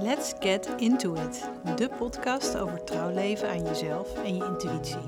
Let's 0.00 0.34
get 0.40 0.74
into 0.76 1.14
it. 1.14 1.50
De 1.76 1.90
podcast 1.98 2.58
over 2.58 2.84
trouw 2.84 3.10
leven 3.10 3.48
aan 3.48 3.62
jezelf 3.62 4.24
en 4.24 4.36
je 4.36 4.44
intuïtie. 4.44 4.98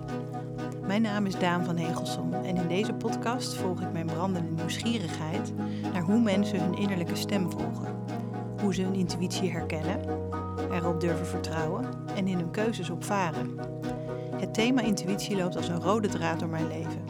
Mijn 0.86 1.02
naam 1.02 1.26
is 1.26 1.38
Daan 1.38 1.64
van 1.64 1.76
Hegelsom 1.76 2.32
en 2.32 2.56
in 2.56 2.68
deze 2.68 2.92
podcast 2.92 3.54
volg 3.54 3.80
ik 3.80 3.92
mijn 3.92 4.06
brandende 4.06 4.50
nieuwsgierigheid 4.50 5.52
naar 5.92 6.02
hoe 6.02 6.20
mensen 6.20 6.60
hun 6.60 6.78
innerlijke 6.78 7.16
stem 7.16 7.50
volgen. 7.50 7.94
Hoe 8.60 8.74
ze 8.74 8.82
hun 8.82 8.94
intuïtie 8.94 9.50
herkennen, 9.50 10.00
erop 10.72 11.00
durven 11.00 11.26
vertrouwen 11.26 11.84
en 12.14 12.26
in 12.26 12.38
hun 12.38 12.50
keuzes 12.50 12.90
op 12.90 13.04
varen. 13.04 13.58
Het 14.36 14.54
thema 14.54 14.80
intuïtie 14.80 15.36
loopt 15.36 15.56
als 15.56 15.68
een 15.68 15.82
rode 15.82 16.08
draad 16.08 16.40
door 16.40 16.48
mijn 16.48 16.68
leven. 16.68 17.05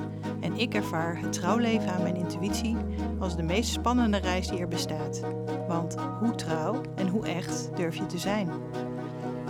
Ik 0.56 0.74
ervaar 0.74 1.20
het 1.20 1.32
trouwleven 1.32 1.92
aan 1.92 2.02
mijn 2.02 2.16
intuïtie 2.16 2.76
als 3.18 3.36
de 3.36 3.42
meest 3.42 3.70
spannende 3.70 4.16
reis 4.16 4.48
die 4.48 4.58
er 4.58 4.68
bestaat. 4.68 5.20
Want 5.68 5.94
hoe 6.20 6.34
trouw 6.34 6.80
en 6.94 7.08
hoe 7.08 7.26
echt 7.26 7.70
durf 7.74 7.96
je 7.96 8.06
te 8.06 8.18
zijn? 8.18 8.50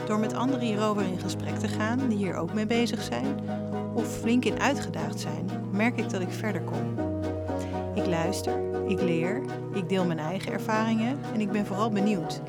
Door 0.06 0.18
met 0.18 0.34
anderen 0.34 0.66
hierover 0.66 1.02
in 1.02 1.18
gesprek 1.18 1.56
te 1.56 1.68
gaan 1.68 2.08
die 2.08 2.18
hier 2.18 2.34
ook 2.34 2.52
mee 2.52 2.66
bezig 2.66 3.02
zijn 3.02 3.36
of 3.94 4.18
flink 4.18 4.44
in 4.44 4.60
uitgedaagd 4.60 5.20
zijn, 5.20 5.50
merk 5.70 5.98
ik 5.98 6.10
dat 6.10 6.20
ik 6.20 6.30
verder 6.30 6.62
kom. 6.62 6.94
Ik 7.94 8.06
luister, 8.06 8.60
ik 8.88 9.02
leer, 9.02 9.42
ik 9.74 9.88
deel 9.88 10.04
mijn 10.04 10.18
eigen 10.18 10.52
ervaringen 10.52 11.18
en 11.34 11.40
ik 11.40 11.50
ben 11.52 11.66
vooral 11.66 11.90
benieuwd. 11.90 12.40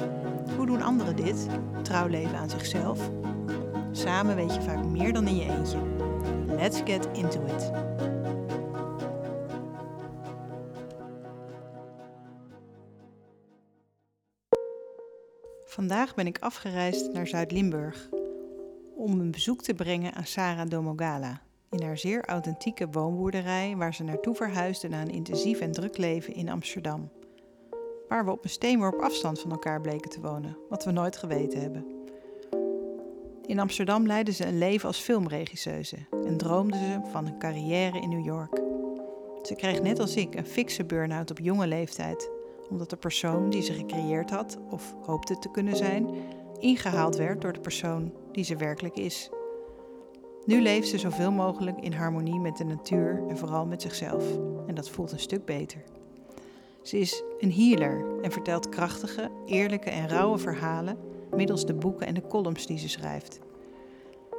Hoe 0.55 0.65
doen 0.65 0.81
anderen 0.81 1.15
dit? 1.15 1.47
Trouw 1.81 2.07
leven 2.07 2.37
aan 2.37 2.49
zichzelf? 2.49 3.11
Samen 3.91 4.35
weet 4.35 4.53
je 4.53 4.61
vaak 4.61 4.85
meer 4.85 5.13
dan 5.13 5.27
in 5.27 5.35
je 5.35 5.57
eentje. 5.57 5.77
Let's 6.57 6.81
get 6.85 7.07
into 7.13 7.41
it. 7.45 7.86
Vandaag 15.77 16.15
ben 16.15 16.27
ik 16.27 16.37
afgereisd 16.39 17.13
naar 17.13 17.27
Zuid-Limburg 17.27 18.09
om 18.95 19.19
een 19.19 19.31
bezoek 19.31 19.61
te 19.61 19.73
brengen 19.73 20.13
aan 20.13 20.25
Sarah 20.25 20.69
Domogala 20.69 21.41
in 21.69 21.81
haar 21.81 21.97
zeer 21.97 22.25
authentieke 22.25 22.87
woonboerderij 22.91 23.75
waar 23.75 23.93
ze 23.93 24.03
naartoe 24.03 24.35
verhuisde 24.35 24.87
na 24.87 25.01
een 25.01 25.11
intensief 25.11 25.59
en 25.59 25.71
druk 25.71 25.97
leven 25.97 26.33
in 26.33 26.49
Amsterdam. 26.49 27.09
Waar 28.07 28.25
we 28.25 28.31
op 28.31 28.43
een 28.43 28.49
steenworp 28.49 29.01
afstand 29.01 29.39
van 29.39 29.51
elkaar 29.51 29.81
bleken 29.81 30.09
te 30.09 30.21
wonen, 30.21 30.57
wat 30.69 30.85
we 30.85 30.91
nooit 30.91 31.17
geweten 31.17 31.61
hebben. 31.61 31.85
In 33.45 33.59
Amsterdam 33.59 34.05
leidde 34.07 34.31
ze 34.31 34.45
een 34.45 34.57
leven 34.57 34.87
als 34.87 34.99
filmregisseuse 34.99 35.97
en 36.25 36.37
droomde 36.37 36.77
ze 36.77 37.09
van 37.11 37.25
een 37.25 37.39
carrière 37.39 38.01
in 38.01 38.09
New 38.09 38.25
York. 38.25 38.61
Ze 39.41 39.55
kreeg 39.55 39.81
net 39.81 39.99
als 39.99 40.15
ik 40.15 40.35
een 40.35 40.45
fikse 40.45 40.85
burn-out 40.85 41.31
op 41.31 41.39
jonge 41.39 41.67
leeftijd 41.67 42.35
omdat 42.69 42.89
de 42.89 42.95
persoon 42.95 43.49
die 43.49 43.61
ze 43.61 43.73
gecreëerd 43.73 44.29
had 44.29 44.57
of 44.69 44.95
hoopte 45.01 45.39
te 45.39 45.51
kunnen 45.51 45.75
zijn, 45.75 46.09
ingehaald 46.59 47.15
werd 47.15 47.41
door 47.41 47.53
de 47.53 47.59
persoon 47.59 48.13
die 48.31 48.43
ze 48.43 48.55
werkelijk 48.55 48.97
is. 48.97 49.29
Nu 50.45 50.61
leeft 50.61 50.87
ze 50.87 50.97
zoveel 50.97 51.31
mogelijk 51.31 51.79
in 51.79 51.93
harmonie 51.93 52.39
met 52.39 52.57
de 52.57 52.63
natuur 52.63 53.23
en 53.27 53.37
vooral 53.37 53.65
met 53.65 53.81
zichzelf. 53.81 54.23
En 54.67 54.75
dat 54.75 54.89
voelt 54.89 55.11
een 55.11 55.19
stuk 55.19 55.45
beter. 55.45 55.83
Ze 56.81 56.99
is 56.99 57.23
een 57.39 57.51
healer 57.51 58.05
en 58.21 58.31
vertelt 58.31 58.69
krachtige, 58.69 59.31
eerlijke 59.45 59.89
en 59.89 60.09
rauwe 60.09 60.37
verhalen 60.37 60.97
middels 61.35 61.65
de 61.65 61.73
boeken 61.73 62.07
en 62.07 62.13
de 62.13 62.27
columns 62.27 62.65
die 62.65 62.77
ze 62.77 62.89
schrijft. 62.89 63.39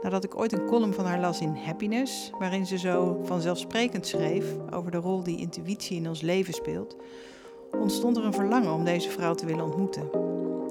Nadat 0.02 0.24
ik 0.24 0.38
ooit 0.38 0.52
een 0.52 0.66
column 0.66 0.92
van 0.92 1.04
haar 1.04 1.20
las 1.20 1.40
in 1.40 1.56
Happiness, 1.56 2.30
waarin 2.38 2.66
ze 2.66 2.78
zo 2.78 3.20
vanzelfsprekend 3.24 4.06
schreef 4.06 4.44
over 4.72 4.90
de 4.90 4.96
rol 4.96 5.22
die 5.22 5.38
intuïtie 5.38 5.96
in 5.96 6.08
ons 6.08 6.20
leven 6.20 6.54
speelt, 6.54 6.96
ontstond 7.70 8.16
er 8.16 8.24
een 8.24 8.32
verlangen 8.32 8.72
om 8.72 8.84
deze 8.84 9.10
vrouw 9.10 9.34
te 9.34 9.46
willen 9.46 9.64
ontmoeten. 9.64 10.10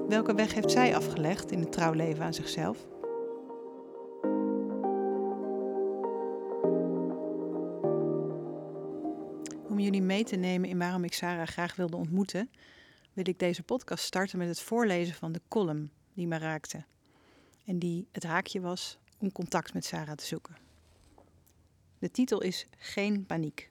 Welke 0.08 0.34
weg 0.34 0.54
heeft 0.54 0.70
zij 0.70 0.96
afgelegd 0.96 1.50
in 1.50 1.60
het 1.60 1.72
trouwleven 1.72 2.24
aan 2.24 2.34
zichzelf? 2.34 2.86
Om 9.68 9.78
jullie 9.78 10.02
mee 10.02 10.24
te 10.24 10.36
nemen 10.36 10.68
in 10.68 10.78
waarom 10.78 11.04
ik 11.04 11.12
Sarah 11.12 11.46
graag 11.46 11.76
wilde 11.76 11.96
ontmoeten, 11.96 12.50
wil 13.12 13.28
ik 13.28 13.38
deze 13.38 13.62
podcast 13.62 14.04
starten 14.04 14.38
met 14.38 14.48
het 14.48 14.60
voorlezen 14.60 15.14
van 15.14 15.32
de 15.32 15.40
column 15.48 15.90
die 16.14 16.26
me 16.26 16.38
raakte. 16.38 16.84
En 17.64 17.78
die 17.78 18.08
het 18.12 18.24
haakje 18.24 18.60
was 18.60 18.98
om 19.18 19.32
contact 19.32 19.74
met 19.74 19.84
Sarah 19.84 20.14
te 20.14 20.26
zoeken. 20.26 20.56
De 21.98 22.10
titel 22.10 22.42
is 22.42 22.66
Geen 22.78 23.26
paniek. 23.26 23.70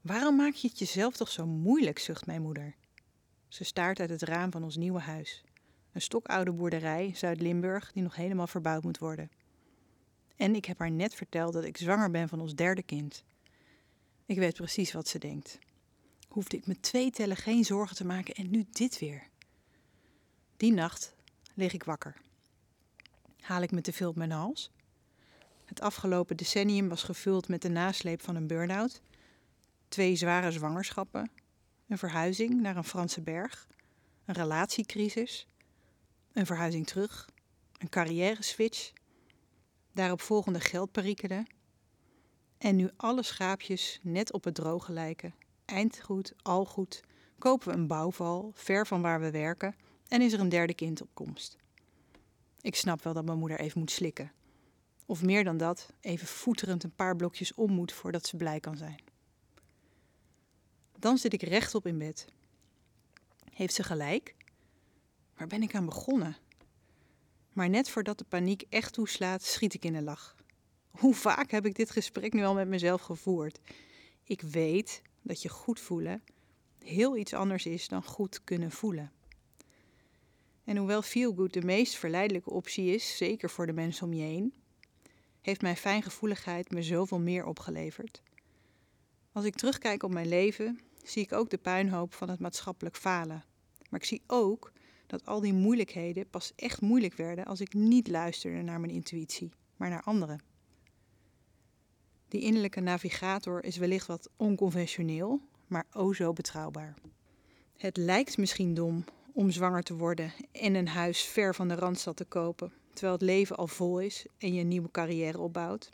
Waarom 0.00 0.36
maak 0.36 0.54
je 0.54 0.68
het 0.68 0.78
jezelf 0.78 1.16
toch 1.16 1.30
zo 1.30 1.46
moeilijk, 1.46 1.98
zucht 1.98 2.26
mijn 2.26 2.42
moeder. 2.42 2.74
Ze 3.48 3.64
staart 3.64 4.00
uit 4.00 4.10
het 4.10 4.22
raam 4.22 4.50
van 4.50 4.62
ons 4.62 4.76
nieuwe 4.76 5.00
huis. 5.00 5.44
Een 5.92 6.00
stokoude 6.00 6.52
boerderij, 6.52 7.12
Zuid-Limburg, 7.14 7.92
die 7.92 8.02
nog 8.02 8.16
helemaal 8.16 8.46
verbouwd 8.46 8.82
moet 8.82 8.98
worden. 8.98 9.30
En 10.36 10.54
ik 10.54 10.64
heb 10.64 10.78
haar 10.78 10.90
net 10.90 11.14
verteld 11.14 11.52
dat 11.52 11.64
ik 11.64 11.76
zwanger 11.76 12.10
ben 12.10 12.28
van 12.28 12.40
ons 12.40 12.54
derde 12.54 12.82
kind. 12.82 13.24
Ik 14.26 14.38
weet 14.38 14.54
precies 14.54 14.92
wat 14.92 15.08
ze 15.08 15.18
denkt. 15.18 15.58
Hoefde 16.28 16.56
ik 16.56 16.66
me 16.66 16.80
twee 16.80 17.10
tellen 17.10 17.36
geen 17.36 17.64
zorgen 17.64 17.96
te 17.96 18.04
maken 18.04 18.34
en 18.34 18.50
nu 18.50 18.66
dit 18.70 18.98
weer. 18.98 19.28
Die 20.56 20.72
nacht 20.72 21.14
lig 21.54 21.72
ik 21.72 21.84
wakker. 21.84 22.16
Haal 23.40 23.62
ik 23.62 23.70
me 23.70 23.80
te 23.80 23.92
veel 23.92 24.08
op 24.08 24.16
mijn 24.16 24.30
hals? 24.30 24.70
Het 25.64 25.80
afgelopen 25.80 26.36
decennium 26.36 26.88
was 26.88 27.02
gevuld 27.02 27.48
met 27.48 27.62
de 27.62 27.68
nasleep 27.68 28.22
van 28.22 28.36
een 28.36 28.46
burn-out 28.46 29.00
twee 29.90 30.16
zware 30.16 30.50
zwangerschappen, 30.50 31.30
een 31.88 31.98
verhuizing 31.98 32.60
naar 32.60 32.76
een 32.76 32.84
Franse 32.84 33.20
berg, 33.20 33.66
een 34.24 34.34
relatiecrisis, 34.34 35.46
een 36.32 36.46
verhuizing 36.46 36.86
terug, 36.86 37.28
een 37.78 37.88
carrière 37.88 38.42
switch, 38.42 38.92
daarop 39.92 40.20
volgende 40.20 40.60
geldperikelen 40.60 41.46
en 42.58 42.76
nu 42.76 42.90
alle 42.96 43.22
schaapjes 43.22 43.98
net 44.02 44.32
op 44.32 44.44
het 44.44 44.54
droge 44.54 44.92
lijken. 44.92 45.34
Eindgoed, 45.64 46.34
al 46.42 46.64
goed, 46.64 47.00
kopen 47.38 47.68
we 47.68 47.74
een 47.74 47.86
bouwval 47.86 48.50
ver 48.54 48.86
van 48.86 49.02
waar 49.02 49.20
we 49.20 49.30
werken 49.30 49.74
en 50.08 50.22
is 50.22 50.32
er 50.32 50.40
een 50.40 50.48
derde 50.48 50.74
kind 50.74 51.02
op 51.02 51.08
komst. 51.14 51.56
Ik 52.60 52.74
snap 52.74 53.02
wel 53.02 53.12
dat 53.12 53.24
mijn 53.24 53.38
moeder 53.38 53.60
even 53.60 53.80
moet 53.80 53.90
slikken. 53.90 54.32
Of 55.06 55.22
meer 55.22 55.44
dan 55.44 55.56
dat, 55.56 55.92
even 56.00 56.26
voeterend 56.26 56.84
een 56.84 56.94
paar 56.94 57.16
blokjes 57.16 57.54
om 57.54 57.72
moet 57.72 57.92
voordat 57.92 58.26
ze 58.26 58.36
blij 58.36 58.60
kan 58.60 58.76
zijn. 58.76 59.09
Dan 61.00 61.18
zit 61.18 61.32
ik 61.32 61.42
rechtop 61.42 61.86
in 61.86 61.98
bed. 61.98 62.26
Heeft 63.52 63.74
ze 63.74 63.82
gelijk? 63.82 64.34
Waar 65.36 65.46
ben 65.46 65.62
ik 65.62 65.74
aan 65.74 65.84
begonnen? 65.84 66.36
Maar 67.52 67.68
net 67.68 67.90
voordat 67.90 68.18
de 68.18 68.24
paniek 68.24 68.64
echt 68.68 68.92
toeslaat, 68.92 69.42
schiet 69.42 69.74
ik 69.74 69.84
in 69.84 69.92
de 69.92 70.02
lach. 70.02 70.36
Hoe 70.90 71.14
vaak 71.14 71.50
heb 71.50 71.66
ik 71.66 71.74
dit 71.74 71.90
gesprek 71.90 72.32
nu 72.32 72.44
al 72.44 72.54
met 72.54 72.68
mezelf 72.68 73.00
gevoerd? 73.00 73.60
Ik 74.24 74.40
weet 74.40 75.02
dat 75.22 75.42
je 75.42 75.48
goed 75.48 75.80
voelen 75.80 76.22
heel 76.84 77.16
iets 77.16 77.34
anders 77.34 77.66
is 77.66 77.88
dan 77.88 78.04
goed 78.04 78.44
kunnen 78.44 78.70
voelen. 78.70 79.12
En 80.64 80.76
hoewel 80.76 81.02
feel 81.02 81.34
good 81.34 81.52
de 81.52 81.62
meest 81.62 81.94
verleidelijke 81.94 82.50
optie 82.50 82.94
is, 82.94 83.16
zeker 83.16 83.50
voor 83.50 83.66
de 83.66 83.72
mensen 83.72 84.06
om 84.06 84.12
je 84.12 84.22
heen, 84.22 84.54
heeft 85.40 85.62
mijn 85.62 85.76
fijngevoeligheid 85.76 86.70
me 86.70 86.82
zoveel 86.82 87.20
meer 87.20 87.44
opgeleverd. 87.44 88.22
Als 89.32 89.44
ik 89.44 89.54
terugkijk 89.54 90.02
op 90.02 90.12
mijn 90.12 90.28
leven, 90.28 90.80
zie 91.04 91.22
ik 91.22 91.32
ook 91.32 91.50
de 91.50 91.58
puinhoop 91.58 92.14
van 92.14 92.30
het 92.30 92.40
maatschappelijk 92.40 92.96
falen. 92.96 93.44
Maar 93.90 94.00
ik 94.00 94.06
zie 94.06 94.22
ook 94.26 94.72
dat 95.06 95.26
al 95.26 95.40
die 95.40 95.52
moeilijkheden 95.52 96.28
pas 96.28 96.52
echt 96.56 96.80
moeilijk 96.80 97.14
werden 97.14 97.44
als 97.44 97.60
ik 97.60 97.74
niet 97.74 98.08
luisterde 98.08 98.62
naar 98.62 98.80
mijn 98.80 98.92
intuïtie, 98.92 99.52
maar 99.76 99.88
naar 99.88 100.02
anderen. 100.02 100.42
Die 102.28 102.40
innerlijke 102.40 102.80
navigator 102.80 103.64
is 103.64 103.76
wellicht 103.76 104.06
wat 104.06 104.30
onconventioneel, 104.36 105.40
maar 105.66 105.86
o 105.92 106.12
zo 106.12 106.32
betrouwbaar. 106.32 106.94
Het 107.76 107.96
lijkt 107.96 108.38
misschien 108.38 108.74
dom 108.74 109.04
om 109.32 109.50
zwanger 109.50 109.82
te 109.82 109.96
worden 109.96 110.32
en 110.52 110.74
een 110.74 110.88
huis 110.88 111.22
ver 111.22 111.54
van 111.54 111.68
de 111.68 111.74
randstad 111.74 112.16
te 112.16 112.24
kopen, 112.24 112.72
terwijl 112.92 113.12
het 113.12 113.22
leven 113.22 113.56
al 113.56 113.66
vol 113.66 114.00
is 114.00 114.26
en 114.38 114.54
je 114.54 114.60
een 114.60 114.68
nieuwe 114.68 114.90
carrière 114.90 115.38
opbouwt. 115.38 115.90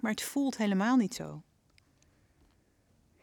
Maar 0.00 0.10
het 0.10 0.22
voelt 0.22 0.56
helemaal 0.56 0.96
niet 0.96 1.14
zo. 1.14 1.42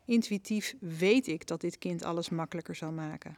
Intuïtief 0.05 0.75
weet 0.79 1.27
ik 1.27 1.47
dat 1.47 1.61
dit 1.61 1.77
kind 1.77 2.03
alles 2.03 2.29
makkelijker 2.29 2.75
zal 2.75 2.91
maken. 2.91 3.37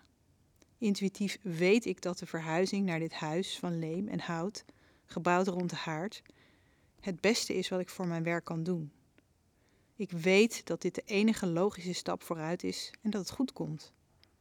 Intuïtief 0.77 1.37
weet 1.41 1.85
ik 1.85 2.01
dat 2.01 2.17
de 2.17 2.25
verhuizing 2.25 2.85
naar 2.85 2.99
dit 2.99 3.13
huis 3.13 3.59
van 3.59 3.79
leem 3.79 4.07
en 4.07 4.19
hout, 4.19 4.65
gebouwd 5.05 5.47
rond 5.47 5.69
de 5.69 5.75
haard, 5.75 6.21
het 6.99 7.21
beste 7.21 7.55
is 7.55 7.69
wat 7.69 7.79
ik 7.79 7.89
voor 7.89 8.07
mijn 8.07 8.23
werk 8.23 8.43
kan 8.43 8.63
doen. 8.63 8.91
Ik 9.95 10.11
weet 10.11 10.65
dat 10.65 10.81
dit 10.81 10.95
de 10.95 11.03
enige 11.05 11.47
logische 11.47 11.93
stap 11.93 12.23
vooruit 12.23 12.63
is 12.63 12.93
en 13.01 13.09
dat 13.09 13.21
het 13.21 13.35
goed 13.35 13.53
komt, 13.53 13.93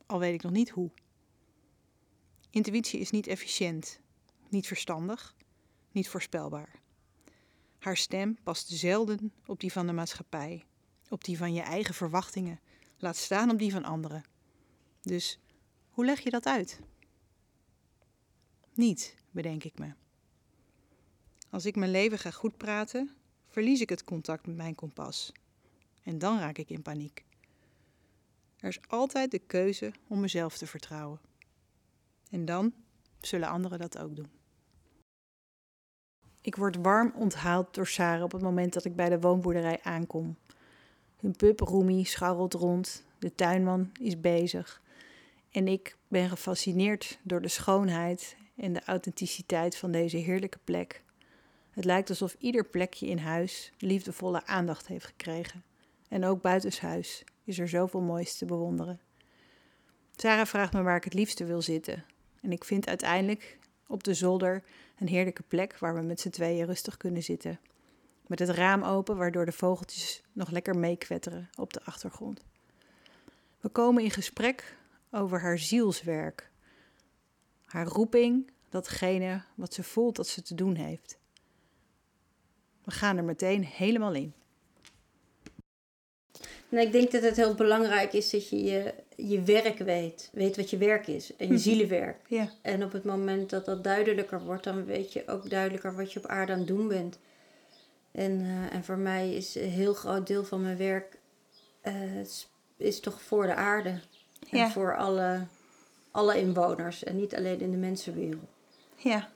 al 0.06 0.18
weet 0.18 0.34
ik 0.34 0.42
nog 0.42 0.52
niet 0.52 0.70
hoe. 0.70 0.90
Intuïtie 2.50 3.00
is 3.00 3.10
niet 3.10 3.26
efficiënt, 3.26 4.00
niet 4.48 4.66
verstandig, 4.66 5.34
niet 5.92 6.08
voorspelbaar. 6.08 6.80
Haar 7.78 7.96
stem 7.96 8.38
past 8.42 8.68
zelden 8.68 9.32
op 9.46 9.60
die 9.60 9.72
van 9.72 9.86
de 9.86 9.92
maatschappij 9.92 10.64
op 11.14 11.24
die 11.24 11.38
van 11.38 11.54
je 11.54 11.60
eigen 11.60 11.94
verwachtingen, 11.94 12.60
laat 12.98 13.16
staan 13.16 13.50
op 13.50 13.58
die 13.58 13.72
van 13.72 13.84
anderen. 13.84 14.24
Dus 15.02 15.38
hoe 15.90 16.04
leg 16.04 16.20
je 16.20 16.30
dat 16.30 16.46
uit? 16.46 16.80
niet, 18.76 19.16
bedenk 19.30 19.64
ik 19.64 19.78
me. 19.78 19.92
Als 21.50 21.64
ik 21.66 21.76
mijn 21.76 21.90
leven 21.90 22.18
ga 22.18 22.30
goed 22.30 22.56
praten, 22.56 23.10
verlies 23.48 23.80
ik 23.80 23.88
het 23.88 24.04
contact 24.04 24.46
met 24.46 24.56
mijn 24.56 24.74
kompas. 24.74 25.32
En 26.02 26.18
dan 26.18 26.38
raak 26.38 26.58
ik 26.58 26.70
in 26.70 26.82
paniek. 26.82 27.24
Er 28.56 28.68
is 28.68 28.88
altijd 28.88 29.30
de 29.30 29.38
keuze 29.38 29.92
om 30.08 30.20
mezelf 30.20 30.58
te 30.58 30.66
vertrouwen. 30.66 31.20
En 32.30 32.44
dan 32.44 32.72
zullen 33.20 33.48
anderen 33.48 33.78
dat 33.78 33.98
ook 33.98 34.16
doen. 34.16 34.30
Ik 36.40 36.56
word 36.56 36.76
warm 36.76 37.12
onthaald 37.16 37.74
door 37.74 37.86
Sarah 37.86 38.22
op 38.22 38.32
het 38.32 38.42
moment 38.42 38.72
dat 38.72 38.84
ik 38.84 38.96
bij 38.96 39.08
de 39.08 39.20
woonboerderij 39.20 39.82
aankom. 39.82 40.36
Hun 41.24 41.36
pup 41.36 41.60
Roemie 41.60 42.06
scharrelt 42.06 42.54
rond, 42.54 43.04
de 43.18 43.34
tuinman 43.34 43.90
is 44.00 44.20
bezig. 44.20 44.82
En 45.50 45.68
ik 45.68 45.96
ben 46.08 46.28
gefascineerd 46.28 47.18
door 47.22 47.40
de 47.40 47.48
schoonheid 47.48 48.36
en 48.56 48.72
de 48.72 48.84
authenticiteit 48.84 49.76
van 49.76 49.90
deze 49.90 50.16
heerlijke 50.16 50.58
plek. 50.64 51.02
Het 51.70 51.84
lijkt 51.84 52.08
alsof 52.08 52.36
ieder 52.38 52.64
plekje 52.64 53.06
in 53.06 53.18
huis 53.18 53.72
liefdevolle 53.78 54.46
aandacht 54.46 54.86
heeft 54.86 55.04
gekregen. 55.06 55.62
En 56.08 56.24
ook 56.24 56.42
buitenshuis 56.42 57.24
is 57.44 57.58
er 57.58 57.68
zoveel 57.68 58.00
moois 58.00 58.38
te 58.38 58.44
bewonderen. 58.44 59.00
Sarah 60.16 60.46
vraagt 60.46 60.72
me 60.72 60.82
waar 60.82 60.96
ik 60.96 61.04
het 61.04 61.14
liefste 61.14 61.44
wil 61.44 61.62
zitten. 61.62 62.04
En 62.40 62.52
ik 62.52 62.64
vind 62.64 62.88
uiteindelijk 62.88 63.58
op 63.86 64.04
de 64.04 64.14
zolder 64.14 64.62
een 64.98 65.08
heerlijke 65.08 65.42
plek 65.42 65.78
waar 65.78 65.94
we 65.94 66.00
met 66.00 66.20
z'n 66.20 66.30
tweeën 66.30 66.66
rustig 66.66 66.96
kunnen 66.96 67.22
zitten. 67.22 67.60
Met 68.26 68.38
het 68.38 68.48
raam 68.48 68.82
open, 68.82 69.16
waardoor 69.16 69.44
de 69.44 69.52
vogeltjes 69.52 70.22
nog 70.32 70.50
lekker 70.50 70.76
meekwetteren 70.76 71.50
op 71.58 71.72
de 71.72 71.84
achtergrond. 71.84 72.44
We 73.60 73.68
komen 73.68 74.02
in 74.02 74.10
gesprek 74.10 74.76
over 75.10 75.40
haar 75.40 75.58
zielswerk, 75.58 76.50
haar 77.64 77.86
roeping, 77.86 78.50
datgene 78.68 79.42
wat 79.54 79.74
ze 79.74 79.82
voelt 79.82 80.16
dat 80.16 80.28
ze 80.28 80.42
te 80.42 80.54
doen 80.54 80.74
heeft. 80.74 81.18
We 82.84 82.90
gaan 82.90 83.16
er 83.16 83.24
meteen 83.24 83.64
helemaal 83.64 84.14
in. 84.14 84.34
Nou, 86.68 86.86
ik 86.86 86.92
denk 86.92 87.10
dat 87.10 87.22
het 87.22 87.36
heel 87.36 87.54
belangrijk 87.54 88.12
is 88.12 88.30
dat 88.30 88.48
je, 88.48 88.62
je 88.62 88.94
je 89.16 89.42
werk 89.42 89.78
weet. 89.78 90.30
Weet 90.32 90.56
wat 90.56 90.70
je 90.70 90.76
werk 90.76 91.06
is. 91.06 91.36
En 91.36 91.46
je 91.46 91.52
mhm. 91.52 91.62
zielenwerk. 91.62 92.16
Ja. 92.28 92.50
En 92.62 92.84
op 92.84 92.92
het 92.92 93.04
moment 93.04 93.50
dat 93.50 93.64
dat 93.64 93.84
duidelijker 93.84 94.44
wordt, 94.44 94.64
dan 94.64 94.84
weet 94.84 95.12
je 95.12 95.22
ook 95.26 95.50
duidelijker 95.50 95.96
wat 95.96 96.12
je 96.12 96.18
op 96.18 96.26
aarde 96.26 96.52
aan 96.52 96.58
het 96.58 96.68
doen 96.68 96.88
bent. 96.88 97.18
En, 98.14 98.40
uh, 98.40 98.74
en 98.74 98.84
voor 98.84 98.96
mij 98.96 99.34
is 99.34 99.54
een 99.54 99.70
heel 99.70 99.94
groot 99.94 100.26
deel 100.26 100.44
van 100.44 100.62
mijn 100.62 100.76
werk 100.76 101.18
uh, 101.82 101.92
is 102.76 103.00
toch 103.00 103.22
voor 103.22 103.46
de 103.46 103.54
aarde. 103.54 104.00
En 104.50 104.70
voor 104.70 104.96
alle, 104.96 105.46
alle 106.10 106.38
inwoners. 106.38 107.04
En 107.04 107.16
niet 107.16 107.36
alleen 107.36 107.60
in 107.60 107.70
de 107.70 107.76
mensenwereld. 107.76 108.44
Ja. 108.96 109.28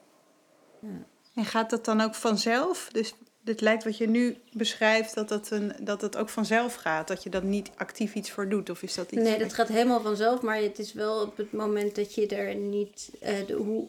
ja. 0.81 0.89
En 1.35 1.45
gaat 1.45 1.71
dat 1.71 1.85
dan 1.85 2.01
ook 2.01 2.15
vanzelf? 2.15 2.89
Dus 2.93 3.15
dit 3.43 3.61
lijkt 3.61 3.85
wat 3.85 3.97
je 3.97 4.09
nu 4.09 4.37
beschrijft, 4.53 5.15
dat, 5.15 5.29
dat, 5.29 5.51
een, 5.51 5.73
dat 5.81 6.01
het 6.01 6.17
ook 6.17 6.29
vanzelf 6.29 6.75
gaat. 6.75 7.09
Dat 7.09 7.23
je 7.23 7.31
dat 7.31 7.43
niet 7.43 7.71
actief 7.77 8.15
iets 8.15 8.31
voor 8.31 8.49
doet. 8.49 8.71
Of 8.71 8.83
is 8.83 8.95
dat 8.95 9.13
iets... 9.13 9.23
Nee, 9.23 9.39
dat 9.39 9.55
gaat 9.55 9.69
helemaal 9.69 10.01
vanzelf. 10.01 10.43
Maar 10.43 10.57
het 10.57 10.79
is 10.79 10.93
wel 10.93 11.23
op 11.23 11.37
het 11.37 11.53
moment 11.53 11.95
dat 11.95 12.15
je 12.15 12.27
er 12.27 12.55
niet... 12.55 13.11
Uh, 13.23 13.47
de, 13.47 13.53
hoe 13.55 13.89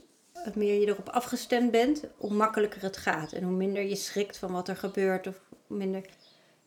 meer 0.55 0.79
je 0.79 0.87
erop 0.87 1.09
afgestemd 1.09 1.71
bent, 1.71 2.03
hoe 2.17 2.33
makkelijker 2.33 2.81
het 2.81 2.97
gaat. 2.97 3.31
En 3.31 3.43
hoe 3.43 3.55
minder 3.55 3.83
je 3.83 3.95
schrikt 3.95 4.37
van 4.37 4.51
wat 4.51 4.67
er 4.67 4.75
gebeurt. 4.75 5.27
Of 5.27 5.39
minder... 5.67 6.05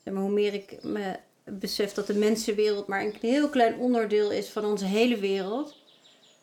Zeg 0.04 0.14
maar, 0.14 0.22
hoe 0.22 0.32
meer 0.32 0.54
ik 0.54 0.82
me 0.82 1.16
besef 1.44 1.92
dat 1.92 2.06
de 2.06 2.14
mensenwereld 2.14 2.86
maar 2.86 3.04
een 3.04 3.14
heel 3.20 3.48
klein 3.48 3.78
onderdeel 3.78 4.30
is 4.30 4.48
van 4.48 4.64
onze 4.64 4.84
hele 4.84 5.16
wereld. 5.16 5.76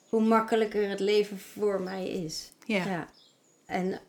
Hoe 0.09 0.21
makkelijker 0.21 0.89
het 0.89 0.99
leven 0.99 1.39
voor 1.39 1.81
mij 1.81 2.09
is. 2.09 2.51
Ja. 2.65 2.85
ja. 2.85 3.09
En 3.65 3.99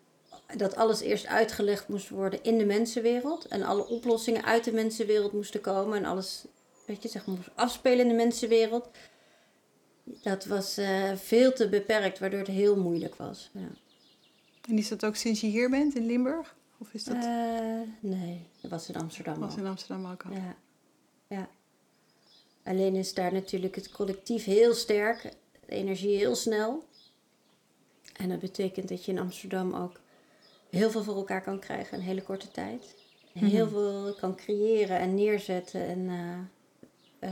dat 0.56 0.76
alles 0.76 1.00
eerst 1.00 1.26
uitgelegd 1.26 1.88
moest 1.88 2.08
worden 2.08 2.42
in 2.42 2.58
de 2.58 2.64
mensenwereld. 2.64 3.44
En 3.44 3.62
alle 3.62 3.86
oplossingen 3.86 4.44
uit 4.44 4.64
de 4.64 4.72
mensenwereld 4.72 5.32
moesten 5.32 5.60
komen. 5.60 5.98
En 5.98 6.04
alles, 6.04 6.44
weet 6.86 7.02
je, 7.02 7.08
zeg 7.08 7.26
maar, 7.26 7.36
moest 7.36 7.50
afspelen 7.54 7.98
in 7.98 8.08
de 8.08 8.14
mensenwereld. 8.14 8.88
Dat 10.22 10.44
was 10.44 10.78
uh, 10.78 11.12
veel 11.16 11.52
te 11.52 11.68
beperkt, 11.68 12.18
waardoor 12.18 12.38
het 12.38 12.48
heel 12.48 12.76
moeilijk 12.76 13.14
was. 13.14 13.50
Ja. 13.52 13.68
En 14.68 14.78
is 14.78 14.88
dat 14.88 15.04
ook 15.04 15.16
sinds 15.16 15.40
je 15.40 15.46
hier 15.46 15.70
bent 15.70 15.94
in 15.96 16.06
Limburg? 16.06 16.54
Of 16.78 16.92
is 16.92 17.04
dat... 17.04 17.16
Uh, 17.16 17.80
nee, 18.00 18.46
dat 18.60 18.70
was 18.70 18.88
in 18.88 18.96
Amsterdam 18.96 19.38
was 19.38 19.56
in 19.56 19.66
Amsterdam 19.66 20.12
ook 20.12 20.22
al. 20.22 20.32
Ja. 20.32 20.56
ja. 21.26 21.48
Alleen 22.64 22.94
is 22.94 23.14
daar 23.14 23.32
natuurlijk 23.32 23.74
het 23.74 23.90
collectief 23.90 24.44
heel 24.44 24.74
sterk. 24.74 25.22
De 25.66 25.74
energie 25.74 26.16
heel 26.16 26.34
snel. 26.34 26.84
En 28.16 28.28
dat 28.28 28.38
betekent 28.38 28.88
dat 28.88 29.04
je 29.04 29.12
in 29.12 29.18
Amsterdam 29.18 29.74
ook 29.74 30.00
heel 30.70 30.90
veel 30.90 31.02
voor 31.02 31.16
elkaar 31.16 31.42
kan 31.42 31.58
krijgen 31.58 31.92
in 31.92 31.98
een 31.98 32.06
hele 32.06 32.22
korte 32.22 32.50
tijd. 32.50 32.94
Heel 33.32 33.66
mhm. 33.66 33.74
veel 33.74 34.14
kan 34.14 34.36
creëren 34.36 34.98
en 34.98 35.14
neerzetten. 35.14 35.86
En 35.86 35.98
uh, 37.20 37.30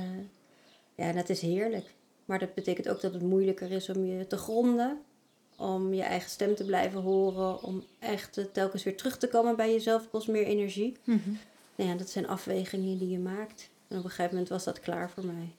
ja, 0.95 1.13
dat 1.13 1.29
is 1.29 1.41
heerlijk. 1.41 1.95
Maar 2.29 2.39
dat 2.39 2.55
betekent 2.55 2.89
ook 2.89 3.01
dat 3.01 3.13
het 3.13 3.23
moeilijker 3.23 3.71
is 3.71 3.89
om 3.89 4.05
je 4.05 4.27
te 4.27 4.37
gronden. 4.37 4.99
Om 5.57 5.95
je 5.95 6.03
eigen 6.03 6.31
stem 6.31 6.55
te 6.55 6.65
blijven 6.65 7.01
horen. 7.01 7.63
Om 7.63 7.85
echt 7.99 8.41
telkens 8.53 8.83
weer 8.83 8.97
terug 8.97 9.19
te 9.19 9.29
komen 9.29 9.57
bij 9.57 9.73
jezelf. 9.73 10.11
Kost 10.11 10.29
meer 10.29 10.45
energie. 10.45 10.97
Mm 11.05 11.39
nou 11.79 11.91
ja, 11.91 11.97
dat 11.97 12.11
zijn 12.11 12.29
afwegingen 12.29 12.99
die 12.99 13.09
je 13.09 13.19
maakt. 13.19 13.69
En 13.89 13.99
op 13.99 14.05
een 14.05 14.11
gegeven 14.11 14.31
moment 14.31 14.49
was 14.49 14.65
dat 14.65 14.81
klaar 14.81 15.11
voor 15.11 15.25
mij. 15.25 15.55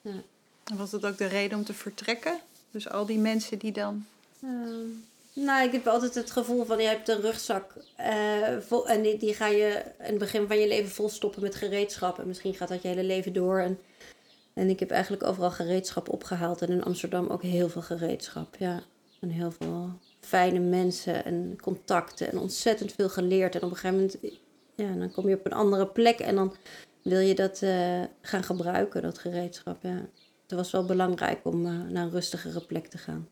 Ja. 0.00 0.22
En 0.64 0.76
was 0.76 0.90
dat 0.90 1.06
ook 1.06 1.18
de 1.18 1.26
reden 1.26 1.58
om 1.58 1.64
te 1.64 1.74
vertrekken? 1.74 2.40
Dus 2.70 2.88
al 2.88 3.06
die 3.06 3.18
mensen 3.18 3.58
die 3.58 3.72
dan... 3.72 4.06
Ehm, 4.42 4.86
nou, 5.32 5.66
ik 5.66 5.72
heb 5.72 5.86
altijd 5.86 6.14
het 6.14 6.30
gevoel 6.30 6.64
van 6.64 6.78
je 6.78 6.88
hebt 6.88 7.08
een 7.08 7.20
rugzak 7.20 7.74
uh, 8.00 8.58
vol, 8.60 8.88
en 8.88 9.02
die, 9.02 9.16
die, 9.16 9.34
ga 9.34 9.46
je 9.46 9.84
in 9.98 10.04
het 10.04 10.18
begin 10.18 10.46
van 10.46 10.58
je 10.58 10.68
leven 10.68 10.90
volstoppen 10.90 11.42
met 11.42 11.54
gereedschap. 11.54 12.18
En 12.18 12.26
misschien 12.26 12.54
gaat 12.54 12.68
dat 12.68 12.82
je 12.82 12.88
hele 12.88 13.04
leven 13.04 13.32
door. 13.32 13.58
En, 13.58 13.78
en 14.54 14.68
ik 14.68 14.80
heb 14.80 14.90
eigenlijk 14.90 15.24
overal 15.24 15.50
gereedschap 15.50 16.08
opgehaald. 16.08 16.62
En 16.62 16.70
in 16.70 16.84
Amsterdam 16.84 17.28
ook 17.28 17.42
heel 17.42 17.68
veel 17.68 17.82
gereedschap. 17.82 18.56
Ja. 18.56 18.82
En 19.20 19.28
heel 19.28 19.50
veel 19.50 19.90
fijne 20.20 20.58
mensen 20.58 21.24
en 21.24 21.58
contacten. 21.60 22.30
En 22.30 22.38
ontzettend 22.38 22.92
veel 22.92 23.08
geleerd. 23.08 23.54
En 23.54 23.62
op 23.62 23.70
een 23.70 23.76
gegeven 23.76 23.96
moment 23.96 24.16
ja, 24.74 24.92
dan 24.92 25.12
kom 25.12 25.28
je 25.28 25.34
op 25.34 25.46
een 25.46 25.52
andere 25.52 25.86
plek 25.86 26.18
en 26.18 26.34
dan 26.34 26.54
wil 27.02 27.20
je 27.20 27.34
dat 27.34 27.60
uh, 27.62 28.02
gaan 28.20 28.42
gebruiken, 28.42 29.02
dat 29.02 29.18
gereedschap. 29.18 29.82
Ja. 29.82 30.08
Het 30.42 30.60
was 30.60 30.70
wel 30.70 30.84
belangrijk 30.84 31.40
om 31.42 31.66
uh, 31.66 31.82
naar 31.88 32.04
een 32.04 32.10
rustigere 32.10 32.60
plek 32.60 32.86
te 32.86 32.98
gaan. 32.98 33.28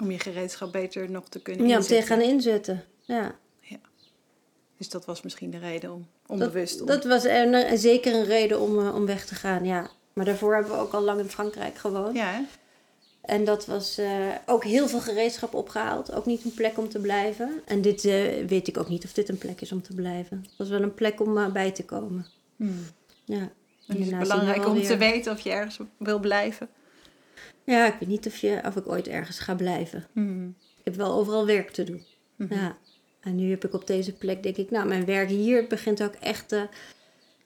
Om 0.00 0.10
je 0.10 0.18
gereedschap 0.18 0.72
beter 0.72 1.10
nog 1.10 1.28
te 1.28 1.40
kunnen 1.40 1.66
inzetten. 1.66 1.94
Ja, 1.94 2.00
om 2.00 2.06
te 2.06 2.12
gaan 2.12 2.20
inzetten. 2.20 2.84
Ja. 3.00 3.34
ja. 3.60 3.78
Dus 4.76 4.88
dat 4.88 5.04
was 5.04 5.22
misschien 5.22 5.50
de 5.50 5.58
reden 5.58 5.92
om 5.92 6.06
onbewust... 6.26 6.78
Dat, 6.78 6.86
dat 6.86 7.04
was 7.04 7.22
zeker 7.80 8.14
een 8.14 8.24
reden 8.24 8.60
om, 8.60 8.78
uh, 8.78 8.94
om 8.94 9.06
weg 9.06 9.26
te 9.26 9.34
gaan, 9.34 9.64
ja. 9.64 9.90
Maar 10.14 10.24
daarvoor 10.24 10.54
hebben 10.54 10.72
we 10.72 10.78
ook 10.78 10.92
al 10.92 11.02
lang 11.02 11.20
in 11.20 11.28
Frankrijk 11.28 11.76
gewoond. 11.76 12.16
Ja, 12.16 12.32
hè? 12.32 12.40
En 13.24 13.44
dat 13.44 13.66
was 13.66 13.98
uh, 13.98 14.34
ook 14.46 14.64
heel 14.64 14.88
veel 14.88 15.00
gereedschap 15.00 15.54
opgehaald. 15.54 16.12
Ook 16.12 16.26
niet 16.26 16.44
een 16.44 16.54
plek 16.54 16.78
om 16.78 16.88
te 16.88 16.98
blijven. 16.98 17.62
En 17.64 17.82
dit 17.82 18.04
uh, 18.04 18.46
weet 18.46 18.68
ik 18.68 18.78
ook 18.78 18.88
niet 18.88 19.04
of 19.04 19.12
dit 19.12 19.28
een 19.28 19.38
plek 19.38 19.60
is 19.60 19.72
om 19.72 19.82
te 19.82 19.94
blijven. 19.94 20.38
Het 20.42 20.56
was 20.56 20.68
wel 20.68 20.82
een 20.82 20.94
plek 20.94 21.20
om 21.20 21.36
uh, 21.36 21.52
bij 21.52 21.70
te 21.70 21.84
komen. 21.84 22.26
Hmm. 22.56 22.84
Ja. 23.24 23.50
En 23.86 23.96
is 23.96 24.10
het 24.10 24.18
belangrijk 24.18 24.66
om 24.66 24.82
te 24.82 24.96
weten 24.96 25.32
of 25.32 25.40
je 25.40 25.50
ergens 25.50 25.78
wil 25.96 26.18
blijven? 26.18 26.68
Ja, 27.64 27.86
ik 27.86 27.94
weet 28.00 28.08
niet 28.08 28.26
of, 28.26 28.36
je, 28.36 28.60
of 28.64 28.76
ik 28.76 28.88
ooit 28.88 29.08
ergens 29.08 29.38
ga 29.38 29.54
blijven. 29.54 30.06
Hmm. 30.12 30.54
Ik 30.58 30.84
heb 30.84 30.94
wel 30.94 31.12
overal 31.12 31.46
werk 31.46 31.70
te 31.70 31.84
doen. 31.84 32.04
Hmm. 32.36 32.48
Ja. 32.50 32.76
En 33.20 33.36
nu 33.36 33.50
heb 33.50 33.64
ik 33.64 33.74
op 33.74 33.86
deze 33.86 34.12
plek, 34.12 34.42
denk 34.42 34.56
ik, 34.56 34.70
nou, 34.70 34.88
mijn 34.88 35.04
werk 35.04 35.28
hier 35.28 35.66
begint 35.66 36.02
ook 36.02 36.14
echt 36.14 36.56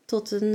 tot 0.04 0.30
een. 0.30 0.54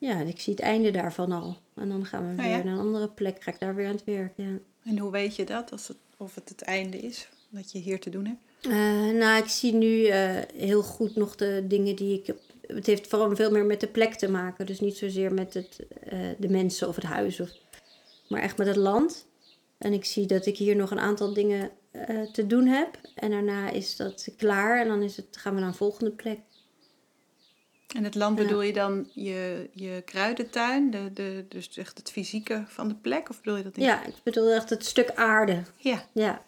Ja, 0.00 0.20
ik 0.20 0.40
zie 0.40 0.52
het 0.52 0.62
einde 0.62 0.90
daarvan 0.90 1.32
al. 1.32 1.56
En 1.74 1.88
dan 1.88 2.06
gaan 2.06 2.22
we 2.22 2.42
oh 2.42 2.48
weer 2.48 2.64
naar 2.64 2.74
een 2.74 2.80
andere 2.80 3.08
plek. 3.08 3.42
Ga 3.42 3.52
ik 3.52 3.60
daar 3.60 3.74
weer 3.74 3.86
aan 3.86 3.94
het 3.94 4.04
werk. 4.04 4.32
Ja. 4.36 4.58
En 4.84 4.98
hoe 4.98 5.10
weet 5.10 5.36
je 5.36 5.44
dat? 5.44 5.72
Als 5.72 5.88
het, 5.88 5.96
of 6.16 6.34
het 6.34 6.48
het 6.48 6.62
einde 6.62 6.98
is 6.98 7.28
dat 7.48 7.72
je 7.72 7.78
hier 7.78 8.00
te 8.00 8.10
doen 8.10 8.26
hebt? 8.26 8.40
Uh, 8.66 9.18
nou, 9.18 9.42
ik 9.42 9.48
zie 9.48 9.74
nu 9.74 9.86
uh, 9.86 10.38
heel 10.56 10.82
goed 10.82 11.16
nog 11.16 11.36
de 11.36 11.64
dingen 11.68 11.96
die 11.96 12.18
ik 12.18 12.26
heb. 12.26 12.38
Het 12.66 12.86
heeft 12.86 13.06
vooral 13.06 13.36
veel 13.36 13.50
meer 13.50 13.64
met 13.64 13.80
de 13.80 13.86
plek 13.86 14.14
te 14.14 14.30
maken. 14.30 14.66
Dus 14.66 14.80
niet 14.80 14.96
zozeer 14.96 15.34
met 15.34 15.54
het, 15.54 15.86
uh, 16.12 16.18
de 16.38 16.48
mensen 16.48 16.88
of 16.88 16.94
het 16.94 17.04
huis. 17.04 17.40
Of, 17.40 17.50
maar 18.28 18.40
echt 18.40 18.56
met 18.56 18.66
het 18.66 18.76
land. 18.76 19.26
En 19.78 19.92
ik 19.92 20.04
zie 20.04 20.26
dat 20.26 20.46
ik 20.46 20.56
hier 20.56 20.76
nog 20.76 20.90
een 20.90 21.00
aantal 21.00 21.34
dingen 21.34 21.70
te 22.32 22.46
doen 22.46 22.66
heb. 22.66 22.98
En 23.14 23.30
daarna 23.30 23.70
is 23.70 23.96
dat 23.96 24.28
klaar. 24.36 24.80
En 24.80 24.88
dan 24.88 25.02
is 25.02 25.16
het, 25.16 25.26
gaan 25.30 25.54
we 25.54 25.60
naar 25.60 25.68
een 25.68 25.74
volgende 25.74 26.10
plek. 26.10 26.38
En 27.94 28.04
het 28.04 28.14
land 28.14 28.36
bedoel 28.36 28.62
je 28.62 28.72
dan 28.72 29.06
je, 29.12 29.68
je 29.72 30.02
kruidentuin, 30.04 30.90
de, 30.90 31.12
de, 31.12 31.44
dus 31.48 31.76
echt 31.76 31.98
het 31.98 32.10
fysieke 32.10 32.64
van 32.66 32.88
de 32.88 32.94
plek? 32.94 33.30
Of 33.30 33.36
bedoel 33.40 33.56
je 33.56 33.62
dat 33.62 33.76
niet? 33.76 33.86
Ja, 33.86 34.06
ik 34.06 34.14
bedoel 34.22 34.50
echt 34.50 34.70
het 34.70 34.84
stuk 34.84 35.10
aarde. 35.14 35.62
Ja. 35.76 36.04
Ja, 36.12 36.42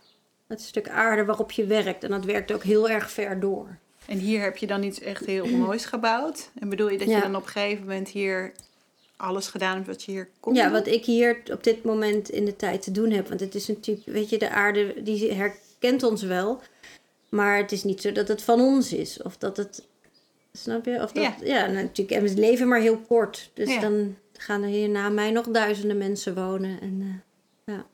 het 0.47 0.61
stuk 0.61 0.89
aarde 0.89 1.25
waarop 1.25 1.51
je 1.51 1.67
werkt. 1.67 2.05
En 2.05 2.11
dat 2.11 2.25
werkt 2.25 2.53
ook 2.53 2.63
heel 2.63 2.89
erg 2.89 3.11
ver 3.11 3.41
door. 3.41 3.79
En 4.07 4.19
hier 4.19 4.43
heb 4.43 4.57
je 4.57 4.67
dan 4.67 4.83
iets 4.83 5.01
echt 5.01 5.27
heel 5.27 5.47
moois 5.67 5.85
gebouwd. 5.85 6.51
En 6.59 6.69
bedoel 6.69 6.91
je 6.91 6.99
dat 6.99 7.09
je 7.09 7.21
dan 7.21 7.37
op 7.37 7.43
een 7.43 7.49
gegeven 7.49 7.85
moment 7.87 8.09
hier 8.09 8.53
alles 9.17 9.47
gedaan 9.47 9.75
hebt 9.75 9.87
wat 9.87 10.03
je 10.03 10.11
hier 10.11 10.29
kon 10.41 10.55
Ja, 10.55 10.71
wat 10.71 10.87
ik 10.87 11.05
hier 11.05 11.43
op 11.53 11.65
dit 11.65 11.85
moment 11.85 12.29
in 12.29 12.45
de 12.45 12.57
tijd 12.57 12.83
te 12.83 12.91
doen 12.91 13.11
heb. 13.11 13.29
Want 13.29 13.41
het 13.41 13.55
is 13.55 13.69
natuurlijk, 13.69 14.07
weet 14.07 14.29
je, 14.29 14.39
de 14.39 14.51
aarde 14.51 15.03
die 15.03 15.33
herkent 15.33 16.03
ons 16.03 16.23
wel. 16.23 16.61
Maar 17.29 17.57
het 17.57 17.73
is 17.73 17.85
niet 17.85 18.01
zo 18.01 18.13
dat 18.13 18.29
het 18.29 18.43
van 18.43 18.61
ons 18.61 18.93
is. 18.93 19.23
Of 19.23 19.37
dat 19.37 19.57
het, 19.57 19.87
snap 20.53 20.85
je? 20.85 21.03
Of 21.03 21.13
dat, 21.13 21.23
Ja. 21.23 21.35
ja, 21.43 21.67
nou, 21.67 21.83
natuurlijk, 21.83 22.17
en 22.17 22.23
we 22.29 22.41
leven 22.41 22.69
maar 22.69 22.81
heel 22.81 22.99
kort. 22.99 23.51
Dus 23.55 23.75
Ja. 23.75 23.81
dan 23.81 24.17
gaan 24.33 24.63
er 24.63 24.69
hier 24.69 24.89
na 24.89 25.09
mij 25.09 25.31
nog 25.31 25.47
duizenden 25.47 25.99
mensen 25.99 26.35
wonen. 26.35 26.81
En, 26.81 27.23
eh, 27.67 27.75
ja. 27.75 27.87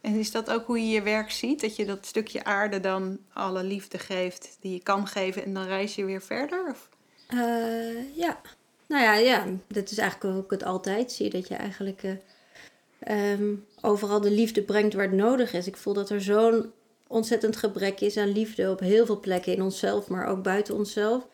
En 0.00 0.14
is 0.18 0.30
dat 0.30 0.50
ook 0.50 0.66
hoe 0.66 0.78
je 0.80 0.88
je 0.88 1.02
werk 1.02 1.30
ziet? 1.30 1.60
Dat 1.60 1.76
je 1.76 1.84
dat 1.84 2.06
stukje 2.06 2.44
aarde 2.44 2.80
dan 2.80 3.18
alle 3.32 3.62
liefde 3.64 3.98
geeft 3.98 4.56
die 4.60 4.72
je 4.72 4.82
kan 4.82 5.06
geven 5.06 5.44
en 5.44 5.54
dan 5.54 5.66
reis 5.66 5.94
je 5.94 6.04
weer 6.04 6.22
verder? 6.22 6.66
Of? 6.70 6.88
Eh, 7.26 8.16
ja. 8.16 8.40
Nou 8.88 9.02
ja, 9.02 9.14
ja, 9.14 9.44
dat 9.66 9.90
is 9.90 9.98
eigenlijk 9.98 10.34
hoe 10.34 10.44
ik 10.44 10.50
het 10.50 10.64
altijd 10.64 11.12
zie. 11.12 11.30
Dat 11.30 11.48
je 11.48 11.54
eigenlijk 11.54 12.02
eh, 12.02 13.32
ehm, 13.32 13.54
overal 13.80 14.20
de 14.20 14.30
liefde 14.30 14.62
brengt 14.62 14.94
waar 14.94 15.04
het 15.04 15.12
nodig 15.12 15.52
is. 15.52 15.66
Ik 15.66 15.76
voel 15.76 15.92
dat 15.92 16.10
er 16.10 16.20
zo'n 16.20 16.72
ontzettend 17.06 17.56
gebrek 17.56 18.00
is 18.00 18.16
aan 18.16 18.32
liefde 18.32 18.70
op 18.70 18.80
heel 18.80 19.06
veel 19.06 19.20
plekken 19.20 19.52
in 19.52 19.62
onszelf, 19.62 20.08
maar 20.08 20.26
ook 20.26 20.42
buiten 20.42 20.74
onszelf. 20.74 21.26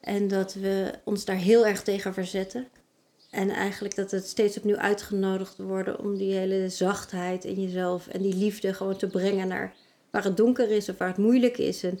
En 0.00 0.28
dat 0.28 0.54
we 0.54 0.92
ons 1.04 1.24
daar 1.24 1.36
heel 1.36 1.66
erg 1.66 1.82
tegen 1.82 2.14
verzetten. 2.14 2.68
En 3.30 3.50
eigenlijk 3.50 3.94
dat 3.94 4.10
het 4.10 4.26
steeds 4.26 4.58
opnieuw 4.58 4.76
uitgenodigd 4.76 5.58
worden 5.58 5.98
om 5.98 6.16
die 6.16 6.34
hele 6.34 6.68
zachtheid 6.68 7.44
in 7.44 7.62
jezelf 7.62 8.08
en 8.08 8.22
die 8.22 8.34
liefde 8.34 8.74
gewoon 8.74 8.96
te 8.96 9.06
brengen 9.06 9.48
naar 9.48 9.74
waar 10.10 10.24
het 10.24 10.36
donker 10.36 10.70
is 10.70 10.88
of 10.88 10.98
waar 10.98 11.08
het 11.08 11.16
moeilijk 11.16 11.58
is. 11.58 11.82
En 11.82 12.00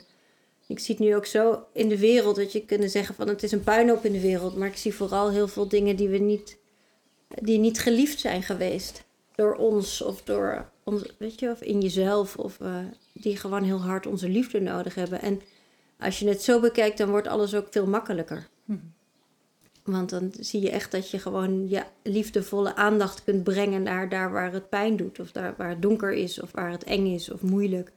ik 0.66 0.78
zie 0.78 0.94
het 0.94 1.04
nu 1.04 1.16
ook 1.16 1.26
zo 1.26 1.64
in 1.72 1.88
de 1.88 1.98
wereld 1.98 2.36
dat 2.36 2.52
je 2.52 2.64
kunt 2.64 2.90
zeggen 2.90 3.14
van 3.14 3.28
het 3.28 3.42
is 3.42 3.52
een 3.52 3.64
puinhoop 3.64 4.04
in 4.04 4.12
de 4.12 4.20
wereld. 4.20 4.56
Maar 4.56 4.68
ik 4.68 4.76
zie 4.76 4.94
vooral 4.94 5.30
heel 5.30 5.48
veel 5.48 5.68
dingen 5.68 5.96
die 5.96 6.08
we 6.08 6.18
niet, 6.18 6.58
die 7.28 7.58
niet 7.58 7.80
geliefd 7.80 8.20
zijn 8.20 8.42
geweest. 8.42 9.04
Door 9.34 9.54
ons 9.54 10.02
of 10.02 10.22
door 10.22 10.70
ons, 10.84 11.02
weet 11.18 11.40
je, 11.40 11.50
of 11.50 11.60
in 11.60 11.80
jezelf. 11.80 12.36
Of 12.36 12.60
eh, 12.60 12.76
die 13.12 13.36
gewoon 13.36 13.62
heel 13.62 13.80
hard 13.80 14.06
onze 14.06 14.28
liefde 14.28 14.60
nodig 14.60 14.94
hebben. 14.94 15.22
En 15.22 15.40
als 16.00 16.18
je 16.18 16.28
het 16.28 16.42
zo 16.42 16.60
bekijkt, 16.60 16.98
dan 16.98 17.10
wordt 17.10 17.28
alles 17.28 17.54
ook 17.54 17.66
veel 17.70 17.86
makkelijker. 17.86 18.48
Mhm. 18.64 18.78
Want 19.84 20.10
dan 20.10 20.32
zie 20.38 20.60
je 20.60 20.70
echt 20.70 20.90
dat 20.90 21.10
je 21.10 21.18
gewoon 21.18 21.68
je 21.68 21.82
liefdevolle 22.02 22.76
aandacht 22.76 23.24
kunt 23.24 23.44
brengen 23.44 23.82
naar 23.82 24.08
daar 24.08 24.32
waar 24.32 24.52
het 24.52 24.68
pijn 24.68 24.96
doet. 24.96 25.20
Of 25.20 25.32
daar 25.32 25.54
waar 25.56 25.68
het 25.68 25.82
donker 25.82 26.12
is, 26.12 26.40
of 26.40 26.50
waar 26.52 26.70
het 26.70 26.84
eng 26.84 27.06
is 27.06 27.30
of 27.30 27.42
moeilijk. 27.42 27.92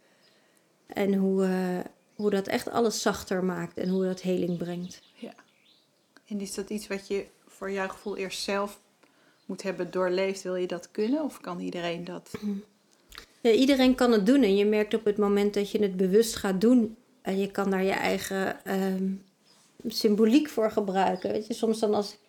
En 0.88 1.14
hoe, 1.14 1.44
eh, 1.44 1.80
hoe 2.16 2.30
dat 2.30 2.48
echt 2.48 2.70
alles 2.70 3.02
zachter 3.02 3.44
maakt 3.44 3.78
en 3.78 3.90
hoe 3.90 4.04
dat 4.04 4.22
heling 4.22 4.58
brengt. 4.58 5.02
Ja. 5.14 5.34
En 6.26 6.40
is 6.40 6.54
dat 6.54 6.70
iets 6.70 6.88
wat 6.88 7.08
je 7.08 7.26
voor 7.48 7.72
jouw 7.72 7.88
gevoel 7.88 8.18
eerst 8.18 8.42
zelf 8.42 8.82
moet 9.46 9.64
hebben 9.64 9.92
doorleefd? 9.92 10.42
Wil 10.42 10.56
je 10.56 10.68
dat 10.68 10.92
kunnen? 10.92 11.24
Of 11.24 11.42
kan 11.42 11.60
iedereen 11.60 12.04
dat? 12.04 12.32
Ja, 13.42 13.52
iedereen 13.52 13.96
kan 13.96 14.12
het 14.12 14.26
doen 14.26 14.44
en 14.44 14.56
je 14.56 14.66
merkt 14.66 14.94
op 14.94 15.06
het 15.06 15.18
moment 15.18 15.54
dat 15.54 15.72
je 15.72 15.82
het 15.82 15.98
bewust 15.98 16.36
gaat 16.36 16.62
doen 16.62 16.98
en 17.24 17.40
je 17.40 17.52
kan 17.52 17.70
daar 17.70 17.84
je 17.84 17.92
eigen 17.92 18.66
ehm, 18.66 19.10
symboliek 19.88 20.50
voor 20.50 20.72
gebruiken. 20.72 21.32
Weet 21.32 21.48
je, 21.48 21.54
soms 21.54 21.80
dan 21.80 21.94
als 21.94 22.12
ik 22.12 22.20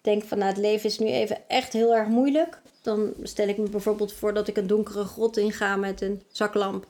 denk 0.00 0.24
van 0.24 0.38
nou, 0.38 0.50
het 0.50 0.60
leven 0.60 0.88
is 0.88 0.98
nu 0.98 1.06
even 1.06 1.48
echt 1.48 1.72
heel 1.72 1.96
erg 1.96 2.08
moeilijk, 2.08 2.60
dan 2.82 3.12
stel 3.22 3.48
ik 3.48 3.58
me 3.58 3.68
bijvoorbeeld 3.68 4.12
voor 4.12 4.34
dat 4.34 4.48
ik 4.48 4.56
een 4.56 4.66
donkere 4.66 5.04
grot 5.04 5.36
inga 5.36 5.76
met 5.76 6.00
een 6.00 6.22
zaklamp 6.32 6.86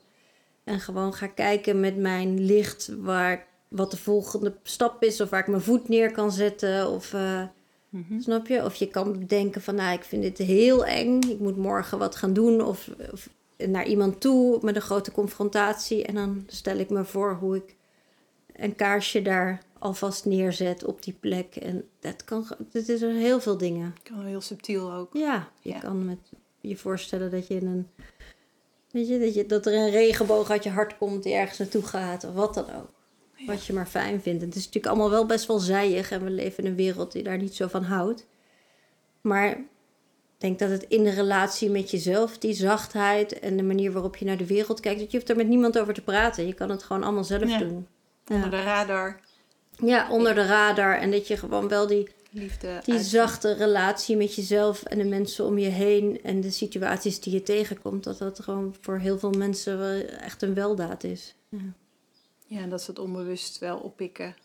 en 0.64 0.80
gewoon 0.80 1.14
ga 1.14 1.26
kijken 1.26 1.80
met 1.80 1.96
mijn 1.96 2.44
licht 2.44 2.90
waar 3.00 3.46
wat 3.68 3.90
de 3.90 3.96
volgende 3.96 4.54
stap 4.62 5.02
is 5.02 5.20
of 5.20 5.30
waar 5.30 5.40
ik 5.40 5.46
mijn 5.46 5.62
voet 5.62 5.88
neer 5.88 6.10
kan 6.10 6.32
zetten 6.32 6.90
of 6.90 7.14
eh, 7.14 7.42
Mhm. 7.88 8.20
Snap 8.20 8.46
je? 8.46 8.64
Of 8.64 8.74
je 8.74 8.88
kan 8.88 9.18
bedenken 9.18 9.62
van, 9.62 9.74
nou, 9.74 9.92
ik 9.92 10.04
vind 10.04 10.22
dit 10.22 10.38
heel 10.38 10.86
eng. 10.86 11.20
Ik 11.20 11.38
moet 11.38 11.56
morgen 11.56 11.98
wat 11.98 12.16
gaan 12.16 12.32
doen. 12.32 12.64
Of, 12.64 12.90
of 13.12 13.28
naar 13.66 13.86
iemand 13.86 14.20
toe 14.20 14.58
met 14.62 14.76
een 14.76 14.82
grote 14.82 15.12
confrontatie. 15.12 16.04
En 16.04 16.14
dan 16.14 16.44
stel 16.46 16.76
ik 16.76 16.90
me 16.90 17.04
voor 17.04 17.34
hoe 17.34 17.56
ik 17.56 17.76
een 18.56 18.76
kaarsje 18.76 19.22
daar 19.22 19.62
alvast 19.78 20.24
neerzet 20.24 20.84
op 20.84 21.02
die 21.02 21.16
plek. 21.20 21.56
En 21.56 21.88
dat 22.00 22.24
kan, 22.24 22.46
dit 22.72 22.88
is 22.88 23.02
er 23.02 23.12
heel 23.12 23.40
veel 23.40 23.56
dingen. 23.58 23.94
Kan 24.02 24.24
heel 24.24 24.40
subtiel 24.40 24.92
ook. 24.92 25.12
Ja, 25.12 25.48
je 25.60 25.70
Ja. 25.70 25.78
kan 25.78 26.04
met 26.04 26.18
je 26.60 26.76
voorstellen 26.76 27.30
dat 27.30 27.46
je 27.46 27.54
in 27.54 27.66
een... 27.66 27.88
Weet 28.90 29.08
je, 29.08 29.18
dat, 29.18 29.34
je, 29.34 29.46
dat 29.46 29.66
er 29.66 29.74
een 29.74 29.90
regenboog 29.90 30.50
uit 30.50 30.64
je 30.64 30.70
hart 30.70 30.98
komt 30.98 31.22
die 31.22 31.34
ergens 31.34 31.58
naartoe 31.58 31.82
gaat. 31.82 32.24
Of 32.24 32.34
wat 32.34 32.54
dan 32.54 32.64
ook. 32.64 32.90
Wat 33.46 33.64
je 33.66 33.72
maar 33.72 33.86
fijn 33.86 34.20
vindt. 34.20 34.42
Het 34.42 34.50
is 34.54 34.64
natuurlijk 34.64 34.86
allemaal 34.86 35.10
wel 35.10 35.26
best 35.26 35.46
wel 35.46 35.58
zijig. 35.58 36.10
En 36.10 36.24
we 36.24 36.30
leven 36.30 36.64
in 36.64 36.70
een 36.70 36.76
wereld 36.76 37.12
die 37.12 37.22
daar 37.22 37.38
niet 37.38 37.54
zo 37.54 37.66
van 37.68 37.82
houdt. 37.82 38.26
Maar 39.20 39.64
denk 40.38 40.59
dat 40.59 40.71
het 40.71 40.83
in 40.88 41.04
de 41.04 41.11
relatie 41.11 41.71
met 41.71 41.90
jezelf, 41.90 42.38
die 42.38 42.52
zachtheid 42.54 43.38
en 43.38 43.57
de 43.57 43.62
manier 43.62 43.92
waarop 43.92 44.16
je 44.16 44.25
naar 44.25 44.37
de 44.37 44.47
wereld 44.47 44.80
kijkt, 44.80 45.00
dat 45.00 45.11
je 45.11 45.16
hoeft 45.16 45.30
er 45.30 45.37
met 45.37 45.49
niemand 45.49 45.78
over 45.78 45.95
te 45.95 46.02
praten. 46.02 46.47
Je 46.47 46.52
kan 46.54 46.71
het 46.71 46.83
gewoon 46.83 47.02
allemaal 47.02 47.25
zelf 47.25 47.49
Ja. 47.49 47.59
doen. 47.59 47.87
Onder 48.30 48.50
de 48.50 48.62
radar, 48.62 49.21
ja, 49.85 50.11
onder 50.11 50.35
de 50.35 50.47
radar. 50.47 50.99
En 50.99 51.11
dat 51.11 51.26
je 51.28 51.37
gewoon 51.37 51.68
wel 51.68 51.87
die, 51.87 52.09
liefde. 52.30 52.80
die 52.85 52.99
zachte 52.99 53.52
relatie 53.52 54.16
met 54.16 54.35
jezelf 54.35 54.83
en 54.83 54.99
de 54.99 55.04
mensen 55.04 55.45
om 55.45 55.59
je 55.59 55.68
heen 55.68 56.21
en 56.23 56.40
de 56.40 56.50
situaties 56.50 57.21
die 57.21 57.33
je 57.33 57.42
tegenkomt, 57.42 58.04
dat 58.04 58.18
dat 58.18 58.40
gewoon 58.40 58.75
voor 58.80 58.99
heel 58.99 59.18
veel 59.18 59.30
mensen 59.30 59.78
wel 59.78 60.00
echt 60.02 60.42
een 60.42 60.54
weldaad 60.54 61.04
is. 61.04 61.35
Ja. 61.49 61.59
Ja, 62.47 62.61
en 62.61 62.68
dat 62.68 62.83
ze 62.83 62.90
het 62.90 63.00
onbewust 63.00 63.59
wel 63.59 63.78
oppikken 63.78 64.37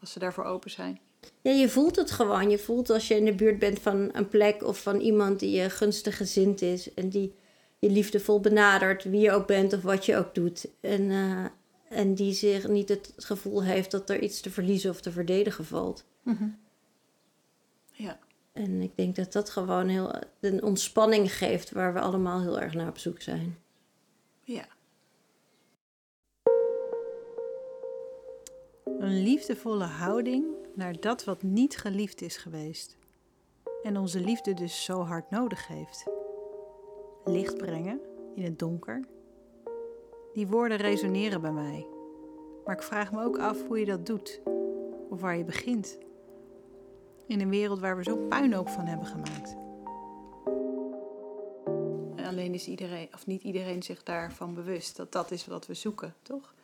als 0.00 0.12
ze 0.12 0.18
daarvoor 0.18 0.44
open 0.44 0.70
zijn. 0.70 1.00
Ja, 1.40 1.50
je 1.50 1.68
voelt 1.68 1.96
het 1.96 2.10
gewoon. 2.10 2.50
Je 2.50 2.58
voelt 2.58 2.90
als 2.90 3.08
je 3.08 3.14
in 3.14 3.24
de 3.24 3.34
buurt 3.34 3.58
bent 3.58 3.78
van 3.78 4.10
een 4.12 4.28
plek 4.28 4.62
of 4.62 4.82
van 4.82 5.00
iemand 5.00 5.38
die 5.38 5.50
je 5.50 5.70
gunstig 5.70 6.16
gezind 6.16 6.62
is 6.62 6.94
en 6.94 7.08
die 7.08 7.34
je 7.78 7.90
liefdevol 7.90 8.40
benadert, 8.40 9.04
wie 9.04 9.20
je 9.20 9.32
ook 9.32 9.46
bent 9.46 9.72
of 9.72 9.82
wat 9.82 10.06
je 10.06 10.16
ook 10.16 10.34
doet. 10.34 10.68
En, 10.80 11.10
eh, 11.10 11.44
en 11.88 12.14
die 12.14 12.32
zich 12.32 12.68
niet 12.68 12.88
het 12.88 13.12
gevoel 13.16 13.62
heeft 13.62 13.90
dat 13.90 14.10
er 14.10 14.20
iets 14.20 14.40
te 14.40 14.50
verliezen 14.50 14.90
of 14.90 15.00
te 15.00 15.12
verdedigen 15.12 15.64
valt. 15.64 16.04
Ja. 17.92 18.18
En 18.52 18.82
ik 18.82 18.96
denk 18.96 19.16
dat 19.16 19.32
dat 19.32 19.50
gewoon 19.50 19.88
heel 19.88 20.14
een 20.40 20.62
ontspanning 20.62 21.32
geeft 21.36 21.70
waar 21.70 21.94
we 21.94 22.00
allemaal 22.00 22.40
heel 22.40 22.60
erg 22.60 22.74
naar 22.74 22.88
op 22.88 22.98
zoek 22.98 23.20
zijn. 23.20 23.58
Ja. 24.42 24.66
Een 28.84 29.22
liefdevolle 29.22 29.84
houding 29.84 30.59
naar 30.80 31.00
dat 31.00 31.24
wat 31.24 31.42
niet 31.42 31.76
geliefd 31.76 32.20
is 32.20 32.36
geweest. 32.36 32.96
En 33.82 33.96
onze 33.96 34.20
liefde 34.20 34.54
dus 34.54 34.84
zo 34.84 35.00
hard 35.02 35.30
nodig 35.30 35.66
heeft. 35.66 36.06
Licht 37.24 37.56
brengen 37.56 38.00
in 38.34 38.44
het 38.44 38.58
donker. 38.58 39.04
Die 40.34 40.46
woorden 40.46 40.78
resoneren 40.78 41.40
bij 41.40 41.52
mij. 41.52 41.86
Maar 42.64 42.74
ik 42.74 42.82
vraag 42.82 43.12
me 43.12 43.24
ook 43.24 43.38
af 43.38 43.66
hoe 43.66 43.78
je 43.78 43.84
dat 43.84 44.06
doet. 44.06 44.40
Of 45.10 45.20
waar 45.20 45.36
je 45.36 45.44
begint. 45.44 45.98
In 47.26 47.40
een 47.40 47.50
wereld 47.50 47.80
waar 47.80 47.96
we 47.96 48.02
zo 48.02 48.16
puinhoop 48.16 48.68
van 48.68 48.86
hebben 48.86 49.06
gemaakt. 49.06 49.56
En 52.16 52.24
Alleen 52.24 52.54
is 52.54 52.66
iedereen, 52.66 53.08
of 53.14 53.26
niet 53.26 53.42
iedereen 53.42 53.82
zich 53.82 54.02
daarvan 54.02 54.54
bewust 54.54 54.96
dat 54.96 55.12
dat 55.12 55.30
is 55.30 55.46
wat 55.46 55.66
we 55.66 55.74
zoeken, 55.74 56.14
toch? 56.22 56.54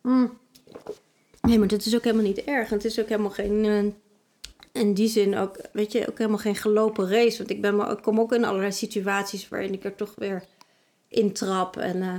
Mm. 0.00 0.38
Nee, 1.46 1.58
maar 1.58 1.68
dat 1.68 1.84
is 1.84 1.94
ook 1.94 2.04
helemaal 2.04 2.24
niet 2.26 2.44
erg. 2.44 2.68
Het 2.70 2.84
is 2.84 3.00
ook 3.00 3.08
helemaal 3.08 3.30
geen. 3.30 3.64
eh, 3.64 3.84
in 4.74 4.94
die 4.94 5.08
zin 5.08 5.36
ook, 5.36 5.56
weet 5.72 5.92
je, 5.92 6.08
ook 6.08 6.18
helemaal 6.18 6.38
geen 6.38 6.56
gelopen 6.56 7.08
race. 7.08 7.38
Want 7.38 7.50
ik, 7.50 7.60
ben 7.60 7.76
maar, 7.76 7.90
ik 7.90 8.02
kom 8.02 8.20
ook 8.20 8.32
in 8.32 8.44
allerlei 8.44 8.72
situaties 8.72 9.48
waarin 9.48 9.72
ik 9.72 9.84
er 9.84 9.94
toch 9.94 10.14
weer 10.16 10.44
intrap. 11.08 11.76
En 11.76 12.02
eh, 12.02 12.14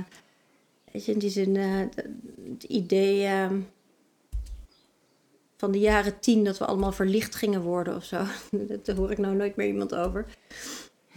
weet 0.92 1.04
je, 1.04 1.12
in 1.12 1.18
die 1.18 1.30
zin, 1.30 1.56
eh, 1.56 1.78
het 2.52 2.62
idee 2.68 3.24
eh, 3.24 3.50
van 5.56 5.70
de 5.70 5.78
jaren 5.78 6.20
tien 6.20 6.44
dat 6.44 6.58
we 6.58 6.64
allemaal 6.64 6.92
verlicht 6.92 7.34
gingen 7.34 7.62
worden 7.62 7.96
of 7.96 8.04
zo. 8.04 8.16
Daar 8.82 8.96
hoor 8.96 9.10
ik 9.10 9.18
nou 9.18 9.34
nooit 9.34 9.56
meer 9.56 9.66
iemand 9.66 9.94
over. 9.94 10.26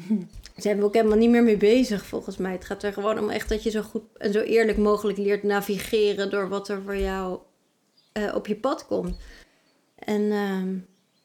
Daar 0.08 0.28
zijn 0.56 0.78
we 0.78 0.84
ook 0.84 0.94
helemaal 0.94 1.18
niet 1.18 1.30
meer 1.30 1.44
mee 1.44 1.58
bezig, 1.58 2.06
volgens 2.06 2.38
mij. 2.38 2.52
Het 2.52 2.66
gaat 2.66 2.84
er 2.84 2.94
gewoon 2.94 3.20
om 3.20 3.30
echt 3.30 3.50
dat 3.50 3.64
je 3.64 3.70
zo 3.70 3.82
goed 3.82 4.04
en 4.18 4.32
zo 4.34 4.40
eerlijk 4.40 4.78
mogelijk 4.78 5.18
leert 5.18 5.44
navigeren 5.44 6.30
door 6.30 6.50
wat 6.50 6.68
er 6.68 6.82
voor 6.82 6.98
jou 6.98 7.40
eh, 8.28 8.36
op 8.36 8.48
je 8.48 8.56
pad 8.56 8.86
komt. 8.86 9.16
En 9.96 10.32
ehm, 10.32 10.76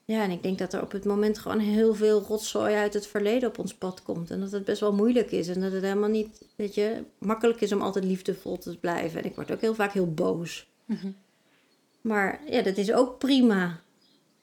ja, 0.04 0.22
en 0.22 0.30
ik 0.30 0.42
denk 0.42 0.58
dat 0.58 0.72
er 0.72 0.82
op 0.82 0.92
het 0.92 1.04
moment 1.04 1.38
gewoon 1.38 1.58
heel 1.58 1.94
veel 1.94 2.20
rotzooi 2.20 2.74
uit 2.74 2.94
het 2.94 3.06
verleden 3.06 3.48
op 3.48 3.58
ons 3.58 3.74
pad 3.74 4.02
komt. 4.02 4.30
En 4.30 4.40
dat 4.40 4.50
het 4.52 4.64
best 4.64 4.80
wel 4.80 4.92
moeilijk 4.94 5.30
is. 5.30 5.48
En 5.48 5.60
dat 5.60 5.72
het 5.72 5.82
helemaal 5.82 6.08
niet, 6.08 6.42
weet 6.56 6.74
je, 6.74 7.02
makkelijk 7.18 7.60
is 7.60 7.72
om 7.72 7.80
altijd 7.82 8.04
liefdevol 8.04 8.58
te 8.58 8.78
blijven. 8.78 9.20
En 9.20 9.26
ik 9.26 9.34
word 9.34 9.52
ook 9.52 9.60
heel 9.60 9.74
vaak 9.74 9.92
heel 9.92 10.12
boos. 10.12 10.68
Maar 12.00 12.40
ja, 12.50 12.62
dat 12.62 12.76
is 12.76 12.92
ook 12.92 13.18
prima. 13.18 13.80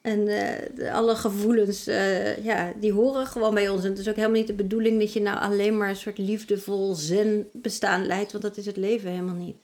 En 0.02 0.28
eh, 0.28 0.76
de- 0.76 0.92
alle 0.92 1.16
gevoelens, 1.16 1.88
eh, 1.88 2.44
ja, 2.46 2.74
die 2.80 2.92
horen 2.94 3.26
gewoon 3.28 3.54
bij 3.54 3.70
ons. 3.70 3.84
En 3.84 3.90
het 3.90 4.00
is 4.00 4.10
ook 4.10 4.16
helemaal 4.16 4.38
niet 4.38 4.48
de 4.48 4.54
bedoeling 4.54 5.00
dat 5.00 5.14
je 5.14 5.22
nou 5.22 5.40
alleen 5.40 5.78
maar 5.78 5.90
een 5.90 5.96
soort 5.96 6.18
liefdevol 6.18 6.94
zen 6.96 7.48
bestaan 7.54 8.06
leidt. 8.06 8.32
Want 8.32 8.44
dat 8.44 8.58
is 8.58 8.66
het 8.66 8.78
leven 8.78 9.10
helemaal 9.10 9.36
niet. 9.36 9.56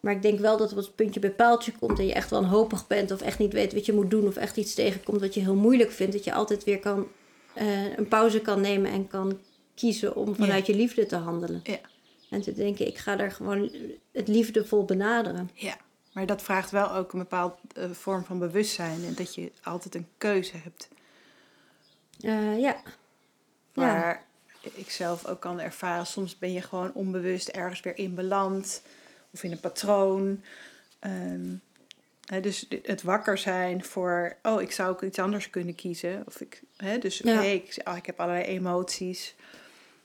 Maar 0.00 0.12
ik 0.12 0.22
denk 0.22 0.38
wel 0.38 0.56
dat 0.56 0.70
op 0.70 0.76
het 0.76 0.94
puntje 0.94 1.20
bij 1.20 1.30
paaltje 1.30 1.72
komt 1.72 1.98
en 1.98 2.06
je 2.06 2.12
echt 2.12 2.30
wanhopig 2.30 2.86
bent 2.86 3.10
of 3.10 3.20
echt 3.20 3.38
niet 3.38 3.52
weet 3.52 3.72
wat 3.72 3.86
je 3.86 3.92
moet 3.92 4.10
doen 4.10 4.26
of 4.26 4.36
echt 4.36 4.56
iets 4.56 4.74
tegenkomt 4.74 5.20
wat 5.20 5.34
je 5.34 5.40
heel 5.40 5.54
moeilijk 5.54 5.90
vindt, 5.90 6.12
dat 6.12 6.24
je 6.24 6.32
altijd 6.32 6.64
weer 6.64 6.78
kan, 6.78 7.08
eh, 7.54 7.96
een 7.96 8.08
pauze 8.08 8.40
kan 8.40 8.60
nemen 8.60 8.90
en 8.90 9.08
kan 9.08 9.38
kiezen 9.74 10.16
om 10.16 10.34
vanuit 10.34 10.66
je 10.66 10.74
liefde 10.74 11.06
te 11.06 11.16
handelen. 11.16 11.60
Ja. 11.62 11.78
En 12.30 12.40
te 12.40 12.52
denken, 12.52 12.86
ik 12.86 12.98
ga 12.98 13.16
daar 13.16 13.32
gewoon 13.32 13.70
het 14.12 14.28
liefdevol 14.28 14.84
benaderen. 14.84 15.50
Ja, 15.54 15.76
maar 16.12 16.26
dat 16.26 16.42
vraagt 16.42 16.70
wel 16.70 16.92
ook 16.92 17.12
een 17.12 17.18
bepaalde 17.18 17.54
eh, 17.74 17.90
vorm 17.90 18.24
van 18.24 18.38
bewustzijn 18.38 19.04
en 19.04 19.14
dat 19.14 19.34
je 19.34 19.52
altijd 19.62 19.94
een 19.94 20.08
keuze 20.18 20.56
hebt. 20.56 20.88
Eh, 22.20 22.60
ja. 22.60 22.82
Waar 23.74 24.24
ik 24.60 24.90
zelf 24.90 25.26
ook 25.26 25.40
kan 25.40 25.60
ervaren, 25.60 26.06
soms 26.06 26.38
ben 26.38 26.52
je 26.52 26.62
gewoon 26.62 26.92
onbewust 26.92 27.48
ergens 27.48 27.80
weer 27.80 27.98
in 27.98 28.14
beland 28.14 28.82
of 29.32 29.42
in 29.42 29.52
een 29.52 29.60
patroon. 29.60 30.40
Ehm, 30.98 31.54
hè, 32.24 32.40
dus 32.40 32.66
het 32.82 33.02
wakker 33.02 33.38
zijn 33.38 33.84
voor, 33.84 34.36
oh, 34.42 34.62
ik 34.62 34.72
zou 34.72 34.90
ook 34.90 35.02
iets 35.02 35.18
anders 35.18 35.50
kunnen 35.50 35.74
kiezen. 35.74 36.22
Of 36.26 36.40
ik, 36.40 36.62
hè, 36.76 36.98
dus 36.98 37.18
Ja. 37.18 37.34
hey, 37.34 37.54
ik, 37.54 37.80
oh, 37.88 37.96
ik 37.96 38.06
heb 38.06 38.20
allerlei 38.20 38.44
emoties. 38.44 39.34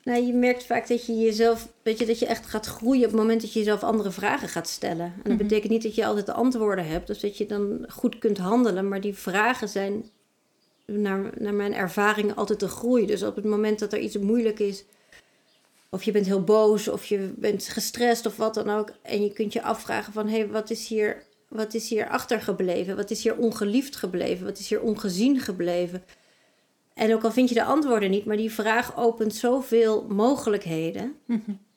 Nou, 0.03 0.25
je 0.25 0.33
merkt 0.33 0.65
vaak 0.65 0.87
dat 0.87 1.05
je 1.05 1.13
jezelf, 1.15 1.67
weet 1.81 1.99
je, 1.99 2.05
dat 2.05 2.19
je 2.19 2.25
echt 2.25 2.45
gaat 2.45 2.65
groeien 2.65 3.03
op 3.05 3.11
het 3.11 3.19
moment 3.19 3.41
dat 3.41 3.53
je 3.53 3.59
jezelf 3.59 3.83
andere 3.83 4.11
vragen 4.11 4.49
gaat 4.49 4.69
stellen. 4.69 5.05
En 5.05 5.21
dat 5.23 5.33
Mhm. 5.33 5.37
betekent 5.37 5.71
niet 5.71 5.83
dat 5.83 5.95
je 5.95 6.05
altijd 6.05 6.25
de 6.25 6.33
antwoorden 6.33 6.87
hebt, 6.87 7.09
of 7.09 7.17
dat 7.17 7.37
je 7.37 7.45
dan 7.45 7.85
goed 7.89 8.19
kunt 8.19 8.37
handelen, 8.37 8.87
maar 8.87 9.01
die 9.01 9.13
vragen 9.13 9.69
zijn 9.69 10.03
naar, 10.85 11.31
naar 11.37 11.53
mijn 11.53 11.73
ervaring 11.73 12.35
altijd 12.35 12.61
een 12.61 12.69
groei. 12.69 13.05
Dus 13.05 13.23
op 13.23 13.35
het 13.35 13.45
moment 13.45 13.79
dat 13.79 13.93
er 13.93 13.99
iets 13.99 14.17
moeilijk 14.17 14.59
is, 14.59 14.83
of 15.89 16.03
je 16.03 16.11
bent 16.11 16.25
heel 16.25 16.43
boos, 16.43 16.87
of 16.87 17.05
je 17.05 17.33
bent 17.35 17.67
gestrest 17.67 18.25
of 18.25 18.37
wat 18.37 18.53
dan 18.53 18.69
ook, 18.69 18.91
en 19.01 19.23
je 19.23 19.33
kunt 19.33 19.53
je 19.53 19.61
afvragen 19.61 20.13
van, 20.13 20.27
hé, 20.27 20.37
hey, 20.37 20.47
wat 20.47 20.69
is 20.69 20.87
hier, 20.87 21.23
wat 21.47 21.73
is 21.73 21.89
hier 21.89 22.09
achtergebleven? 22.09 22.95
Wat 22.95 23.11
is 23.11 23.23
hier 23.23 23.37
ongeliefd 23.37 23.95
gebleven? 23.95 24.45
Wat 24.45 24.59
is 24.59 24.69
hier 24.69 24.81
ongezien 24.81 25.39
gebleven? 25.39 26.03
En 26.93 27.13
ook 27.13 27.23
al 27.23 27.31
vind 27.31 27.49
je 27.49 27.55
de 27.55 27.63
antwoorden 27.63 28.09
niet, 28.09 28.25
maar 28.25 28.37
die 28.37 28.51
vraag 28.51 28.97
opent 28.97 29.35
zoveel 29.35 30.05
mogelijkheden. 30.09 31.15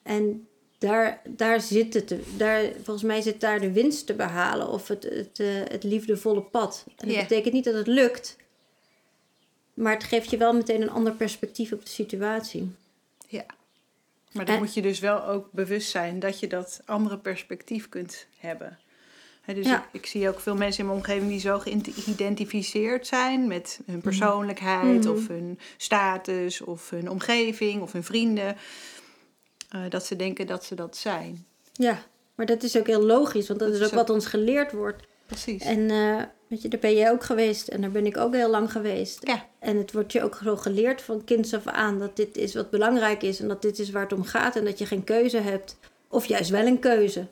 En 0.02 0.48
daar, 0.78 1.22
daar 1.28 1.60
zit 1.60 1.94
het, 1.94 2.14
daar, 2.36 2.62
volgens 2.74 3.06
mij 3.06 3.20
zit 3.20 3.40
daar 3.40 3.60
de 3.60 3.72
winst 3.72 4.06
te 4.06 4.14
behalen 4.14 4.68
of 4.68 4.88
het, 4.88 5.02
het, 5.02 5.40
eh, 5.40 5.46
het 5.64 5.82
liefdevolle 5.82 6.42
pad. 6.42 6.84
En 6.96 7.08
dat 7.08 7.16
betekent 7.16 7.54
niet 7.54 7.64
dat 7.64 7.74
het 7.74 7.86
lukt, 7.86 8.36
maar 9.74 9.92
het 9.92 10.04
geeft 10.04 10.30
je 10.30 10.36
wel 10.36 10.52
meteen 10.52 10.82
een 10.82 10.90
ander 10.90 11.12
perspectief 11.12 11.72
op 11.72 11.84
de 11.84 11.90
situatie. 11.90 12.70
Ja. 13.28 13.46
Maar 14.38 14.46
dan 14.46 14.54
En- 14.56 14.60
moet 14.62 14.74
je 14.74 14.82
dus 14.82 14.98
wel 15.00 15.24
ook 15.24 15.52
bewust 15.52 15.90
zijn 15.90 16.18
dat 16.18 16.40
je 16.40 16.46
dat 16.46 16.80
andere 16.84 17.18
perspectief 17.18 17.88
kunt 17.88 18.26
hebben. 18.38 18.78
Dus 19.54 19.66
Ja. 19.66 19.78
ik, 19.78 20.00
ik 20.00 20.06
zie 20.06 20.28
ook 20.28 20.40
veel 20.40 20.54
mensen 20.56 20.80
in 20.80 20.86
mijn 20.86 20.98
omgeving 20.98 21.28
die 21.30 21.40
zo 21.40 21.58
geïdentificeerd 21.58 23.06
zijn 23.06 23.46
met 23.48 23.80
hun 23.86 24.00
persoonlijkheid 24.00 25.04
Mhm. 25.04 25.08
of 25.12 25.28
hun 25.28 25.58
status 25.76 26.60
of 26.60 26.90
hun 26.90 27.10
omgeving 27.10 27.82
of 27.82 27.92
hun 27.92 28.04
vrienden. 28.04 28.56
eh, 29.68 29.80
dat 29.88 30.04
ze 30.06 30.16
denken 30.16 30.46
dat 30.46 30.64
ze 30.64 30.74
dat 30.74 30.96
zijn. 30.96 31.46
Ja, 31.72 32.02
maar 32.34 32.46
dat 32.46 32.62
is 32.62 32.76
ook 32.76 32.86
heel 32.86 33.02
logisch, 33.02 33.48
want 33.48 33.60
dat, 33.60 33.68
Dat 33.68 33.76
is 33.78 33.82
is 33.84 33.92
ook 33.92 33.98
ook- 33.98 34.06
wat 34.06 34.10
ons 34.16 34.26
geleerd 34.26 34.72
wordt. 34.72 35.02
Precies. 35.26 35.62
En 35.62 35.90
eh, 35.90 36.22
weet 36.48 36.62
je, 36.62 36.68
daar 36.68 36.80
ben 36.80 36.94
jij 36.94 37.10
ook 37.10 37.24
geweest 37.24 37.68
en 37.68 37.80
daar 37.80 37.90
ben 37.90 38.06
ik 38.06 38.16
ook 38.16 38.34
heel 38.34 38.50
lang 38.50 38.72
geweest. 38.72 39.26
Ja. 39.26 39.46
En 39.58 39.76
het 39.76 39.92
wordt 39.92 40.12
je 40.12 40.22
ook 40.22 40.40
zo 40.42 40.56
geleerd 40.56 41.02
van 41.02 41.24
kinds 41.24 41.54
af 41.54 41.66
aan 41.66 41.98
dat 41.98 42.16
dit 42.16 42.36
is 42.36 42.54
wat 42.54 42.70
belangrijk 42.70 43.22
is 43.22 43.40
en 43.40 43.48
dat 43.48 43.62
dit 43.62 43.78
is 43.78 43.90
waar 43.90 44.02
het 44.02 44.12
om 44.12 44.24
gaat 44.24 44.56
en 44.56 44.64
dat 44.64 44.78
je 44.78 44.86
geen 44.86 45.04
keuze 45.04 45.38
hebt. 45.38 45.78
Of 46.08 46.26
juist 46.26 46.50
wel 46.50 46.66
een 46.66 46.78
keuze. 46.78 47.26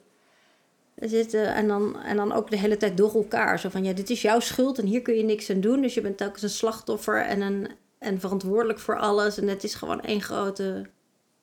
Zit, 0.97 1.35
eh, 1.35 1.57
en, 1.57 1.69
dan, 1.69 2.03
en 2.03 2.17
dan 2.17 2.33
ook 2.33 2.51
de 2.51 2.59
hele 2.59 2.77
tijd 2.77 2.97
door 2.97 3.15
elkaar. 3.15 3.61
Zo 3.61 3.69
van 3.69 3.85
ja, 3.85 3.93
dit 3.93 4.11
is 4.11 4.23
jouw 4.23 4.41
schuld 4.41 4.79
en 4.79 4.87
hier 4.87 5.03
kun 5.03 5.15
je 5.15 5.23
niks 5.23 5.51
aan 5.51 5.61
doen. 5.61 5.81
Dus 5.81 5.95
je 5.95 6.01
bent 6.01 6.17
telkens 6.17 6.43
een 6.43 6.49
slachtoffer 6.49 7.25
en, 7.25 7.41
een, 7.41 7.69
en 7.99 8.21
verantwoordelijk 8.21 8.79
voor 8.79 8.99
alles. 8.99 9.39
En 9.39 9.49
het 9.49 9.65
is 9.65 9.75
gewoon 9.75 10.01
één 10.01 10.23
grote 10.23 10.87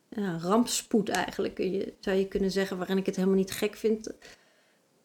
ja, 0.10 0.38
rampspoed 0.42 1.10
eigenlijk, 1.10 1.54
kun 1.54 1.72
je, 1.72 1.94
zou 2.00 2.18
je 2.18 2.28
kunnen 2.28 2.52
zeggen. 2.52 2.78
Waarin 2.78 2.98
ik 2.98 3.06
het 3.06 3.16
helemaal 3.16 3.38
niet 3.38 3.52
gek 3.52 3.76
vind 3.76 4.12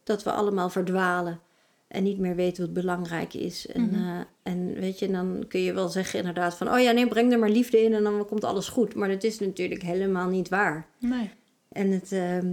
dat 0.04 0.22
we 0.22 0.32
allemaal 0.32 0.70
verdwalen. 0.70 1.40
En 1.88 2.02
niet 2.02 2.18
meer 2.18 2.34
weten 2.34 2.64
wat 2.64 2.72
belangrijk 2.72 3.34
is. 3.34 3.66
En, 3.66 3.82
Mhm. 3.82 3.94
eh, 3.94 4.20
en 4.42 4.74
weet 4.74 4.98
je, 4.98 5.10
dan 5.10 5.44
kun 5.48 5.60
je 5.60 5.72
wel 5.72 5.88
zeggen 5.88 6.18
inderdaad 6.18 6.54
van... 6.56 6.72
oh 6.72 6.80
ja, 6.80 6.90
nee, 6.90 7.08
breng 7.08 7.32
er 7.32 7.38
maar 7.38 7.50
liefde 7.50 7.82
in 7.82 7.94
en 7.94 8.02
dan 8.02 8.26
komt 8.26 8.44
alles 8.44 8.68
goed. 8.68 8.94
Maar 8.94 9.08
dat 9.08 9.24
is 9.24 9.38
natuurlijk 9.38 9.82
helemaal 9.82 10.28
niet 10.28 10.48
waar. 10.48 10.86
Nee. 10.98 11.30
En 11.72 11.90
het, 11.90 12.12
ehm, 12.12 12.52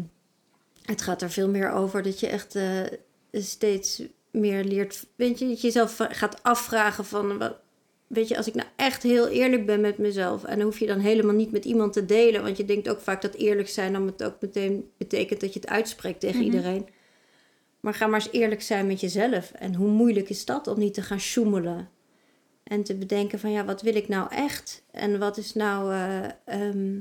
het 0.85 1.01
gaat 1.01 1.21
er 1.21 1.29
veel 1.31 1.49
meer 1.49 1.71
over 1.71 2.03
dat 2.03 2.19
je 2.19 2.27
echt 2.27 2.55
eh, 2.55 2.79
steeds 3.31 4.01
meer 4.31 4.63
leert... 4.63 5.05
Weet 5.15 5.39
je, 5.39 5.47
dat 5.47 5.61
je 5.61 5.67
jezelf 5.67 5.97
gaat 6.09 6.43
afvragen 6.43 7.05
van... 7.05 7.37
Wat, 7.37 7.55
weet 8.07 8.27
je, 8.27 8.37
als 8.37 8.47
ik 8.47 8.55
nou 8.55 8.67
echt 8.75 9.03
heel 9.03 9.27
eerlijk 9.27 9.65
ben 9.65 9.81
met 9.81 9.97
mezelf... 9.97 10.43
en 10.43 10.55
dan 10.57 10.65
hoef 10.65 10.79
je 10.79 10.85
dan 10.87 10.99
helemaal 10.99 11.35
niet 11.35 11.51
met 11.51 11.65
iemand 11.65 11.93
te 11.93 12.05
delen... 12.05 12.43
want 12.43 12.57
je 12.57 12.65
denkt 12.65 12.89
ook 12.89 12.99
vaak 12.99 13.21
dat 13.21 13.33
eerlijk 13.33 13.69
zijn... 13.69 13.93
dan 13.93 14.05
het 14.05 14.23
ook 14.23 14.35
meteen 14.41 14.89
betekent 14.97 15.39
dat 15.41 15.53
je 15.53 15.59
het 15.59 15.69
uitspreekt 15.69 16.19
tegen 16.19 16.37
Mhm. 16.37 16.45
iedereen... 16.45 16.87
Maar 17.85 17.93
ga 17.93 18.07
maar 18.07 18.19
eens 18.19 18.31
eerlijk 18.31 18.61
zijn 18.61 18.87
met 18.87 18.99
jezelf. 18.99 19.51
En 19.51 19.75
hoe 19.75 19.87
moeilijk 19.87 20.29
is 20.29 20.45
dat 20.45 20.67
om 20.67 20.79
niet 20.79 20.93
te 20.93 21.01
gaan 21.01 21.19
sjoemelen? 21.19 21.89
En 22.63 22.83
te 22.83 22.95
bedenken 22.95 23.39
van 23.39 23.51
ja, 23.51 23.65
wat 23.65 23.81
wil 23.81 23.95
ik 23.95 24.07
nou 24.07 24.31
echt? 24.31 24.83
En 24.91 25.19
wat 25.19 25.37
is 25.37 25.53
nou, 25.53 25.93
eh, 25.93 26.23
ehm, 26.45 26.99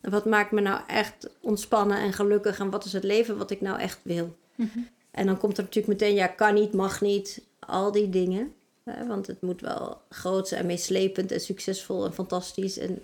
wat 0.00 0.24
maakt 0.24 0.50
me 0.50 0.60
nou 0.60 0.80
echt 0.86 1.30
ontspannen 1.40 1.98
en 1.98 2.12
gelukkig? 2.12 2.58
En 2.58 2.70
wat 2.70 2.84
is 2.84 2.92
het 2.92 3.04
leven 3.04 3.36
wat 3.36 3.50
ik 3.50 3.60
nou 3.60 3.78
echt 3.78 4.00
wil? 4.02 4.36
Mhm. 4.54 4.78
En 5.10 5.26
dan 5.26 5.38
komt 5.38 5.56
er 5.58 5.64
natuurlijk 5.64 6.00
meteen 6.00 6.14
ja, 6.14 6.26
kan 6.26 6.54
niet, 6.54 6.72
mag 6.72 7.00
niet, 7.00 7.42
al 7.58 7.92
die 7.92 8.10
dingen. 8.10 8.54
Hè, 8.84 9.06
want 9.06 9.26
het 9.26 9.42
moet 9.42 9.60
wel 9.60 10.00
groot 10.08 10.48
zijn, 10.48 10.66
meeslepend 10.66 11.32
en 11.32 11.40
succesvol 11.40 12.04
en 12.04 12.14
fantastisch. 12.14 12.78
En 12.78 13.02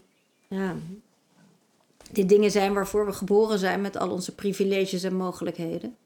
ja, 0.48 0.76
die 2.12 2.26
dingen 2.26 2.50
zijn 2.50 2.74
waarvoor 2.74 3.06
we 3.06 3.12
geboren 3.12 3.58
zijn 3.58 3.80
met 3.80 3.96
al 3.96 4.10
onze 4.10 4.34
privileges 4.34 5.02
en 5.02 5.14
mogelijkheden. 5.14 5.96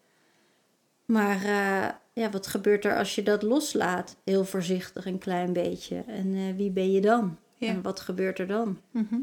Maar 1.10 1.44
eh, 1.44 1.88
ja, 2.12 2.30
wat 2.30 2.46
gebeurt 2.46 2.84
er 2.84 2.96
als 2.96 3.14
je 3.14 3.22
dat 3.22 3.42
loslaat? 3.42 4.16
Heel 4.24 4.44
voorzichtig, 4.44 5.06
een 5.06 5.18
klein 5.18 5.52
beetje. 5.52 6.04
En 6.06 6.34
eh, 6.34 6.56
wie 6.56 6.70
ben 6.70 6.92
je 6.92 7.00
dan? 7.00 7.38
Ja. 7.56 7.68
En 7.68 7.82
wat 7.82 8.00
gebeurt 8.00 8.38
er 8.38 8.46
dan? 8.46 8.80
Mhm. 8.90 9.18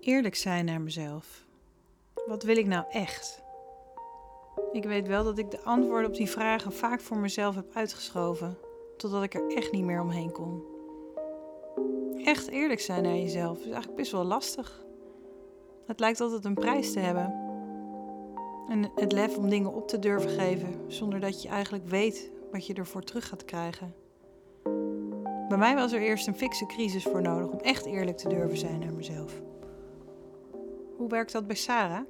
Eerlijk 0.00 0.34
zijn 0.34 0.64
naar 0.64 0.80
mezelf. 0.80 1.44
Wat 2.26 2.42
wil 2.42 2.56
ik 2.56 2.66
nou 2.66 2.84
echt? 2.90 3.42
Ik 4.72 4.84
weet 4.84 5.06
wel 5.06 5.24
dat 5.24 5.38
ik 5.38 5.50
de 5.50 5.60
antwoorden 5.60 6.10
op 6.10 6.16
die 6.16 6.30
vragen 6.30 6.72
vaak 6.72 7.00
voor 7.00 7.18
mezelf 7.18 7.54
heb 7.54 7.74
uitgeschoven, 7.74 8.58
totdat 8.96 9.22
ik 9.22 9.34
er 9.34 9.56
echt 9.56 9.72
niet 9.72 9.84
meer 9.84 10.00
omheen 10.00 10.32
kon. 10.32 10.62
Echt 12.24 12.48
eerlijk 12.48 12.80
zijn 12.80 13.02
naar 13.02 13.16
jezelf 13.16 13.58
is 13.58 13.64
eigenlijk 13.64 13.96
best 13.96 14.12
wel 14.12 14.24
lastig. 14.24 14.83
Het 15.86 16.00
lijkt 16.00 16.20
altijd 16.20 16.44
een 16.44 16.54
prijs 16.54 16.92
te 16.92 16.98
hebben. 16.98 17.42
En 18.68 18.90
het 18.94 19.12
lef 19.12 19.36
om 19.36 19.48
dingen 19.48 19.74
op 19.74 19.88
te 19.88 19.98
durven 19.98 20.30
geven 20.30 20.84
zonder 20.88 21.20
dat 21.20 21.42
je 21.42 21.48
eigenlijk 21.48 21.88
weet 21.88 22.30
wat 22.52 22.66
je 22.66 22.74
ervoor 22.74 23.02
terug 23.02 23.28
gaat 23.28 23.44
krijgen. 23.44 23.94
Bij 25.48 25.58
mij 25.58 25.74
was 25.74 25.92
er 25.92 26.00
eerst 26.00 26.26
een 26.26 26.36
fikse 26.36 26.66
crisis 26.66 27.02
voor 27.02 27.22
nodig 27.22 27.46
om 27.46 27.58
echt 27.58 27.86
eerlijk 27.86 28.16
te 28.16 28.28
durven 28.28 28.58
zijn 28.58 28.78
naar 28.78 28.92
mezelf. 28.92 29.32
Hoe 30.96 31.08
werkt 31.08 31.32
dat 31.32 31.46
bij 31.46 31.56
Sarah? 31.56 32.04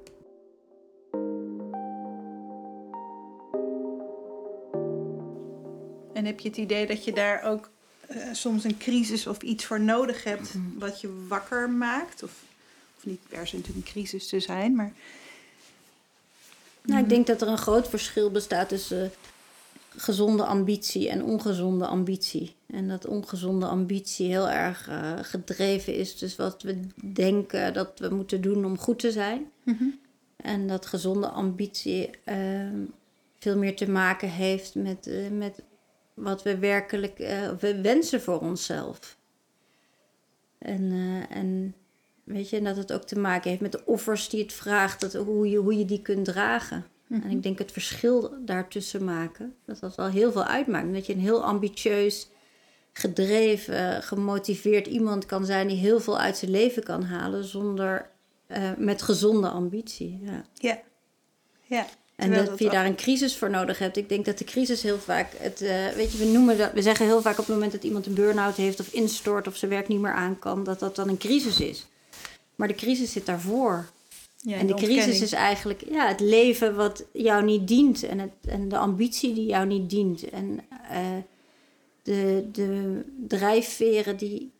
En 6.13 6.25
heb 6.25 6.39
je 6.39 6.49
het 6.49 6.57
idee 6.57 6.87
dat 6.87 7.03
je 7.03 7.13
daar 7.13 7.43
ook 7.43 7.69
eh, 8.07 8.17
soms 8.31 8.63
een 8.63 8.77
crisis 8.77 9.27
of 9.27 9.41
iets 9.41 9.65
voor 9.65 9.81
nodig 9.81 10.23
hebt 10.23 10.55
wat 10.77 11.01
je 11.01 11.25
wakker 11.27 11.69
maakt? 11.69 12.23
Of, 12.23 12.43
niet 13.05 13.27
per 13.27 13.47
se 13.47 13.55
natuurlijk 13.55 13.85
een 13.85 13.91
crisis 13.91 14.27
te 14.27 14.39
zijn, 14.39 14.75
maar 14.75 14.93
Nou, 16.85 17.03
ik 17.03 17.09
denk 17.09 17.27
dat 17.27 17.41
er 17.41 17.47
een 17.47 17.57
groot 17.57 17.89
verschil 17.89 18.31
bestaat 18.31 18.69
tussen 18.69 19.03
eh, 19.03 19.09
gezonde 19.95 20.45
ambitie 20.45 21.09
en 21.09 21.23
ongezonde 21.23 21.85
ambitie. 21.85 22.55
En 22.65 22.87
dat 22.87 23.05
ongezonde 23.05 23.65
ambitie 23.65 24.27
heel 24.27 24.49
erg 24.49 24.87
eh, 24.87 25.13
gedreven 25.21 25.95
is 25.95 26.17
dus 26.17 26.35
wat 26.35 26.61
we 26.61 26.79
denken 27.13 27.73
dat 27.73 27.99
we 27.99 28.09
moeten 28.09 28.41
doen 28.41 28.65
om 28.65 28.77
goed 28.77 28.99
te 28.99 29.11
zijn. 29.11 29.51
En 30.35 30.67
dat 30.67 30.85
gezonde 30.85 31.27
ambitie 31.27 32.09
ehm, 32.23 32.79
veel 33.39 33.57
meer 33.57 33.75
te 33.75 33.89
maken 33.89 34.29
heeft 34.29 34.75
met, 34.75 35.07
eh, 35.07 35.29
met 35.29 35.61
wat 36.13 36.43
we 36.43 36.57
werkelijk 36.57 37.17
we 37.59 37.79
wensen 37.81 38.21
voor 38.21 38.39
onszelf. 38.39 39.17
En, 40.57 40.91
en 41.29 41.75
weet 42.25 42.49
je, 42.49 42.57
en 42.57 42.63
dat 42.63 42.75
het 42.75 42.93
ook 42.93 43.03
te 43.03 43.19
maken 43.19 43.49
heeft 43.49 43.61
met 43.61 43.71
de 43.71 43.85
offers 43.85 44.29
die 44.29 44.41
het 44.41 44.53
vraagt, 44.53 45.01
dat, 45.01 45.13
hoe, 45.13 45.49
je, 45.49 45.57
hoe 45.57 45.77
je 45.77 45.85
die 45.85 46.01
kunt 46.01 46.25
dragen. 46.25 46.85
En 47.09 47.29
ik 47.29 47.43
denk 47.43 47.57
het 47.57 47.71
verschil 47.71 48.33
daartussen 48.45 49.03
maken, 49.03 49.55
dat 49.65 49.79
dat 49.79 49.95
wel 49.95 50.07
heel 50.09 50.31
veel 50.31 50.43
uitmaakt. 50.43 50.93
Dat 50.93 51.05
je 51.05 51.13
een 51.13 51.19
heel 51.19 51.43
ambitieus, 51.43 52.29
gedreven, 52.93 54.03
gemotiveerd 54.03 54.87
iemand 54.87 55.25
kan 55.25 55.45
zijn 55.45 55.67
die 55.67 55.77
heel 55.77 55.99
veel 55.99 56.19
uit 56.19 56.37
zijn 56.37 56.51
leven 56.51 56.83
kan 56.83 57.03
halen 57.03 57.43
zonder 57.43 58.09
eh, 58.47 58.71
met 58.77 59.01
gezonde 59.01 59.49
ambitie. 59.49 60.19
Ja. 60.23 60.45
Ja. 60.53 60.81
Ja. 61.63 61.85
En 62.15 62.33
dat, 62.33 62.45
dat 62.45 62.59
je 62.59 62.69
daar 62.69 62.85
een 62.85 62.95
crisis 62.95 63.37
voor 63.37 63.49
nodig 63.49 63.79
hebt. 63.79 63.97
Ik 63.97 64.09
denk 64.09 64.25
dat 64.25 64.37
de 64.37 64.43
crisis 64.43 64.81
heel 64.81 64.97
vaak. 64.97 65.27
Het, 65.37 65.61
eh, 65.61 65.87
weet 65.87 66.11
je, 66.11 66.17
we 66.17 66.25
noemen 66.25 66.57
dat. 66.57 66.71
We 66.73 66.81
zeggen 66.81 67.05
heel 67.05 67.21
vaak 67.21 67.39
op 67.39 67.45
het 67.45 67.53
moment 67.53 67.71
dat 67.71 67.83
iemand 67.83 68.05
een 68.05 68.13
burn-out 68.13 68.55
heeft 68.55 68.79
of 68.79 68.93
instort 68.93 69.47
of 69.47 69.55
zijn 69.55 69.71
werk 69.71 69.87
niet 69.87 69.99
meer 69.99 70.13
aan 70.13 70.39
kan, 70.39 70.63
dat 70.63 70.79
dat 70.79 70.95
dan 70.95 71.09
een 71.09 71.17
crisis 71.17 71.59
is. 71.59 71.87
Maar 72.55 72.67
de 72.67 72.73
crisis 72.75 73.11
zit 73.11 73.25
daarvoor. 73.25 73.89
Ja, 74.37 74.57
en 74.57 74.67
de 74.67 74.73
crisis 74.73 75.21
is 75.21 75.31
eigenlijk 75.31 75.83
ja, 75.89 76.07
het 76.07 76.19
leven 76.19 76.75
wat 76.75 77.05
jou 77.13 77.43
niet 77.43 77.67
dient. 77.67 78.03
En, 78.03 78.19
het, 78.19 78.31
en 78.47 78.69
de 78.69 78.77
ambitie 78.77 79.33
die 79.33 79.45
jou 79.45 79.65
niet 79.67 79.89
dient. 79.89 80.29
En 80.29 80.59
eh, 80.89 80.99
de, 82.03 82.47
de 82.51 83.01
drijfveren 83.27 84.17
die, 84.17 84.51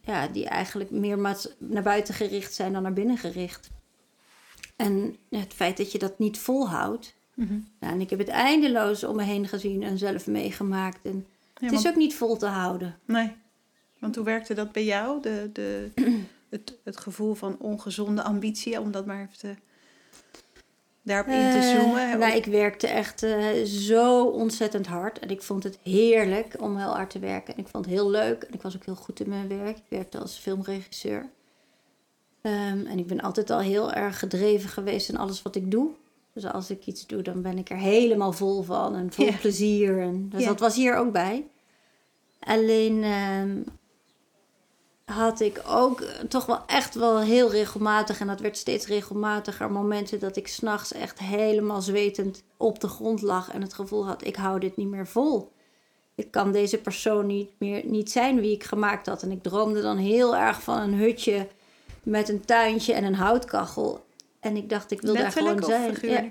ja, 0.00 0.28
die 0.28 0.46
eigenlijk 0.46 0.90
meer 0.90 1.18
naar 1.58 1.82
buiten 1.82 2.14
gericht 2.14 2.54
zijn 2.54 2.72
dan 2.72 2.82
naar 2.82 2.92
binnen 2.92 3.18
gericht. 3.18 3.70
En 4.76 5.16
het 5.30 5.52
feit 5.54 5.76
dat 5.76 5.92
je 5.92 5.98
dat 5.98 6.18
niet 6.18 6.38
volhoudt. 6.38 7.14
Nou, 7.34 7.92
en 7.92 8.00
ik 8.00 8.10
heb 8.10 8.18
het 8.18 8.28
eindeloos 8.28 9.04
om 9.04 9.16
me 9.16 9.22
heen 9.22 9.48
gezien 9.48 9.82
en 9.82 9.98
zelf 9.98 10.26
meegemaakt. 10.26 10.98
En 11.02 11.26
Ja, 11.54 11.66
het 11.66 11.72
is 11.72 11.82
want- 11.82 11.86
ook 11.94 12.00
niet 12.00 12.14
vol 12.14 12.36
te 12.36 12.46
houden. 12.46 12.98
Nee. 13.04 13.32
Want 13.98 14.16
hoe 14.16 14.24
werkte 14.24 14.54
dat 14.54 14.72
bij 14.72 14.84
jou? 14.84 15.22
De, 15.22 15.50
de, 15.52 15.90
het, 16.52 16.78
het 16.84 16.96
gevoel 16.96 17.34
van 17.34 17.56
ongezonde 17.58 18.22
ambitie, 18.22 18.80
om 18.80 18.90
dat 18.90 19.06
maar 19.06 19.20
even 19.20 19.38
te, 19.38 19.54
daarop 21.02 21.26
in 21.26 21.50
te 21.50 21.58
Eh, 21.58 21.80
zoomen. 21.80 22.18
nou, 22.18 22.32
ik 22.36 22.44
werkte 22.44 22.86
echt 22.86 23.22
eh, 23.22 23.62
zo 23.64 24.24
ontzettend 24.24 24.86
hard. 24.86 25.18
En 25.18 25.28
ik 25.30 25.42
vond 25.42 25.62
het 25.62 25.78
heerlijk 25.82 26.54
om 26.60 26.76
heel 26.76 26.94
hard 26.94 27.10
te 27.10 27.18
werken. 27.18 27.54
En 27.54 27.60
ik 27.60 27.68
vond 27.68 27.84
het 27.84 27.94
heel 27.94 28.10
leuk. 28.10 28.42
En 28.42 28.54
ik 28.54 28.62
was 28.62 28.76
ook 28.76 28.84
heel 28.84 28.94
goed 28.96 29.20
in 29.20 29.28
mijn 29.28 29.48
werk. 29.48 29.76
Ik 29.76 29.82
werkte 29.88 30.18
als 30.18 30.36
filmregisseur. 30.38 31.28
Ehm, 32.42 32.86
en 32.86 32.98
ik 32.98 33.06
ben 33.06 33.20
altijd 33.20 33.50
al 33.50 33.60
heel 33.60 33.92
erg 33.92 34.18
gedreven 34.18 34.68
geweest 34.68 35.08
in 35.08 35.16
alles 35.16 35.42
wat 35.42 35.54
ik 35.56 35.70
doe. 35.70 35.90
Dus 36.34 36.44
als 36.44 36.70
ik 36.70 36.86
iets 36.86 37.06
doe, 37.06 37.22
dan 37.22 37.42
ben 37.42 37.58
ik 37.58 37.70
er 37.70 37.76
helemaal 37.76 38.32
vol 38.32 38.62
van. 38.62 38.94
En 38.96 39.12
vol 39.12 39.28
plezier. 39.40 40.00
En, 40.00 40.28
dus 40.28 40.44
dat 40.44 40.60
was 40.60 40.76
hier 40.76 40.96
ook 40.96 41.12
bij. 41.12 41.46
Alleen 42.40 43.02
ehm, 43.02 43.58
had 45.12 45.40
ik 45.40 45.62
ook 45.66 46.00
eh, 46.00 46.20
toch 46.28 46.46
wel 46.46 46.62
echt 46.66 46.94
wel 46.94 47.20
heel 47.20 47.50
regelmatig, 47.50 48.20
en 48.20 48.26
dat 48.26 48.40
werd 48.40 48.56
steeds 48.56 48.86
regelmatiger, 48.86 49.70
momenten 49.70 50.20
dat 50.20 50.36
ik 50.36 50.48
s'nachts 50.48 50.92
echt 50.92 51.18
helemaal 51.18 51.80
zwetend 51.80 52.42
op 52.56 52.80
de 52.80 52.88
grond 52.88 53.22
lag 53.22 53.50
en 53.50 53.62
het 53.62 53.74
gevoel 53.74 54.06
had, 54.06 54.26
ik 54.26 54.36
hou 54.36 54.60
dit 54.60 54.76
niet 54.76 54.88
meer 54.88 55.06
vol. 55.06 55.52
Ik 56.14 56.30
kan 56.30 56.52
deze 56.52 56.78
persoon 56.78 57.26
niet 57.26 57.50
meer 57.58 57.82
niet 57.84 58.10
zijn 58.10 58.40
wie 58.40 58.52
ik 58.52 58.64
gemaakt 58.64 59.06
had. 59.06 59.22
En 59.22 59.30
ik 59.30 59.42
droomde 59.42 59.82
dan 59.82 59.96
heel 59.96 60.36
erg 60.36 60.62
van 60.62 60.78
een 60.78 60.94
hutje 60.94 61.48
met 62.02 62.28
een 62.28 62.44
tuintje 62.44 62.92
en 62.92 63.04
een 63.04 63.14
houtkachel. 63.14 64.04
En 64.40 64.56
ik 64.56 64.68
dacht, 64.68 64.90
ik 64.90 65.00
wil 65.00 65.14
daar 65.14 65.32
gewoon 65.32 65.62
zijn. 65.62 65.96
Ja. 66.02 66.24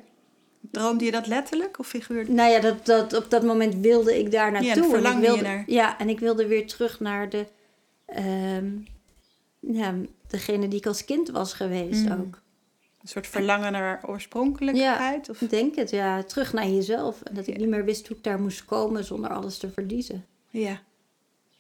Droomde 0.72 1.06
je 1.06 1.12
dat 1.12 1.28
letterlijk 1.28 1.80
of 1.80 1.88
figuurlijk? 1.88 2.30
Nou 2.30 2.52
ja, 2.52 2.60
dat, 2.60 2.86
dat, 2.86 3.14
op 3.14 3.30
dat 3.30 3.44
moment 3.44 3.76
wilde 3.76 4.20
ik 4.20 4.32
daar 4.32 4.52
naartoe. 4.52 5.02
dan 5.02 5.06
en 5.06 5.18
ik 5.18 5.30
wilde. 5.30 5.64
Ja, 5.66 6.00
en 6.00 6.10
ik 6.10 6.20
wilde 6.20 6.48
weer 6.48 6.68
terug 6.68 7.00
naar 7.00 7.30
de, 7.30 7.46
ehm, 8.12 8.70
ja, 9.60 9.96
degene 10.28 10.68
die 10.68 10.80
ik 10.80 10.86
als 10.86 11.06
kind 11.06 11.30
was 11.30 11.54
geweest 11.54 12.06
Mm. 12.06 12.12
ook. 12.12 12.42
Een 13.02 13.08
soort 13.08 13.28
verlangen 13.28 13.72
naar 13.72 14.08
oorspronkelijkheid? 14.08 15.30
Of? 15.30 15.42
Ik 15.42 15.50
denk 15.50 15.76
het, 15.76 15.90
ja. 15.90 16.24
Terug 16.24 16.54
naar 16.54 16.68
jezelf. 16.68 17.22
En 17.22 17.34
dat 17.36 17.48
ik 17.48 17.54
Ja. 17.54 17.60
niet 17.60 17.70
meer 17.70 17.86
wist 17.86 18.08
hoe 18.08 18.18
ik 18.18 18.24
daar 18.24 18.40
moest 18.42 18.66
komen 18.66 19.04
zonder 19.04 19.30
alles 19.30 19.58
te 19.58 19.70
verliezen. 19.72 20.26
Ja. 20.50 20.82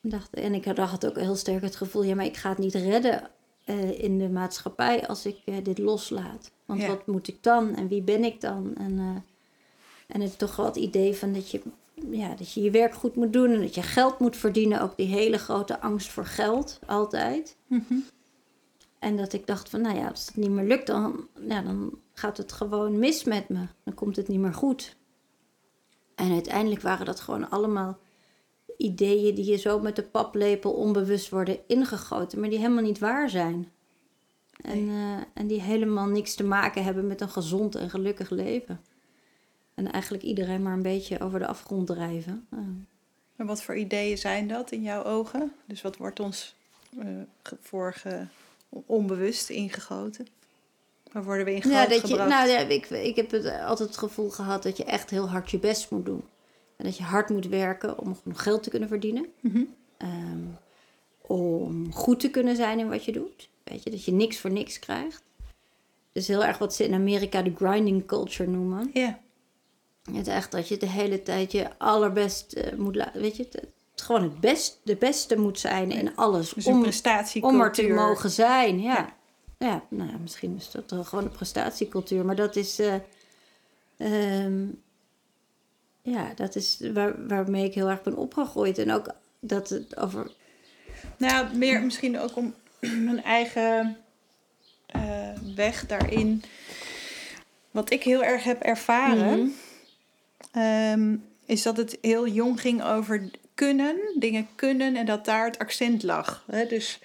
Dacht, 0.02 0.34
en 0.34 0.54
ik 0.54 0.66
had 0.66 1.06
ook 1.06 1.16
heel 1.16 1.36
sterk 1.36 1.62
het 1.62 1.76
gevoel, 1.76 2.04
ja, 2.04 2.16
maar 2.16 2.26
ik 2.26 2.38
ga 2.38 2.50
het 2.50 2.58
niet 2.58 2.74
redden 2.76 3.30
eh, 3.66 4.04
in 4.04 4.18
de 4.18 4.30
maatschappij 4.30 5.08
als 5.08 5.26
ik 5.26 5.38
eh, 5.46 5.56
dit 5.64 5.78
loslaat. 5.78 6.52
Want 6.66 6.82
Ja. 6.82 6.88
wat 6.88 7.08
moet 7.08 7.28
ik 7.28 7.44
dan 7.44 7.76
en 7.76 7.88
wie 7.88 8.02
ben 8.02 8.24
ik 8.24 8.42
dan? 8.42 8.76
En, 8.76 9.00
eh, 9.00 9.16
en 10.08 10.22
het 10.22 10.38
toch 10.38 10.56
wel 10.56 10.66
het 10.66 10.76
idee 10.76 11.16
van 11.16 11.34
dat 11.34 11.52
je, 11.52 11.62
ja, 12.10 12.36
dat 12.36 12.54
je 12.54 12.62
je 12.62 12.72
werk 12.72 12.94
goed 12.94 13.16
moet 13.16 13.34
doen 13.34 13.52
en 13.52 13.62
dat 13.62 13.76
je 13.76 13.82
geld 13.82 14.20
moet 14.20 14.38
verdienen. 14.38 14.82
Ook 14.82 14.98
die 14.98 15.08
hele 15.08 15.38
grote 15.38 15.82
angst 15.82 16.10
voor 16.10 16.26
geld, 16.26 16.80
altijd. 16.86 17.58
Mhm. 17.68 17.94
En 19.00 19.18
dat 19.18 19.34
ik 19.34 19.48
dacht 19.48 19.70
van, 19.70 19.82
nou 19.82 19.98
ja, 19.98 20.08
als 20.08 20.26
het 20.26 20.36
niet 20.36 20.50
meer 20.50 20.68
lukt, 20.68 20.88
dan, 20.88 21.28
ja, 21.48 21.62
dan 21.62 22.00
gaat 22.14 22.38
het 22.38 22.52
gewoon 22.52 23.00
mis 23.00 23.24
met 23.24 23.50
me. 23.50 23.66
Dan 23.84 23.94
komt 23.94 24.16
het 24.16 24.28
niet 24.28 24.40
meer 24.40 24.54
goed. 24.54 24.96
En 26.16 26.32
uiteindelijk 26.32 26.82
waren 26.82 27.06
dat 27.06 27.20
gewoon 27.20 27.50
allemaal 27.50 28.00
ideeën 28.78 29.36
die 29.36 29.46
je 29.46 29.58
zo 29.58 29.80
met 29.80 29.96
de 29.96 30.04
paplepel 30.04 30.72
onbewust 30.72 31.30
worden 31.30 31.60
ingegoten, 31.68 32.40
maar 32.40 32.50
die 32.50 32.60
helemaal 32.60 32.84
niet 32.84 33.00
waar 33.00 33.30
zijn. 33.30 33.72
En, 34.62 34.90
eh, 34.90 35.18
en 35.34 35.48
die 35.48 35.62
helemaal 35.62 36.08
niks 36.08 36.36
te 36.36 36.44
maken 36.44 36.84
hebben 36.84 37.08
met 37.08 37.22
een 37.22 37.30
gezond 37.30 37.76
en 37.76 37.90
gelukkig 37.90 38.30
leven. 38.30 38.82
En 39.86 39.92
eigenlijk 39.92 40.24
iedereen 40.24 40.62
maar 40.62 40.74
een 40.74 40.82
beetje 40.82 41.20
over 41.20 41.40
de 41.40 41.48
afgrond 41.48 41.88
drijven. 41.88 42.48
En 43.36 43.46
wat 43.46 43.62
voor 43.64 43.76
ideeën 43.78 44.18
zijn 44.18 44.48
dat 44.48 44.72
in 44.72 44.82
jouw 44.82 45.04
ogen? 45.04 45.52
Dus 45.66 45.82
wat 45.82 45.98
wordt 45.98 46.20
ons 46.20 46.56
eh, 47.00 47.08
ge- 47.44 47.58
voor 47.62 47.94
ge- 47.94 48.26
onbewust 48.70 49.50
ingegoten? 49.50 50.28
Waar 51.12 51.24
worden 51.24 51.46
we 51.46 51.54
in 51.54 51.70
Ja, 51.70 51.86
dat 51.88 52.08
je, 52.08 52.16
nou 52.16 52.50
ja, 52.50 52.60
ik, 52.60 52.90
ik 52.90 53.16
heb 53.16 53.32
het 53.32 53.46
altijd 53.62 53.90
het 53.90 53.98
gevoel 53.98 54.30
gehad 54.30 54.64
dat 54.64 54.78
je 54.78 54.84
echt 54.84 55.10
heel 55.10 55.30
hard 55.30 55.52
je 55.52 55.60
best 55.60 55.92
moet 55.92 56.06
doen. 56.06 56.24
En 56.76 56.86
dat 56.86 56.98
je 56.98 57.04
hard 57.04 57.30
moet 57.30 57.48
werken 57.48 58.00
om 58.00 58.16
genoeg 58.16 58.44
geld 58.44 58.64
te 58.64 58.70
kunnen 58.70 58.90
verdienen. 58.90 59.26
Mhm. 59.40 59.64
Ehm, 59.98 60.40
om 61.22 61.94
goed 61.94 62.20
te 62.20 62.30
kunnen 62.30 62.56
zijn 62.56 62.80
in 62.80 62.90
wat 62.90 63.06
je 63.06 63.12
doet. 63.12 63.50
Weet 63.64 63.84
je, 63.84 63.90
dat 63.90 64.06
je 64.06 64.12
niks 64.12 64.40
voor 64.40 64.52
niks 64.52 64.80
krijgt. 64.80 65.24
Dus 66.12 66.28
heel 66.28 66.44
erg 66.44 66.58
wat 66.58 66.76
ze 66.76 66.84
in 66.86 66.94
Amerika 66.94 67.42
de 67.42 67.54
grinding 67.56 68.06
culture 68.06 68.50
noemen. 68.50 68.90
Ja. 68.94 69.20
Het 70.04 70.28
is 70.28 70.34
echt 70.34 70.52
dat 70.52 70.68
je 70.68 70.78
de 70.78 70.86
hele 70.90 71.24
tijd 71.24 71.52
je 71.52 71.68
allerbest 71.78 72.54
eh, 72.54 72.78
moet 72.78 72.96
laten. 72.96 73.22
Weet 73.22 73.38
je, 73.38 73.44
het, 73.44 73.54
het 73.54 74.02
gewoon 74.02 74.24
het 74.24 74.40
best, 74.40 74.80
de 74.84 74.96
beste 74.96 75.38
moet 75.38 75.60
zijn 75.60 75.92
in 75.92 76.16
alles. 76.16 76.54
Dus 76.54 76.66
om, 76.66 76.82
prestatiecultuur. 76.82 77.60
om 77.60 77.66
er 77.66 77.72
te 77.72 77.88
mogen 77.88 78.30
zijn, 78.30 78.80
ja. 78.82 78.94
Ja. 78.94 79.14
Ja, 79.68 79.84
nou 79.90 80.10
misschien 80.22 80.56
is 80.58 80.72
dat 80.72 81.08
gewoon 81.08 81.24
een 81.26 81.32
prestatiecultuur. 81.32 82.26
Maar 82.26 82.36
dat 82.36 82.56
is... 82.56 82.80
eh, 82.80 82.96
ehm, 83.98 84.66
ja, 86.02 86.32
dat 86.36 86.56
is 86.56 86.80
waar, 86.94 87.28
waarmee 87.28 87.66
ik 87.66 87.74
heel 87.74 87.90
erg 87.90 88.02
ben 88.02 88.16
opgegroeid. 88.18 88.78
En 88.78 88.92
ook 88.92 89.14
dat 89.40 89.70
het 89.70 89.98
over... 89.98 90.32
Nou, 91.18 91.56
meer 91.56 91.82
misschien 91.82 92.20
ook 92.20 92.36
om 92.36 92.54
mijn 93.06 93.24
eigen 93.24 93.98
eh, 94.86 95.30
weg 95.56 95.86
daarin. 95.86 96.44
Wat 97.72 97.92
ik 97.92 98.04
heel 98.04 98.24
erg 98.24 98.44
heb 98.44 98.62
ervaren, 98.62 99.40
Mhm. 99.40 99.50
Ehm, 100.52 101.16
is 101.46 101.62
dat 101.62 101.78
het 101.78 101.98
heel 102.02 102.28
jong 102.28 102.62
ging 102.62 102.84
over 102.84 103.30
kunnen, 103.56 103.96
dingen 104.20 104.48
kunnen 104.56 104.96
en 104.96 105.06
dat 105.06 105.26
daar 105.26 105.46
het 105.46 105.60
accent 105.60 106.04
lag. 106.04 106.44
Hè? 106.52 106.66
Dus 106.66 107.00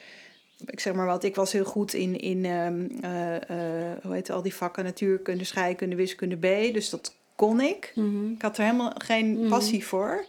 ik 0.67 0.81
zeg 0.81 0.95
maar 0.95 1.07
wat, 1.07 1.25
ik 1.25 1.35
was 1.35 1.53
heel 1.53 1.65
goed 1.65 1.95
in, 1.95 2.21
in 2.21 2.45
ehm, 2.45 2.87
eh, 3.01 3.35
eh, 3.37 3.99
hoe 4.03 4.13
heet 4.13 4.27
het, 4.27 4.37
al 4.37 4.43
die 4.43 4.55
vakken, 4.55 4.85
natuurkunde, 4.85 5.45
scheikunde, 5.45 5.97
wiskunde 5.97 6.37
B. 6.37 6.73
Dus 6.75 6.91
dat 6.91 7.17
kon 7.37 7.61
ik. 7.61 7.93
Mhm. 7.95 8.33
Ik 8.33 8.43
had 8.43 8.59
er 8.59 8.65
helemaal 8.65 8.93
geen 8.99 9.39
Mhm. 9.39 9.49
passie 9.49 9.87
voor. 9.87 10.25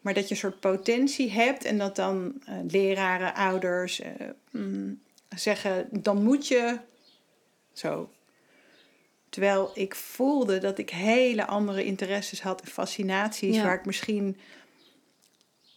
Maar 0.00 0.14
dat 0.14 0.24
je 0.28 0.30
een 0.30 0.40
soort 0.40 0.60
potentie 0.60 1.30
hebt 1.30 1.64
en 1.64 1.78
dat 1.78 1.96
dan 1.96 2.42
eh, 2.44 2.54
leraren, 2.68 3.34
ouders 3.34 4.02
mm, 4.50 5.00
zeggen, 5.36 5.88
dan 5.90 6.22
moet 6.22 6.48
je 6.48 6.78
zo. 7.72 8.10
Terwijl 9.30 9.70
ik 9.74 9.94
voelde 9.94 10.58
dat 10.58 10.78
ik 10.78 10.90
hele 10.90 11.46
andere 11.46 11.84
interesses 11.84 12.42
had 12.42 12.60
en 12.60 12.68
fascinaties 12.68 13.56
Ja. 13.56 13.62
waar 13.62 13.74
ik 13.78 13.84
misschien, 13.86 14.36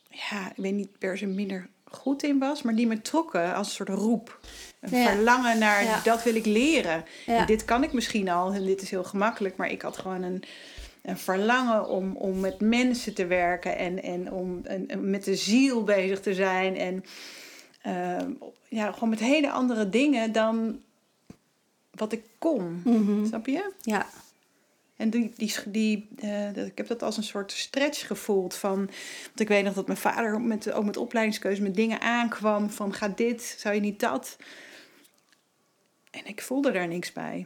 ja, 0.10 0.48
ik 0.50 0.56
weet 0.56 0.74
niet 0.74 0.98
per 0.98 1.18
se 1.18 1.26
minder 1.26 1.70
goed 1.84 2.24
in 2.24 2.40
was, 2.40 2.62
maar 2.62 2.76
die 2.76 2.88
me 2.88 3.02
trokken 3.02 3.54
als 3.56 3.68
een 3.68 3.74
soort 3.74 3.90
roep. 3.90 4.40
Een 4.80 4.98
Ja. 4.98 5.12
verlangen 5.12 5.60
naar 5.60 5.84
Ja. 5.84 6.02
dat 6.04 6.24
wil 6.24 6.36
ik 6.36 6.46
leren. 6.46 7.06
En 7.26 7.46
dit 7.46 7.66
kan 7.66 7.84
ik 7.84 7.94
misschien 7.94 8.30
al 8.30 8.54
en 8.54 8.66
dit 8.66 8.82
is 8.82 8.90
heel 8.90 9.04
gemakkelijk, 9.04 9.56
maar 9.56 9.72
ik 9.72 9.82
had 9.82 9.98
gewoon 9.98 10.22
een, 10.24 10.44
een 11.02 11.18
verlangen 11.18 11.90
om, 11.90 12.16
om 12.16 12.40
met 12.40 12.60
mensen 12.60 13.14
te 13.14 13.26
werken 13.26 13.78
en, 13.78 14.04
en 14.04 14.32
om 14.32 14.62
en, 14.66 15.10
met 15.10 15.24
de 15.24 15.36
ziel 15.36 15.84
bezig 15.84 16.20
te 16.22 16.34
zijn. 16.34 16.76
En 16.78 17.04
ehm, 17.82 18.30
ja, 18.68 18.92
gewoon 18.92 19.10
met 19.10 19.20
hele 19.20 19.52
andere 19.52 19.90
dingen 19.90 20.32
dan 20.32 20.82
wat 22.02 22.12
ik 22.12 22.24
kon. 22.38 22.82
Mhm. 22.86 23.26
Snap 23.26 23.46
je? 23.46 23.72
Ja, 23.82 24.08
En 24.96 25.10
die, 25.10 25.34
die, 25.38 25.54
die, 25.66 26.08
eh, 26.18 26.54
dat- 26.54 26.66
ik 26.66 26.78
heb 26.78 26.88
dat 26.88 27.04
als 27.04 27.18
een 27.18 27.24
soort 27.24 27.52
stretch 27.52 28.08
gevoeld 28.08 28.54
van. 28.56 28.76
Want 29.26 29.40
ik 29.40 29.48
weet 29.48 29.64
nog 29.64 29.74
dat 29.74 29.86
mijn 29.88 29.98
vader 30.00 30.42
met, 30.42 30.72
ook 30.72 30.86
met 30.86 30.98
opleidingskeuze 30.98 31.62
met 31.62 31.76
dingen 31.76 32.02
aankwam 32.02 32.70
van 32.70 32.94
ga 32.94 33.08
dit, 33.08 33.56
zou 33.60 33.76
je 33.76 33.82
niet 33.82 34.00
dat. 34.00 34.38
En 36.12 36.26
ik 36.26 36.42
voelde 36.42 36.72
daar 36.72 36.88
niks 36.88 37.12
bij. 37.12 37.46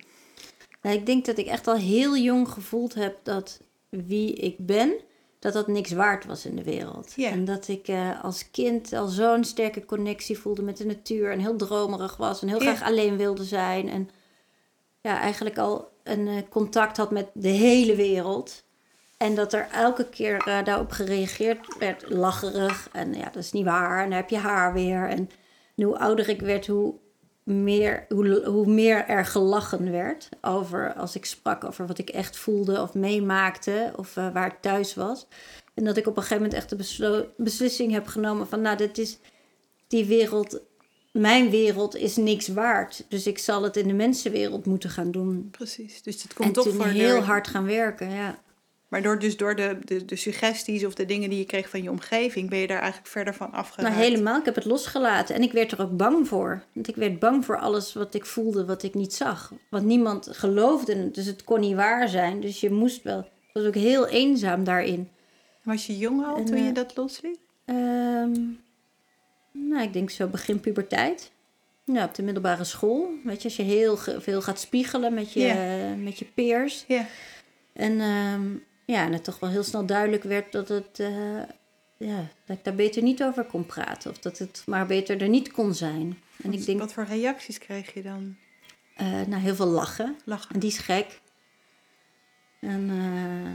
Nou, 0.81 0.95
ik 0.95 1.05
denk 1.05 1.25
dat 1.25 1.37
ik 1.37 1.45
echt 1.47 1.67
al 1.67 1.75
heel 1.75 2.17
jong 2.17 2.49
gevoeld 2.49 2.93
heb 2.93 3.17
dat 3.23 3.59
wie 3.89 4.33
ik 4.33 4.55
ben, 4.57 4.93
dat 5.39 5.53
dat 5.53 5.67
niks 5.67 5.91
waard 5.91 6.25
was 6.25 6.45
in 6.45 6.55
de 6.55 6.63
wereld. 6.63 7.13
En 7.31 7.45
dat 7.45 7.67
ik 7.67 7.87
eh, 7.87 8.23
als 8.23 8.51
kind 8.51 8.93
al 8.93 9.07
zo'n 9.07 9.43
sterke 9.43 9.85
connectie 9.85 10.37
voelde 10.37 10.61
met 10.61 10.77
de 10.77 10.85
natuur 10.85 11.31
en 11.31 11.39
heel 11.39 11.55
dromerig 11.55 12.17
was 12.17 12.41
en 12.41 12.47
heel 12.47 12.59
graag 12.59 12.81
alleen 12.83 13.17
wilde 13.17 13.43
zijn. 13.43 13.89
En 13.89 14.09
ja, 15.05 15.19
eigenlijk 15.19 15.57
al 15.57 15.91
een 16.03 16.27
eh, 16.27 16.41
contact 16.49 16.97
had 16.97 17.11
met 17.11 17.27
de 17.33 17.47
hele 17.47 17.95
wereld. 17.95 18.63
En 19.17 19.35
dat 19.35 19.53
er 19.53 19.67
elke 19.71 20.09
keer 20.09 20.37
eh, 20.37 20.63
daarop 20.63 20.91
gereageerd 20.91 21.77
werd, 21.79 22.09
lacherig. 22.09 22.89
En 22.91 23.13
ja, 23.13 23.23
dat 23.23 23.43
is 23.43 23.51
niet 23.51 23.65
waar. 23.65 24.03
En 24.03 24.09
dan 24.09 24.17
heb 24.17 24.29
je 24.29 24.37
haar 24.37 24.73
weer. 24.73 25.09
En, 25.09 25.29
hoe 25.75 25.99
ouder 25.99 26.29
ik 26.29 26.41
werd, 26.41 26.67
hoe 26.67 26.93
meer, 27.43 28.05
hoe, 28.09 28.45
hoe 28.45 28.67
meer 28.67 29.05
er 29.07 29.25
gelachen 29.25 29.91
werd. 29.91 30.29
Over 30.41 30.93
als 30.93 31.15
ik 31.15 31.25
sprak 31.25 31.63
over 31.63 31.87
wat 31.87 31.97
ik 31.97 32.09
echt 32.09 32.37
voelde 32.37 32.81
of 32.81 32.93
meemaakte. 32.93 33.93
Of 33.95 34.17
eh, 34.17 34.33
waar 34.33 34.47
ik 34.47 34.61
thuis 34.61 34.93
was. 34.93 35.27
En 35.73 35.83
dat 35.83 35.97
ik 35.97 36.07
op 36.07 36.17
een 36.17 36.23
gegeven 36.23 36.43
moment 36.43 36.59
echt 36.59 36.69
de 36.99 37.29
beslissing 37.37 37.91
heb 37.91 38.07
genomen 38.07 38.47
van... 38.47 38.61
Nou, 38.61 38.77
dit 38.77 38.97
is 38.97 39.19
die 39.87 40.05
wereld... 40.05 40.61
Mijn 41.17 41.49
wereld 41.49 41.95
is 41.95 42.15
niks 42.15 42.47
waard. 42.47 43.05
Dus 43.09 43.27
ik 43.27 43.37
zal 43.37 43.63
het 43.63 43.77
in 43.77 43.87
de 43.87 43.93
mensenwereld 43.93 44.65
moeten 44.65 44.89
gaan 44.89 45.11
doen. 45.11 45.47
Precies. 45.51 46.01
Dus 46.01 46.23
het 46.23 46.31
En 46.31 46.35
komt 46.35 46.53
toch 46.53 46.63
toen 46.63 46.73
voor 46.73 46.85
heel 46.85 47.19
hard 47.19 47.47
gaan 47.47 47.65
werken, 47.65 48.09
ja. 48.09 48.39
Maar 48.87 49.01
door, 49.01 49.19
dus 49.19 49.37
door 49.37 49.55
de, 49.55 49.77
de, 49.83 50.05
de 50.05 50.15
suggesties 50.15 50.85
of 50.85 50.93
de 50.93 51.05
dingen 51.05 51.29
die 51.29 51.39
je 51.39 51.45
kreeg 51.45 51.69
van 51.69 51.83
je 51.83 51.89
omgeving, 51.89 52.49
ben 52.49 52.59
je 52.59 52.67
daar 52.67 52.79
eigenlijk 52.79 53.11
verder 53.11 53.33
van 53.33 53.51
afgeraakt. 53.51 53.95
Nou, 53.95 54.05
helemaal. 54.05 54.39
Ik 54.39 54.45
heb 54.45 54.55
het 54.55 54.65
losgelaten. 54.65 55.35
En 55.35 55.41
ik 55.41 55.51
werd 55.51 55.71
er 55.71 55.81
ook 55.81 55.97
bang 55.97 56.27
voor. 56.27 56.63
Want 56.73 56.87
ik 56.87 56.95
werd 56.95 57.19
bang 57.19 57.45
voor 57.45 57.59
alles 57.59 57.93
wat 57.93 58.13
ik 58.13 58.25
voelde, 58.25 58.65
wat 58.65 58.83
ik 58.83 58.93
niet 58.93 59.13
zag. 59.13 59.53
Want 59.69 59.85
niemand 59.85 60.27
geloofde 60.31 60.95
het. 60.95 61.15
Dus 61.15 61.25
het 61.25 61.43
kon 61.43 61.59
niet 61.59 61.75
waar 61.75 62.09
zijn. 62.09 62.41
Dus 62.41 62.59
je 62.59 62.71
moest 62.71 63.03
wel. 63.03 63.17
Het 63.17 63.53
was 63.53 63.65
ook 63.65 63.75
heel 63.75 64.07
eenzaam 64.07 64.63
daarin. 64.63 65.09
Was 65.63 65.85
je 65.85 65.97
jong 65.97 66.25
al 66.25 66.37
En, 66.37 66.45
toen 66.45 66.63
je 66.63 66.69
eh, 66.69 66.75
dat 66.75 66.95
losliet? 66.95 67.39
Ehm, 67.65 68.33
nou, 69.55 69.83
ik 69.83 69.93
denk 69.93 70.09
zo 70.09 70.27
begin 70.27 70.59
puberteit. 70.59 71.31
Ja, 71.83 72.03
op 72.05 72.15
de 72.15 72.23
middelbare 72.23 72.63
school. 72.63 73.09
Weet 73.23 73.37
je, 73.41 73.43
als 73.43 73.55
je 73.57 73.63
heel 73.63 73.97
veel 73.97 74.41
gaat 74.41 74.59
spiegelen 74.59 75.13
met 75.13 75.33
je, 75.33 75.95
met 75.97 76.19
je 76.19 76.25
peers. 76.25 76.83
Ja. 76.87 77.05
En 77.73 77.99
ehm, 77.99 78.53
ja, 78.85 79.05
en 79.05 79.13
het 79.13 79.23
toch 79.23 79.39
wel 79.39 79.49
heel 79.49 79.63
snel 79.63 79.85
duidelijk 79.85 80.23
werd 80.23 80.51
dat, 80.51 80.67
het, 80.67 80.99
eh, 80.99 81.41
ja, 81.97 82.27
dat 82.45 82.57
ik 82.57 82.63
daar 82.63 82.75
beter 82.75 83.01
niet 83.03 83.23
over 83.23 83.43
kon 83.43 83.65
praten. 83.65 84.11
Of 84.11 84.17
dat 84.19 84.37
het 84.37 84.63
maar 84.65 84.85
beter 84.85 85.21
er 85.21 85.29
niet 85.29 85.51
kon 85.51 85.73
zijn. 85.73 86.17
En 86.43 86.53
ik 86.53 86.65
denk, 86.65 86.79
Wat 86.79 86.93
voor 86.93 87.05
reacties 87.05 87.57
kreeg 87.57 87.93
je 87.93 88.01
dan? 88.01 88.35
eh 88.95 89.21
nou, 89.27 89.41
heel 89.41 89.55
veel 89.55 89.65
lachen. 89.67 90.15
Lachen. 90.25 90.53
En 90.53 90.59
die 90.59 90.69
is 90.69 90.77
gek. 90.77 91.19
En 92.59 92.89
eh 92.89 93.51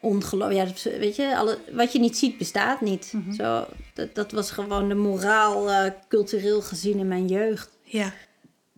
ongeloof, 0.00 0.52
ja, 0.52 0.66
weet 0.98 1.16
je, 1.16 1.36
alle, 1.36 1.58
wat 1.72 1.92
je 1.92 1.98
niet 1.98 2.16
ziet 2.18 2.38
bestaat 2.38 2.80
niet. 2.80 3.12
Mhm. 3.12 3.32
Zo, 3.32 3.66
dat, 3.94 4.14
dat 4.14 4.32
was 4.32 4.50
gewoon 4.50 4.88
de 4.88 4.94
moraal, 4.94 5.70
eh, 5.70 5.92
cultureel 6.08 6.62
gezien 6.62 6.98
in 6.98 7.08
mijn 7.08 7.26
jeugd. 7.26 7.70
Ja. 7.82 8.12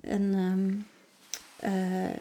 En 0.00 0.35
ehm, 0.35 1.72
eh, 1.72 2.14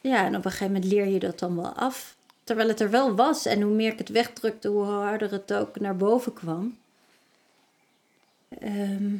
ja, 0.00 0.24
en 0.24 0.36
op 0.36 0.44
een 0.44 0.50
gegeven 0.50 0.72
moment 0.72 0.92
leer 0.92 1.06
je 1.08 1.18
dat 1.18 1.38
dan 1.38 1.56
wel 1.56 1.72
af. 1.72 2.16
Terwijl 2.44 2.68
het 2.68 2.80
er 2.80 2.90
wel 2.90 3.14
was. 3.14 3.46
En 3.46 3.60
hoe 3.62 3.74
meer 3.74 3.92
ik 3.92 3.98
het 3.98 4.08
wegdrukte, 4.08 4.68
hoe 4.68 4.84
harder 4.84 5.30
het 5.32 5.52
ook 5.52 5.80
naar 5.80 5.96
boven 5.96 6.32
kwam. 6.32 6.78
Ehm, 8.60 9.12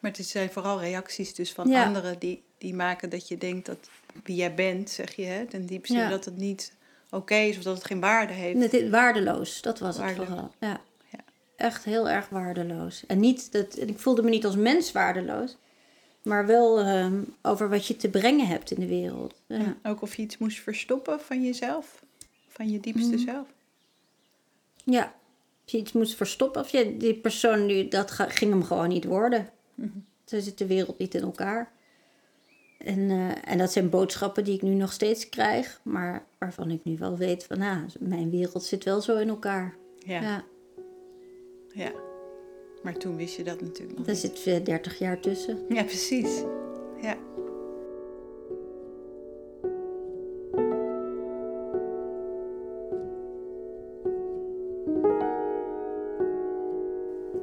Maar 0.00 0.10
het 0.10 0.26
zijn 0.26 0.50
vooral 0.50 0.80
reacties 0.80 1.34
dus 1.34 1.52
van 1.52 1.68
Ja. 1.68 1.84
anderen 1.84 2.18
die, 2.18 2.42
die 2.58 2.74
maken 2.74 3.10
dat 3.10 3.28
je 3.28 3.38
denkt 3.38 3.66
dat 3.66 3.78
wie 4.24 4.36
jij 4.36 4.54
bent, 4.54 4.90
zeg 4.90 5.14
je, 5.14 5.24
hè, 5.24 5.46
ten 5.46 5.66
diepste 5.66 5.94
Ja. 5.96 6.08
dat 6.08 6.24
het 6.24 6.36
niet 6.36 6.72
oké 7.10 7.34
is 7.34 7.56
of 7.56 7.62
dat 7.62 7.74
het 7.76 7.84
geen 7.84 8.00
waarde 8.00 8.32
heeft. 8.32 8.90
waardeloos, 8.90 9.62
dat 9.62 9.78
was 9.78 9.96
het 9.98 10.10
vooral. 10.10 10.50
Ja. 10.60 10.80
Ja. 11.12 11.18
Echt 11.56 11.84
heel 11.84 12.08
erg 12.08 12.28
waardeloos. 12.28 13.06
En 13.06 13.20
niet 13.20 13.52
dat, 13.52 13.78
ik 13.80 13.98
voelde 13.98 14.22
me 14.22 14.30
niet 14.30 14.44
als 14.44 14.56
mens 14.56 14.92
waardeloos. 14.92 15.56
Maar 16.22 16.46
wel 16.46 16.78
ehm, 16.80 17.20
over 17.42 17.68
wat 17.68 17.86
je 17.86 17.96
te 17.96 18.08
brengen 18.08 18.46
hebt 18.46 18.70
in 18.70 18.80
de 18.80 18.86
wereld. 18.86 19.34
Ja. 19.46 19.56
En 19.56 19.78
ook 19.82 20.02
of 20.02 20.14
je 20.16 20.22
iets 20.22 20.38
moest 20.38 20.60
verstoppen 20.60 21.20
van 21.20 21.44
jezelf, 21.44 22.02
van 22.48 22.70
je 22.70 22.80
diepste 22.80 23.14
Mhm. 23.14 23.24
zelf. 23.24 23.46
Ja, 24.84 25.02
als 25.62 25.72
je 25.72 25.78
iets 25.78 25.92
moest 25.92 26.14
verstoppen. 26.16 26.60
Of 26.60 26.68
je, 26.68 26.96
die 26.96 27.14
persoon, 27.14 27.66
nu, 27.66 27.88
dat 27.88 28.10
ging 28.10 28.50
hem 28.50 28.64
gewoon 28.64 28.88
niet 28.88 29.04
worden. 29.04 29.50
Zo 30.24 30.40
zit 30.40 30.58
de 30.58 30.66
wereld 30.66 30.98
niet 30.98 31.14
in 31.14 31.22
elkaar. 31.22 31.72
En, 32.78 33.10
eh, 33.10 33.52
en 33.52 33.58
dat 33.58 33.72
zijn 33.72 33.88
boodschappen 33.90 34.44
die 34.44 34.54
ik 34.54 34.62
nu 34.62 34.74
nog 34.74 34.92
steeds 34.92 35.28
krijg. 35.28 35.80
Maar 35.84 36.26
waarvan 36.38 36.70
ik 36.70 36.84
nu 36.84 36.96
wel 36.98 37.16
weet 37.16 37.44
van, 37.44 37.58
nou, 37.58 37.80
mijn 38.00 38.30
wereld 38.30 38.62
zit 38.64 38.84
wel 38.84 39.00
zo 39.00 39.16
in 39.16 39.28
elkaar. 39.28 39.76
Ja, 39.98 40.20
ja. 40.20 40.44
Ja, 41.72 41.92
Maar 42.82 42.96
toen 42.96 43.16
wist 43.16 43.36
je 43.36 43.44
dat 43.44 43.60
natuurlijk 43.60 43.98
nog 43.98 44.06
daar 44.06 44.14
niet. 44.22 44.38
zit 44.38 44.54
eh, 44.54 44.64
30 44.64 44.98
jaar 44.98 45.20
tussen. 45.20 45.58
Ja, 45.68 45.82
precies. 45.84 46.42
Ja. 47.00 47.16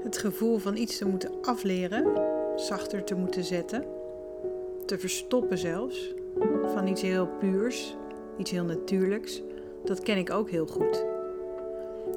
Het 0.03 0.17
gevoel 0.17 0.57
van 0.57 0.77
iets 0.77 0.97
te 0.97 1.05
moeten 1.07 1.31
afleren, 1.41 2.23
zachter 2.55 3.03
te 3.03 3.15
moeten 3.15 3.43
zetten, 3.43 3.85
te 4.85 4.99
verstoppen 4.99 5.57
zelfs, 5.57 6.13
van 6.73 6.87
iets 6.87 7.01
heel 7.01 7.27
puurs, 7.39 7.95
iets 8.37 8.51
heel 8.51 8.63
natuurlijks, 8.63 9.41
dat 9.83 9.99
ken 9.99 10.17
ik 10.17 10.31
ook 10.31 10.49
heel 10.49 10.67
goed. 10.67 11.05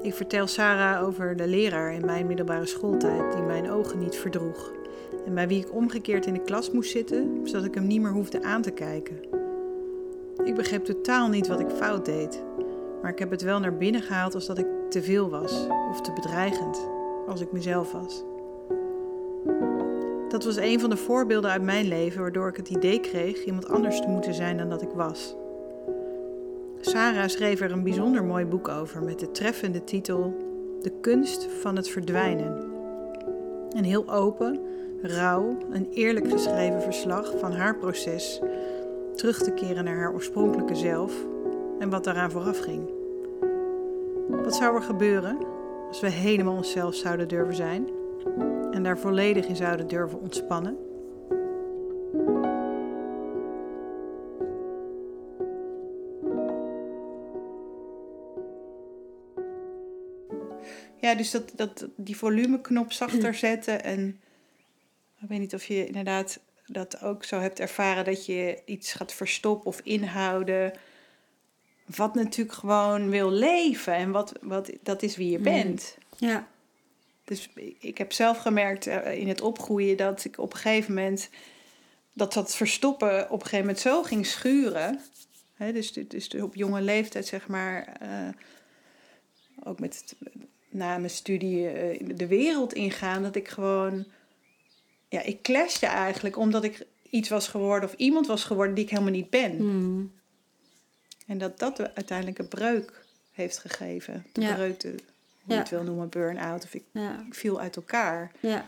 Ik 0.03 0.15
vertel 0.15 0.47
Sarah 0.47 1.07
over 1.07 1.37
de 1.37 1.47
leraar 1.47 1.93
in 1.93 2.05
mijn 2.05 2.27
middelbare 2.27 2.67
schooltijd 2.67 3.33
die 3.33 3.43
mijn 3.43 3.71
ogen 3.71 3.99
niet 3.99 4.17
verdroeg 4.17 4.73
en 5.27 5.35
bij 5.35 5.49
wie 5.49 5.61
ik 5.61 5.75
omgekeerd 5.75 6.27
in 6.27 6.33
de 6.33 6.43
klas 6.43 6.71
moest 6.71 6.91
zitten, 6.91 7.41
zodat 7.45 7.65
ik 7.65 7.75
hem 7.75 7.87
niet 7.87 8.01
meer 8.01 8.13
hoefde 8.13 8.43
aan 8.43 8.63
te 8.63 8.71
kijken. 8.71 9.21
Ik 10.45 10.55
begreep 10.55 10.85
totaal 10.85 11.29
niet 11.29 11.47
wat 11.47 11.61
ik 11.61 11.71
fout 11.71 12.05
deed, 12.05 12.43
maar 13.03 13.11
ik 13.11 13.19
heb 13.19 13.31
het 13.31 13.43
wel 13.43 13.61
naar 13.61 13.77
binnen 13.77 14.03
gehaald 14.03 14.35
als 14.35 14.47
dat 14.47 14.59
ik 14.59 14.67
te 14.89 15.03
veel 15.03 15.31
was 15.31 15.67
of 15.91 16.01
te 16.01 16.13
bedreigend, 16.13 16.89
als 17.27 17.41
ik 17.41 17.53
mezelf 17.53 17.93
was. 17.93 18.25
Dat 20.29 20.45
was 20.45 20.57
een 20.57 20.81
van 20.81 20.91
de 20.91 20.97
voorbeelden 20.97 21.51
uit 21.51 21.63
mijn 21.63 21.89
leven 21.89 22.21
waardoor 22.21 22.49
ik 22.49 22.57
het 22.57 22.69
idee 22.69 23.01
kreeg 23.01 23.45
iemand 23.45 23.69
anders 23.69 24.01
te 24.01 24.09
moeten 24.09 24.35
zijn 24.35 24.57
dan 24.57 24.69
dat 24.69 24.83
ik 24.83 24.91
was. 24.95 25.37
Sarah 26.81 27.29
schreef 27.29 27.61
er 27.61 27.73
een 27.73 27.83
bijzonder 27.83 28.25
mooi 28.25 28.45
boek 28.45 28.69
over 28.69 29.03
met 29.03 29.19
de 29.19 29.31
treffende 29.31 29.85
titel 29.85 30.37
De 30.83 30.93
kunst 31.01 31.49
van 31.61 31.77
het 31.77 31.89
verdwijnen. 31.89 32.67
Een 33.71 33.85
heel 33.85 34.11
open, 34.11 34.61
rauw 35.03 35.57
en 35.73 35.87
eerlijk 35.91 36.31
geschreven 36.31 36.83
verslag 36.83 37.39
van 37.39 37.53
haar 37.53 37.77
proces 37.77 38.41
terug 39.15 39.43
te 39.43 39.53
keren 39.53 39.85
naar 39.85 39.97
haar 39.97 40.13
oorspronkelijke 40.13 40.75
zelf 40.75 41.13
en 41.79 41.91
wat 41.91 42.05
daaraan 42.05 42.31
vooraf 42.31 42.59
ging. 42.59 42.91
Wat 44.29 44.57
zou 44.57 44.75
er 44.75 44.83
gebeuren 44.83 45.39
als 45.89 46.01
we 46.01 46.09
helemaal 46.09 46.57
onszelf 46.57 46.95
zouden 46.95 47.29
durven 47.29 47.55
zijn 47.55 47.89
en 48.71 48.83
daar 48.83 48.99
volledig 48.99 49.47
in 49.47 49.57
zouden 49.57 49.89
durven 49.89 50.21
ontspannen? 50.21 50.77
Ja, 61.01 61.15
dus 61.15 61.31
dat, 61.31 61.53
dat, 61.55 61.87
die 61.97 62.17
volumeknop 62.17 62.93
zachter 62.93 63.35
zetten. 63.49 63.85
En 63.85 64.21
ik 65.21 65.29
weet 65.29 65.39
niet 65.39 65.55
of 65.55 65.65
je 65.65 65.87
inderdaad 65.87 66.41
dat 66.67 67.03
ook 67.03 67.25
zo 67.25 67.41
hebt 67.41 67.61
ervaren 67.61 68.05
dat 68.05 68.27
je 68.27 68.59
iets 68.65 68.93
gaat 68.93 69.13
verstoppen 69.13 69.67
of 69.67 69.81
inhouden. 69.85 70.73
Wat 71.97 72.15
natuurlijk 72.15 72.59
gewoon 72.59 73.11
wil 73.11 73.31
leven 73.31 73.95
en 73.95 74.11
wat, 74.11 74.33
wat, 74.41 74.71
dat 74.83 75.03
is 75.03 75.17
wie 75.17 75.31
je 75.31 75.39
Mm. 75.39 75.45
bent. 75.45 75.97
Ja, 76.17 76.49
Dus 77.29 77.49
ik 77.79 77.99
heb 77.99 78.13
zelf 78.13 78.39
gemerkt 78.39 78.87
eh, 78.87 79.19
in 79.19 79.29
het 79.29 79.41
opgroeien 79.41 79.97
dat 79.97 80.25
ik 80.25 80.39
op 80.39 80.53
een 80.53 80.59
gegeven 80.59 80.95
moment 80.95 81.29
dat 82.13 82.33
dat 82.33 82.55
verstoppen 82.57 83.25
op 83.25 83.33
een 83.41 83.47
gegeven 83.47 83.59
moment 83.67 83.79
zo 83.79 84.03
ging 84.03 84.27
schuren. 84.27 85.01
Dus, 85.73 85.93
dit- 85.93 86.11
dus 86.11 86.35
op 86.35 86.55
jonge 86.55 86.81
leeftijd, 86.81 87.27
zeg 87.27 87.47
maar, 87.49 87.97
eh, 88.01 88.29
ook 89.65 89.81
met 89.81 89.95
het, 90.01 90.15
na 90.71 90.99
mijn 90.99 91.11
studie 91.11 91.69
eh, 91.69 92.17
de 92.17 92.27
wereld 92.27 92.73
ingaan, 92.73 93.23
dat 93.23 93.37
ik 93.37 93.49
gewoon, 93.49 94.05
ja, 95.09 95.23
ik 95.23 95.43
clashte 95.43 95.87
eigenlijk 95.87 96.37
omdat 96.37 96.65
ik 96.65 96.87
iets 97.11 97.29
was 97.29 97.49
geworden 97.49 97.89
of 97.89 97.95
iemand 97.97 98.27
was 98.27 98.45
geworden 98.45 98.75
die 98.75 98.85
ik 98.85 98.91
helemaal 98.91 99.13
niet 99.13 99.31
ben. 99.31 99.57
Mm. 99.65 100.13
En 101.27 101.39
dat 101.39 101.59
dat 101.59 101.95
uiteindelijk 101.95 102.39
een 102.39 102.49
breuk 102.49 103.05
heeft 103.33 103.59
gegeven. 103.59 104.27
De 104.33 104.41
Ja. 104.41 104.55
breuk, 104.55 104.81
de, 104.81 104.95
hoe 105.49 105.57
je 105.57 105.63
het 105.63 105.71
wil 105.71 105.83
noemen, 105.83 106.09
burn-out. 106.09 106.65
Of 106.65 106.75
ik, 106.75 106.85
ik 107.27 107.35
viel 107.35 107.61
uit 107.61 107.77
elkaar 107.77 108.33
ja. 108.41 108.67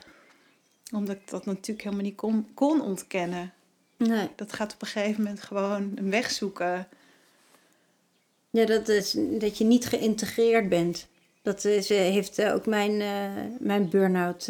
omdat 0.92 1.16
ik 1.16 1.30
dat 1.30 1.46
natuurlijk 1.46 1.84
helemaal 1.84 2.04
niet 2.04 2.16
kon, 2.16 2.48
kon 2.54 2.80
ontkennen. 2.80 3.52
Nee. 3.96 4.28
Dat 4.36 4.52
gaat 4.52 4.74
op 4.74 4.82
een 4.82 4.88
gegeven 4.88 5.22
moment 5.22 5.42
gewoon 5.42 5.92
een 5.94 6.10
weg 6.10 6.30
zoeken. 6.30 6.88
Ja, 8.50 8.66
dat 8.66 8.88
is 8.88 9.16
dat 9.16 9.58
je 9.58 9.64
niet 9.64 9.86
geïntegreerd 9.86 10.68
bent. 10.68 11.06
Dat 11.42 11.64
is, 11.64 11.88
heeft 11.88 12.42
ook 12.42 12.66
mijn, 12.66 12.96
mijn 13.58 13.88
burn-out 13.88 14.48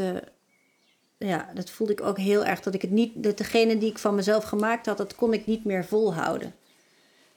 ja, 1.26 1.50
dat 1.54 1.70
voelde 1.70 1.92
ik 1.92 2.00
ook 2.00 2.18
heel 2.18 2.44
erg. 2.44 2.60
Dat 2.60 2.74
ik 2.74 2.82
het 2.82 2.90
niet, 2.90 3.12
dat 3.14 3.38
degene 3.38 3.78
die 3.78 3.90
ik 3.90 3.98
van 3.98 4.14
mezelf 4.14 4.44
gemaakt 4.44 4.86
had, 4.86 4.96
dat 4.96 5.14
kon 5.14 5.32
ik 5.32 5.46
niet 5.46 5.64
meer 5.64 5.84
volhouden. 5.84 6.54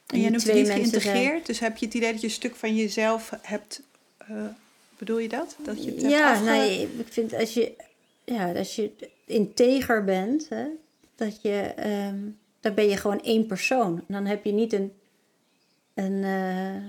En, 0.06 0.20
jij 0.20 0.30
noemt 0.30 0.44
het 0.44 0.54
niet 0.54 0.70
geïntegreerd, 0.70 1.46
dus 1.46 1.58
heb 1.58 1.76
je 1.76 1.86
het 1.86 1.94
idee 1.94 2.12
dat 2.12 2.20
je 2.20 2.26
een 2.26 2.32
stuk 2.32 2.54
van 2.54 2.74
jezelf 2.74 3.30
hebt. 3.42 3.82
Uh, 4.30 4.44
bedoel 4.98 5.18
je 5.18 5.28
dat? 5.28 5.56
Dat 5.64 5.84
je 5.84 5.90
het 5.90 6.00
ja, 6.00 6.40
nee, 6.40 6.88
ik 6.98 7.12
vind 7.12 7.34
als 7.34 7.54
je, 7.54 7.72
ja, 8.24 8.52
als 8.52 8.76
je 8.76 8.90
integer 9.24 10.04
bent, 10.04 10.48
hè, 10.48 10.66
dat 11.14 11.42
je, 11.42 11.74
um, 12.10 12.38
dan 12.60 12.74
ben 12.74 12.88
je 12.88 12.96
gewoon 12.96 13.22
één 13.22 13.46
persoon. 13.46 14.04
Dan 14.08 14.26
heb 14.26 14.44
je 14.44 14.52
niet 14.52 14.72
een, 14.72 14.92
een, 15.94 16.12
uh, 16.12 16.86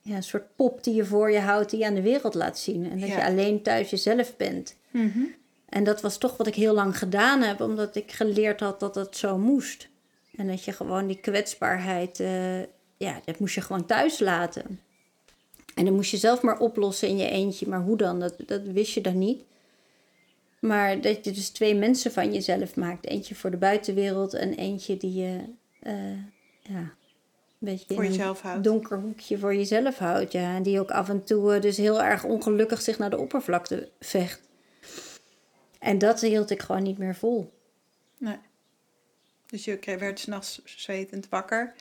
ja, 0.00 0.16
een 0.16 0.22
soort 0.22 0.56
pop 0.56 0.84
die 0.84 0.94
je 0.94 1.04
voor 1.04 1.30
je 1.30 1.40
houdt, 1.40 1.70
die 1.70 1.78
je 1.78 1.86
aan 1.86 1.94
de 1.94 2.02
wereld 2.02 2.34
laat 2.34 2.58
zien. 2.58 2.90
En 2.90 3.00
dat 3.00 3.08
je 3.08 3.24
alleen 3.24 3.62
thuis 3.62 3.90
jezelf 3.90 4.36
bent. 4.36 4.76
Mm 4.90 5.34
en 5.72 5.84
dat 5.84 6.00
was 6.00 6.18
toch 6.18 6.36
wat 6.36 6.46
ik 6.46 6.54
heel 6.54 6.74
lang 6.74 6.98
gedaan 6.98 7.42
heb, 7.42 7.60
omdat 7.60 7.96
ik 7.96 8.12
geleerd 8.12 8.60
had 8.60 8.80
dat 8.80 8.94
het 8.94 9.16
zo 9.16 9.38
moest. 9.38 9.88
En 10.36 10.46
dat 10.46 10.64
je 10.64 10.72
gewoon 10.72 11.06
die 11.06 11.20
kwetsbaarheid, 11.20 12.20
uh, 12.20 12.60
ja, 12.96 13.20
dat 13.24 13.38
moest 13.38 13.54
je 13.54 13.60
gewoon 13.60 13.86
thuis 13.86 14.18
laten. 14.18 14.80
En 15.74 15.84
dan 15.84 15.94
moest 15.94 16.10
je 16.10 16.16
zelf 16.16 16.42
maar 16.42 16.58
oplossen 16.58 17.08
in 17.08 17.16
je 17.16 17.28
eentje. 17.28 17.68
Maar 17.68 17.80
hoe 17.80 17.96
dan? 17.96 18.20
Dat, 18.20 18.34
dat 18.46 18.62
wist 18.62 18.92
je 18.92 19.00
dan 19.00 19.18
niet. 19.18 19.42
Maar 20.58 21.00
dat 21.00 21.24
je 21.24 21.30
dus 21.30 21.48
twee 21.48 21.74
mensen 21.74 22.12
van 22.12 22.32
jezelf 22.32 22.76
maakt. 22.76 23.06
Eentje 23.06 23.34
voor 23.34 23.50
de 23.50 23.56
buitenwereld 23.56 24.34
en 24.34 24.54
eentje 24.54 24.96
die 24.96 25.12
je 25.12 25.40
uh, 25.82 25.92
ja, 26.62 26.78
een 26.78 26.94
beetje 27.58 27.94
voor 27.94 28.04
jezelf 28.04 28.40
houdt. 28.40 28.64
donker 28.64 28.98
hoekje 28.98 29.38
voor 29.38 29.54
jezelf 29.54 29.98
houdt. 29.98 30.32
Ja. 30.32 30.54
En 30.54 30.62
die 30.62 30.80
ook 30.80 30.90
af 30.90 31.08
en 31.08 31.24
toe 31.24 31.54
uh, 31.54 31.60
dus 31.60 31.76
heel 31.76 32.02
erg 32.02 32.24
ongelukkig 32.24 32.82
zich 32.82 32.98
naar 32.98 33.10
de 33.10 33.18
oppervlakte 33.18 33.88
vecht. 34.00 34.40
En 35.78 35.98
dat 35.98 36.20
hield 36.20 36.50
ik 36.50 36.62
gewoon 36.62 36.82
niet 36.82 36.98
meer 36.98 37.14
vol. 37.14 37.52
Nee. 38.18 38.38
Dus 39.46 39.64
je 39.64 39.78
werd 39.98 40.18
s'nachts 40.18 40.60
zwetend 40.64 41.28
wakker. 41.28 41.74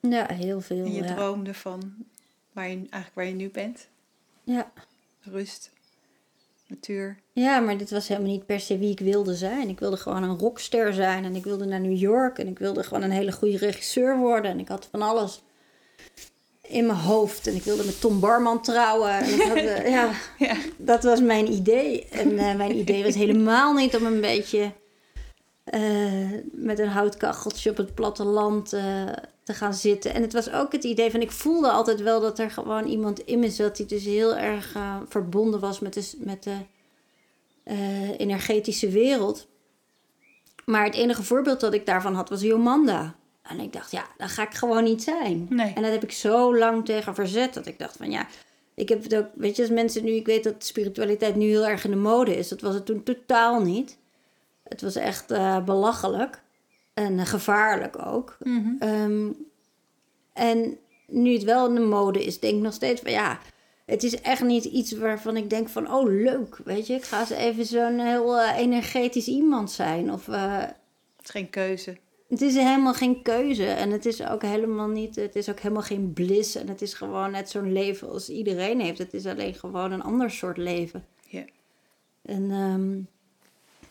Ja, 0.00 0.26
heel 0.32 0.60
veel. 0.60 0.84
En 0.84 0.92
je 0.92 1.04
droomde 1.04 1.54
van 1.54 1.94
waar 2.52 2.68
je, 2.68 2.74
eigenlijk 2.76 3.14
waar 3.14 3.26
je 3.26 3.32
nu 3.32 3.50
bent. 3.50 3.88
Ja. 4.44 4.72
Rust, 5.20 5.70
natuur. 6.66 7.18
Ja, 7.32 7.60
maar 7.60 7.78
dit 7.78 7.90
was 7.90 8.08
helemaal 8.08 8.30
niet 8.30 8.46
per 8.46 8.60
se 8.60 8.78
wie 8.78 8.90
ik 8.90 9.00
wilde 9.00 9.34
zijn. 9.34 9.68
Ik 9.68 9.78
wilde 9.78 9.96
gewoon 9.96 10.22
een 10.22 10.38
rockster 10.38 10.92
zijn 10.92 11.24
en 11.24 11.34
ik 11.34 11.44
wilde 11.44 11.64
naar 11.64 11.80
New 11.80 11.96
York 11.96 12.38
en 12.38 12.46
ik 12.46 12.58
wilde 12.58 12.82
gewoon 12.82 13.02
een 13.02 13.10
hele 13.10 13.32
goede 13.32 13.56
regisseur 13.56 14.18
worden. 14.18 14.50
En 14.50 14.58
ik 14.58 14.68
had 14.68 14.88
van 14.90 15.02
alles 15.02 15.42
in 16.62 16.86
mijn 16.86 16.98
hoofd. 16.98 17.46
En 17.46 17.54
ik 17.54 17.62
wilde 17.62 17.84
met 17.84 18.00
Tom 18.00 18.20
Barman 18.20 18.62
trouwen. 18.62 19.10
En 19.10 19.40
had, 19.40 19.56
uh, 19.56 19.88
ja, 19.96 20.10
ja, 20.38 20.56
dat 20.76 21.02
was 21.02 21.20
mijn 21.20 21.52
idee. 21.52 22.08
En 22.08 22.32
uh, 22.32 22.54
mijn 22.54 22.76
idee 22.76 23.02
was 23.02 23.14
helemaal 23.14 23.72
niet 23.72 23.96
om 23.96 24.06
een 24.06 24.20
beetje 24.20 24.72
uh, 25.74 26.30
met 26.52 26.78
een 26.78 26.88
houtkacheltje 26.88 27.70
op 27.70 27.76
het 27.76 27.94
platteland 27.94 28.72
te 29.52 29.58
gaan 29.58 29.74
zitten. 29.74 30.14
En 30.14 30.22
het 30.22 30.32
was 30.32 30.50
ook 30.50 30.72
het 30.72 30.84
idee 30.84 31.10
van, 31.10 31.20
ik 31.20 31.30
voelde 31.30 31.70
altijd 31.70 32.00
wel 32.00 32.20
dat 32.20 32.38
er 32.38 32.50
gewoon 32.50 32.86
iemand 32.86 33.20
in 33.20 33.38
me 33.38 33.50
zat 33.50 33.76
die 33.76 33.86
dus 33.86 34.04
heel 34.04 34.36
erg 34.36 34.76
verbonden 35.08 35.60
was 35.60 35.80
met 35.80 35.94
de, 35.94 36.10
met 36.18 36.42
de 36.42 36.56
energetische 38.16 38.88
wereld. 38.88 39.46
Maar 40.64 40.84
het 40.84 40.94
enige 40.94 41.22
voorbeeld 41.22 41.60
dat 41.60 41.74
ik 41.74 41.86
daarvan 41.86 42.14
had 42.14 42.28
was 42.28 42.40
Jomanda. 42.40 43.14
En 43.42 43.60
ik 43.60 43.72
dacht, 43.72 43.90
ja, 43.90 44.04
dat 44.16 44.28
ga 44.28 44.42
ik 44.42 44.54
gewoon 44.54 44.84
niet 44.84 45.02
zijn. 45.02 45.46
Nee. 45.50 45.72
En 45.74 45.82
dat 45.82 45.90
heb 45.90 46.02
ik 46.02 46.12
zo 46.12 46.56
lang 46.56 46.84
tegen 46.84 47.14
verzet. 47.14 47.54
Dat 47.54 47.66
ik 47.66 47.78
dacht 47.78 47.96
van 47.96 48.10
ja, 48.10 48.26
ik 48.74 48.88
heb 48.88 49.02
het 49.02 49.14
ook, 49.14 49.26
weet 49.34 49.56
je, 49.56 49.62
als 49.62 49.70
mensen 49.70 50.04
nu, 50.04 50.10
ik 50.10 50.26
weet 50.26 50.44
dat 50.44 50.64
spiritualiteit 50.64 51.36
nu 51.36 51.46
heel 51.46 51.66
erg 51.66 51.84
in 51.84 51.90
de 51.90 51.96
mode 51.96 52.36
is. 52.36 52.48
Dat 52.48 52.60
was 52.60 52.74
het 52.74 52.86
toen 52.86 53.02
totaal 53.02 53.60
niet. 53.60 53.98
Het 54.62 54.82
was 54.82 54.96
echt 54.96 55.32
uh, 55.32 55.64
belachelijk. 55.64 56.42
En 56.94 57.12
uh, 57.12 57.26
gevaarlijk 57.26 58.06
ook. 58.06 58.36
Mm 58.42 58.76
um, 58.80 59.36
en 60.32 60.78
nu 61.06 61.32
het 61.32 61.42
wel 61.42 61.68
in 61.68 61.74
de 61.74 61.80
mode 61.80 62.24
is, 62.24 62.40
denk 62.40 62.54
ik 62.54 62.62
nog 62.62 62.72
steeds 62.72 63.00
van 63.00 63.10
ja, 63.10 63.40
het 63.84 64.02
is 64.02 64.20
echt 64.20 64.42
niet 64.42 64.64
iets 64.64 64.92
waarvan 64.92 65.36
ik 65.36 65.50
denk 65.50 65.68
van 65.68 65.92
oh 65.92 66.04
leuk, 66.04 66.60
weet 66.64 66.86
je, 66.86 66.94
ik 66.94 67.04
ga 67.04 67.20
eens 67.20 67.30
even 67.30 67.64
zo'n 67.64 67.98
heel 67.98 68.36
uh, 68.38 68.56
energetisch 68.56 69.26
iemand 69.26 69.70
zijn. 69.70 70.12
Of, 70.12 70.26
het 70.26 70.74
is 71.22 71.30
geen 71.30 71.50
keuze. 71.50 71.96
Het 72.28 72.40
is 72.40 72.54
helemaal 72.54 72.94
geen 72.94 73.22
keuze 73.22 73.66
en 73.66 73.90
het 73.90 74.06
is 74.06 74.26
ook 74.26 74.42
helemaal 74.42 74.88
niet, 74.88 75.16
het 75.16 75.36
is 75.36 75.48
ook 75.48 75.60
helemaal 75.60 75.82
geen 75.82 76.12
bliss 76.12 76.54
en 76.54 76.68
het 76.68 76.82
is 76.82 76.94
gewoon 76.94 77.30
net 77.30 77.50
zo'n 77.50 77.72
leven 77.72 78.10
als 78.10 78.28
iedereen 78.28 78.80
heeft. 78.80 78.98
Het 78.98 79.14
is 79.14 79.26
alleen 79.26 79.54
gewoon 79.54 79.92
een 79.92 80.02
ander 80.02 80.30
soort 80.30 80.56
leven. 80.56 81.04
Ja. 81.28 81.44
En 82.22 82.50
um, 82.50 83.08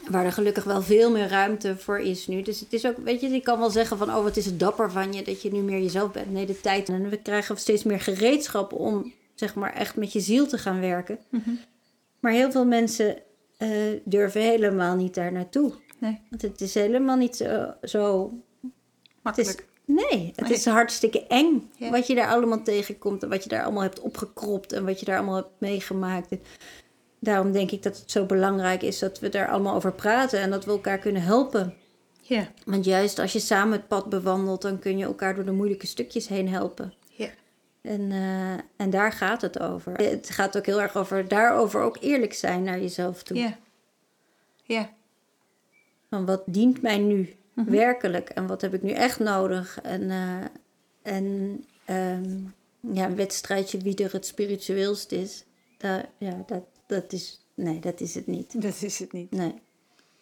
waar 0.10 0.26
er 0.26 0.32
gelukkig 0.32 0.64
wel 0.64 0.82
veel 0.82 1.12
meer 1.12 1.28
ruimte 1.28 1.78
voor 1.78 2.00
is 2.00 2.28
nu. 2.28 2.42
Dus 2.42 2.60
het 2.60 2.74
is 2.74 2.86
ook, 2.86 2.98
weet 2.98 3.22
je, 3.22 3.28
ik 3.28 3.44
kan 3.44 3.60
wel 3.60 3.70
zeggen 3.70 3.98
van, 3.98 4.10
oh 4.10 4.24
wat 4.24 4.38
is 4.38 4.46
het 4.46 4.60
dapper 4.60 4.92
van 4.92 5.14
je 5.14 5.24
dat 5.24 5.42
je 5.42 5.52
nu 5.52 5.62
meer 5.62 5.82
jezelf 5.82 6.12
bent. 6.12 6.32
Nee, 6.32 6.46
de 6.46 6.62
tijd. 6.62 6.90
En 6.90 7.10
we 7.10 7.18
krijgen 7.18 7.58
steeds 7.58 7.84
meer 7.84 8.00
gereedschap 8.00 8.74
om, 8.74 9.14
zeg 9.36 9.56
maar, 9.56 9.74
echt 9.74 9.96
met 9.96 10.14
je 10.14 10.20
ziel 10.20 10.48
te 10.48 10.58
gaan 10.58 10.80
werken. 10.80 11.20
Mm 11.30 11.42
-hmm. 11.46 11.60
Maar 12.20 12.32
heel 12.32 12.52
veel 12.52 12.66
mensen 12.66 13.18
uh, 13.60 13.70
durven 14.04 14.42
helemaal 14.42 14.96
niet 14.96 15.14
daar 15.14 15.32
naartoe. 15.32 15.74
Nee. 15.98 16.20
Want 16.30 16.42
het 16.42 16.62
is 16.62 16.74
helemaal 16.74 17.18
niet 17.18 17.36
zo... 17.36 17.74
zo 17.82 18.32
Makkelijk. 19.22 19.50
Het 19.50 19.60
is, 19.60 19.96
nee, 19.96 20.32
het 20.36 20.48
nee. 20.48 20.58
is 20.58 20.66
hartstikke 20.66 21.28
eng 21.28 21.70
Ja. 21.78 21.90
wat 21.90 22.08
je 22.08 22.16
daar 22.16 22.28
allemaal 22.28 22.64
tegenkomt 22.64 23.24
en 23.24 23.30
wat 23.30 23.44
je 23.44 23.50
daar 23.50 23.64
allemaal 23.64 23.82
hebt 23.82 24.00
opgekropt 24.00 24.74
en 24.74 24.86
wat 24.86 25.00
je 25.00 25.06
daar 25.06 25.18
allemaal 25.18 25.36
hebt 25.36 25.60
meegemaakt. 25.60 26.36
Daarom 27.24 27.52
denk 27.52 27.72
ik 27.72 27.84
dat 27.84 28.00
het 28.00 28.12
zo 28.12 28.26
belangrijk 28.26 28.82
is 28.82 29.00
dat 29.00 29.20
we 29.20 29.30
daar 29.30 29.48
allemaal 29.48 29.76
over 29.76 29.94
praten 29.94 30.40
en 30.40 30.50
dat 30.50 30.66
we 30.66 30.72
elkaar 30.72 30.98
kunnen 30.98 31.22
helpen. 31.22 31.74
Ja. 32.22 32.48
Want 32.66 32.86
juist 32.86 33.20
als 33.20 33.34
je 33.34 33.40
samen 33.40 33.78
het 33.78 33.88
pad 33.88 34.10
bewandelt, 34.10 34.62
dan 34.62 34.80
kun 34.80 34.98
je 34.98 35.06
elkaar 35.06 35.36
door 35.36 35.46
de 35.46 35.52
moeilijke 35.52 35.88
stukjes 35.88 36.28
heen 36.28 36.50
helpen. 36.50 36.94
Ja. 37.10 37.30
En, 37.82 38.02
uh, 38.02 38.52
en 38.76 38.90
daar 38.90 39.12
gaat 39.12 39.42
het 39.42 39.60
over. 39.60 39.94
Het 39.94 40.30
gaat 40.30 40.58
ook 40.58 40.66
heel 40.66 40.82
erg 40.82 40.96
over 40.96 41.28
daarover 41.28 41.82
ook 41.82 41.98
eerlijk 42.00 42.34
zijn 42.34 42.64
naar 42.64 42.80
jezelf 42.80 43.24
toe. 43.24 43.38
Ja. 43.38 43.58
Ja. 44.64 44.90
Van 46.10 46.26
wat 46.26 46.44
dient 46.46 46.82
mij 46.82 46.98
nu 46.98 47.36
mm-hmm. 47.54 47.74
werkelijk 47.74 48.30
en 48.30 48.48
wat 48.48 48.62
heb 48.62 48.74
ik 48.74 48.82
nu 48.82 48.92
echt 48.92 49.20
nodig? 49.20 49.80
En, 49.82 50.02
uh, 50.02 50.44
en 51.02 51.26
um, 51.90 52.54
ja, 52.94 53.06
een 53.06 53.16
wedstrijdje 53.16 53.78
wie 53.78 54.04
er 54.04 54.12
het 54.12 54.26
spiritueelst 54.26 55.12
is, 55.12 55.46
dat, 55.78 56.06
ja, 56.18 56.44
dat, 56.46 56.64
dat 56.92 57.14
is, 57.14 57.46
nee, 57.54 57.80
dat 57.80 58.00
is 58.00 58.16
het 58.16 58.28
niet. 58.28 58.62
Dat 58.62 58.82
is 58.82 59.00
het 59.00 59.12
niet. 59.12 59.32
Nee. 59.32 59.54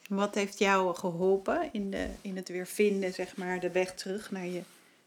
Wat 0.09 0.35
heeft 0.35 0.59
jou 0.59 0.95
geholpen 0.95 1.69
in, 1.71 1.91
de, 1.91 2.07
in 2.21 2.35
het 2.35 2.49
weer 2.49 2.67
vinden, 2.67 3.13
zeg 3.13 3.37
maar, 3.37 3.59
de 3.59 3.71
weg 3.71 3.93
terug 3.95 4.31
naar 4.31 4.45
je, 4.45 4.61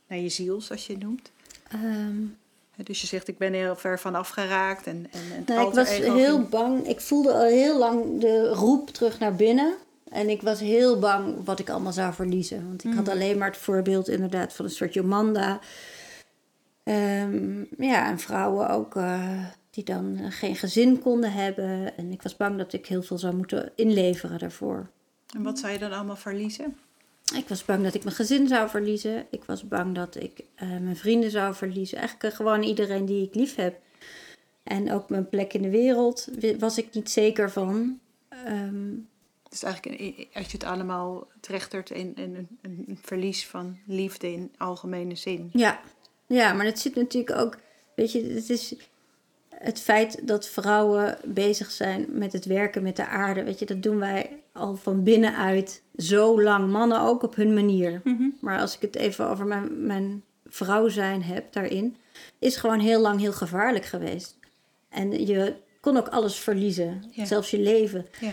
naar 0.07 0.18
je 0.18 0.29
ziel, 0.29 0.61
zoals 0.61 0.87
je 0.87 0.92
het 0.92 1.03
noemt? 1.03 1.31
Um, 1.75 2.37
dus 2.77 3.01
je 3.01 3.07
zegt, 3.07 3.29
ik 3.29 3.38
ben 3.38 3.53
heel 3.53 3.77
ver 3.77 3.98
van 3.98 4.14
afgeraakt. 4.14 4.87
En, 4.87 5.07
en, 5.11 5.20
en 5.37 5.42
nou, 5.46 5.68
ik 5.68 5.75
was 5.75 5.88
heel 5.88 6.37
ging... 6.37 6.48
bang. 6.48 6.87
Ik 6.87 7.01
voelde 7.01 7.33
al 7.33 7.46
heel 7.46 7.79
lang 7.79 8.20
de 8.20 8.48
roep 8.48 8.90
terug 8.90 9.18
naar 9.18 9.35
binnen. 9.35 9.75
En 10.11 10.29
ik 10.29 10.42
was 10.42 10.61
heel 10.61 10.98
bang 10.98 11.44
wat 11.44 11.59
ik 11.59 11.70
allemaal 11.70 11.92
zou 11.92 12.14
verliezen. 12.14 12.66
Want 12.68 12.85
ik 12.85 12.90
mm. 12.90 12.96
had 12.96 13.09
alleen 13.09 13.38
maar 13.38 13.48
het 13.48 13.57
voorbeeld 13.57 14.09
inderdaad 14.09 14.53
van 14.53 14.64
een 14.64 14.70
soort 14.70 14.94
Jomanda. 14.94 15.61
Um, 16.85 17.68
ja, 17.79 18.09
en 18.09 18.18
vrouwen 18.18 18.68
ook 18.68 18.94
uh, 18.94 19.44
die 19.73 19.85
dan 19.85 20.33
geen 20.33 20.57
gezin 20.57 20.99
konden 20.99 21.33
hebben. 21.33 21.97
En 21.97 22.13
ik 22.13 22.23
was 22.23 22.37
bang 22.37 22.59
dat 22.59 22.73
ik 22.73 22.87
heel 22.87 23.03
veel 23.03 23.19
zou 23.19 23.37
moeten 23.37 23.73
inleveren 23.75 24.39
daarvoor. 24.39 24.89
En 25.35 25.43
wat 25.43 25.59
zou 25.59 25.73
je 25.73 25.79
dan 25.79 25.93
allemaal 25.93 26.17
verliezen? 26.17 26.77
Ik 27.35 27.49
was 27.49 27.65
bang 27.65 27.83
dat 27.83 27.95
ik 27.95 28.05
mijn 28.05 28.17
gezin 28.17 28.49
zou 28.49 28.69
verliezen. 28.69 29.27
Ik 29.31 29.45
was 29.45 29.69
bang 29.69 29.95
dat 29.95 30.17
ik 30.17 30.41
uh, 30.63 30.69
mijn 30.69 30.97
vrienden 30.97 31.31
zou 31.31 31.55
verliezen. 31.55 31.99
Eigenlijk 31.99 32.35
gewoon 32.35 32.63
iedereen 32.63 33.05
die 33.05 33.27
ik 33.27 33.35
lief 33.35 33.55
heb. 33.55 33.81
En 34.63 34.93
ook 34.93 35.11
mijn 35.11 35.29
plek 35.29 35.53
in 35.53 35.63
de 35.63 35.71
wereld 35.71 36.29
was 36.59 36.79
ik 36.79 36.95
niet 36.95 37.11
zeker 37.11 37.51
van. 37.51 37.99
Um, 38.49 39.09
dus 39.49 39.63
eigenlijk 39.63 40.29
als 40.35 40.47
je 40.47 40.53
het 40.53 40.65
allemaal 40.65 41.27
trechtert 41.41 41.91
in, 41.91 42.17
in 42.17 42.35
een, 42.35 42.49
een, 42.63 42.99
verlies 43.03 43.47
van 43.47 43.79
liefde 43.87 44.33
in 44.33 44.53
algemene 44.57 45.14
zin. 45.14 45.51
Ja. 45.53 45.81
ja, 46.27 46.53
maar 46.53 46.66
het 46.66 46.79
zit 46.79 46.95
natuurlijk 46.95 47.39
ook, 47.39 47.59
weet 47.95 48.12
je, 48.12 48.25
het 48.25 48.51
is 48.51 48.75
het 49.63 49.81
feit 49.81 50.27
dat 50.27 50.49
vrouwen 50.49 51.19
bezig 51.25 51.71
zijn 51.71 52.07
met 52.09 52.33
het 52.33 52.45
werken 52.45 52.83
met 52.83 52.97
de 52.97 53.07
aarde. 53.07 53.43
Weet 53.45 53.59
je, 53.59 53.67
dat 53.67 53.83
doen 53.83 53.99
wij 53.99 54.43
al 54.53 54.77
van 54.77 55.03
binnenuit 55.03 55.83
zo 55.97 56.43
lang. 56.43 56.71
Mannen 56.71 57.01
ook 57.01 57.23
op 57.23 57.35
hun 57.35 57.55
manier. 57.55 58.01
Mm-hmm. 58.05 58.37
Maar 58.41 58.61
als 58.61 58.75
ik 58.75 58.81
het 58.81 58.97
even 58.97 59.29
over 59.29 59.47
mijn, 59.47 59.87
mijn 59.87 60.23
vrouw 60.47 60.89
zijn 60.89 61.23
heb 61.23 61.53
daarin, 61.53 61.97
is 62.39 62.57
gewoon 62.57 62.81
heel 62.81 63.01
lang 63.01 63.21
heel 63.21 63.33
gevaarlijk 63.33 63.85
geweest. 63.85 64.39
En 64.89 65.27
je 65.27 65.55
kon 65.81 65.97
ook 65.97 66.09
alles 66.09 66.37
verliezen, 66.37 67.05
ja. 67.11 67.25
zelfs 67.25 67.51
je 67.51 67.61
leven. 67.61 68.07
Ja. 68.21 68.33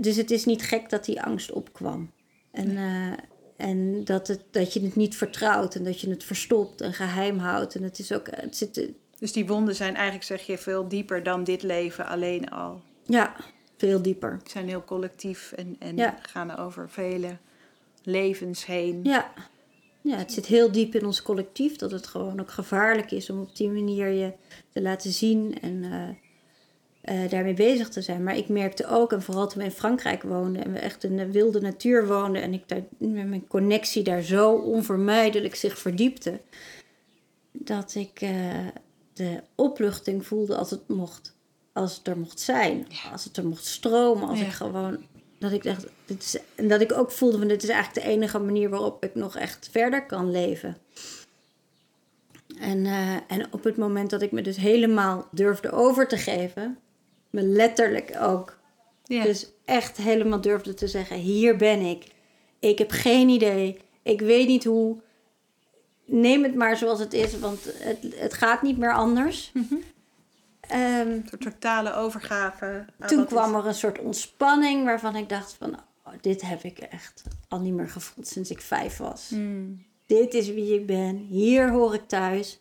Dus 0.00 0.16
het 0.16 0.30
is 0.30 0.44
niet 0.44 0.62
gek 0.62 0.90
dat 0.90 1.04
die 1.04 1.22
angst 1.22 1.52
opkwam. 1.52 2.10
En, 2.50 2.74
Nee. 2.74 3.10
uh, 3.10 3.12
en 3.56 4.04
dat, 4.04 4.28
het, 4.28 4.42
dat 4.50 4.72
je 4.72 4.80
het 4.80 4.96
niet 4.96 5.16
vertrouwt 5.16 5.74
en 5.74 5.84
dat 5.84 6.00
je 6.00 6.10
het 6.10 6.24
verstopt 6.24 6.80
en 6.80 6.92
geheim 6.92 7.38
houdt. 7.38 7.74
En 7.74 7.82
het 7.82 7.98
is 7.98 8.12
ook, 8.12 8.26
het 8.30 8.56
zit, 8.56 8.90
Dus 9.18 9.32
die 9.32 9.46
wonden 9.46 9.74
zijn 9.74 9.94
eigenlijk, 9.94 10.24
zeg 10.24 10.42
je, 10.46 10.58
veel 10.58 10.88
dieper 10.88 11.22
dan 11.22 11.44
dit 11.44 11.62
leven 11.62 12.06
alleen 12.06 12.50
al. 12.50 12.80
Ja, 13.04 13.36
veel 13.76 14.02
dieper. 14.02 14.40
Ze 14.44 14.50
zijn 14.50 14.68
heel 14.68 14.84
collectief 14.84 15.52
en, 15.52 15.76
en 15.78 15.96
Ja. 15.96 16.18
gaan 16.22 16.56
over 16.56 16.90
vele 16.90 17.36
levens 18.02 18.66
heen. 18.66 19.00
Ja. 19.02 19.32
ja, 20.02 20.16
het 20.16 20.32
zit 20.32 20.46
heel 20.46 20.72
diep 20.72 20.94
in 20.94 21.06
ons 21.06 21.22
collectief 21.22 21.76
dat 21.76 21.90
het 21.90 22.06
gewoon 22.06 22.40
ook 22.40 22.50
gevaarlijk 22.50 23.10
is 23.10 23.30
om 23.30 23.40
op 23.40 23.56
die 23.56 23.70
manier 23.70 24.08
je 24.08 24.32
te 24.72 24.82
laten 24.82 25.10
zien 25.10 25.60
en 25.60 25.84
eh, 25.84 26.08
eh, 27.24 27.30
daarmee 27.30 27.54
bezig 27.54 27.88
te 27.88 28.02
zijn. 28.02 28.22
Maar 28.22 28.36
ik 28.36 28.48
merkte 28.48 28.86
ook, 28.86 29.12
en 29.12 29.22
vooral 29.22 29.48
toen 29.48 29.58
we 29.58 29.64
in 29.64 29.70
Frankrijk 29.70 30.22
woonden 30.22 30.64
en 30.64 30.72
we 30.72 30.78
echt 30.78 31.04
in 31.04 31.16
de 31.16 31.32
wilde 31.32 31.60
natuur 31.60 32.06
woonden 32.06 32.42
en 32.42 32.52
ik 32.52 32.62
daar, 32.68 32.82
mijn 32.98 33.46
connectie 33.46 34.02
daar 34.02 34.22
zo 34.22 34.52
onvermijdelijk 34.52 35.54
zich 35.54 35.78
verdiepte, 35.78 36.40
dat 37.52 37.94
ik 37.94 38.20
eh, 38.20 38.66
de 39.18 39.42
opluchting 39.54 40.26
voelde 40.26 40.56
als 40.56 40.70
het 40.70 40.88
mocht, 40.88 41.34
als 41.72 41.96
het 41.96 42.06
er 42.06 42.18
mocht 42.18 42.40
zijn, 42.40 42.86
als 43.12 43.24
het 43.24 43.36
er 43.36 43.46
mocht 43.46 43.64
stromen, 43.66 44.28
als 44.28 44.38
Ja. 44.38 44.44
ik 44.46 44.52
gewoon 44.52 44.98
dat 45.38 45.52
ik 45.52 45.62
dacht, 45.62 45.86
dit 46.06 46.22
is, 46.22 46.36
en 46.54 46.68
dat 46.68 46.80
ik 46.80 46.92
ook 46.92 47.10
voelde 47.10 47.38
van 47.38 47.48
dit 47.48 47.62
is 47.62 47.68
eigenlijk 47.68 48.06
de 48.06 48.12
enige 48.12 48.38
manier 48.38 48.68
waarop 48.68 49.04
ik 49.04 49.14
nog 49.14 49.36
echt 49.36 49.68
verder 49.72 50.06
kan 50.06 50.30
leven. 50.30 50.76
En, 52.60 52.86
eh, 52.86 53.14
en 53.28 53.46
op 53.52 53.64
het 53.64 53.76
moment 53.76 54.10
dat 54.10 54.22
ik 54.22 54.32
me 54.32 54.42
dus 54.42 54.56
helemaal 54.56 55.28
durfde 55.30 55.70
over 55.70 56.08
te 56.08 56.16
geven, 56.16 56.78
me 57.30 57.42
letterlijk 57.42 58.16
ook, 58.20 58.56
Ja. 59.04 59.22
dus 59.22 59.46
echt 59.64 59.96
helemaal 59.96 60.40
durfde 60.40 60.74
te 60.74 60.86
zeggen, 60.88 61.16
hier 61.16 61.56
ben 61.56 61.80
ik. 61.80 62.04
Ik 62.58 62.78
heb 62.78 62.90
geen 62.90 63.28
idee, 63.28 63.78
ik 64.02 64.20
weet 64.20 64.48
niet 64.48 64.64
hoe. 64.64 64.96
Neem 66.10 66.42
het 66.42 66.54
maar 66.54 66.76
zoals 66.76 66.98
het 66.98 67.12
is, 67.12 67.38
want 67.38 67.60
het, 67.64 67.98
het 68.16 68.34
gaat 68.34 68.62
niet 68.62 68.78
meer 68.78 68.92
anders. 68.94 69.52
Ehm, 70.60 71.08
Een 71.10 71.26
soort 71.30 71.40
totale 71.42 71.94
overgave. 71.94 72.84
toen 73.06 73.26
kwam 73.26 73.54
het- 73.54 73.62
er 73.62 73.68
een 73.68 73.74
soort 73.74 73.98
ontspanning 73.98 74.84
waarvan 74.84 75.16
ik 75.16 75.28
dacht 75.28 75.52
van... 75.58 75.74
Oh, 76.04 76.12
dit 76.20 76.40
heb 76.42 76.62
ik 76.62 76.78
echt 76.78 77.22
al 77.48 77.60
niet 77.60 77.72
meer 77.74 77.88
gevoeld 77.88 78.26
sinds 78.26 78.50
ik 78.50 78.60
vijf 78.60 78.96
was. 78.96 79.26
Hmm. 79.28 79.84
Dit 80.06 80.34
is 80.34 80.48
wie 80.48 80.74
ik 80.74 80.86
ben. 80.86 81.16
Hier 81.16 81.70
hoor 81.70 81.94
ik 81.94 82.08
thuis. 82.08 82.60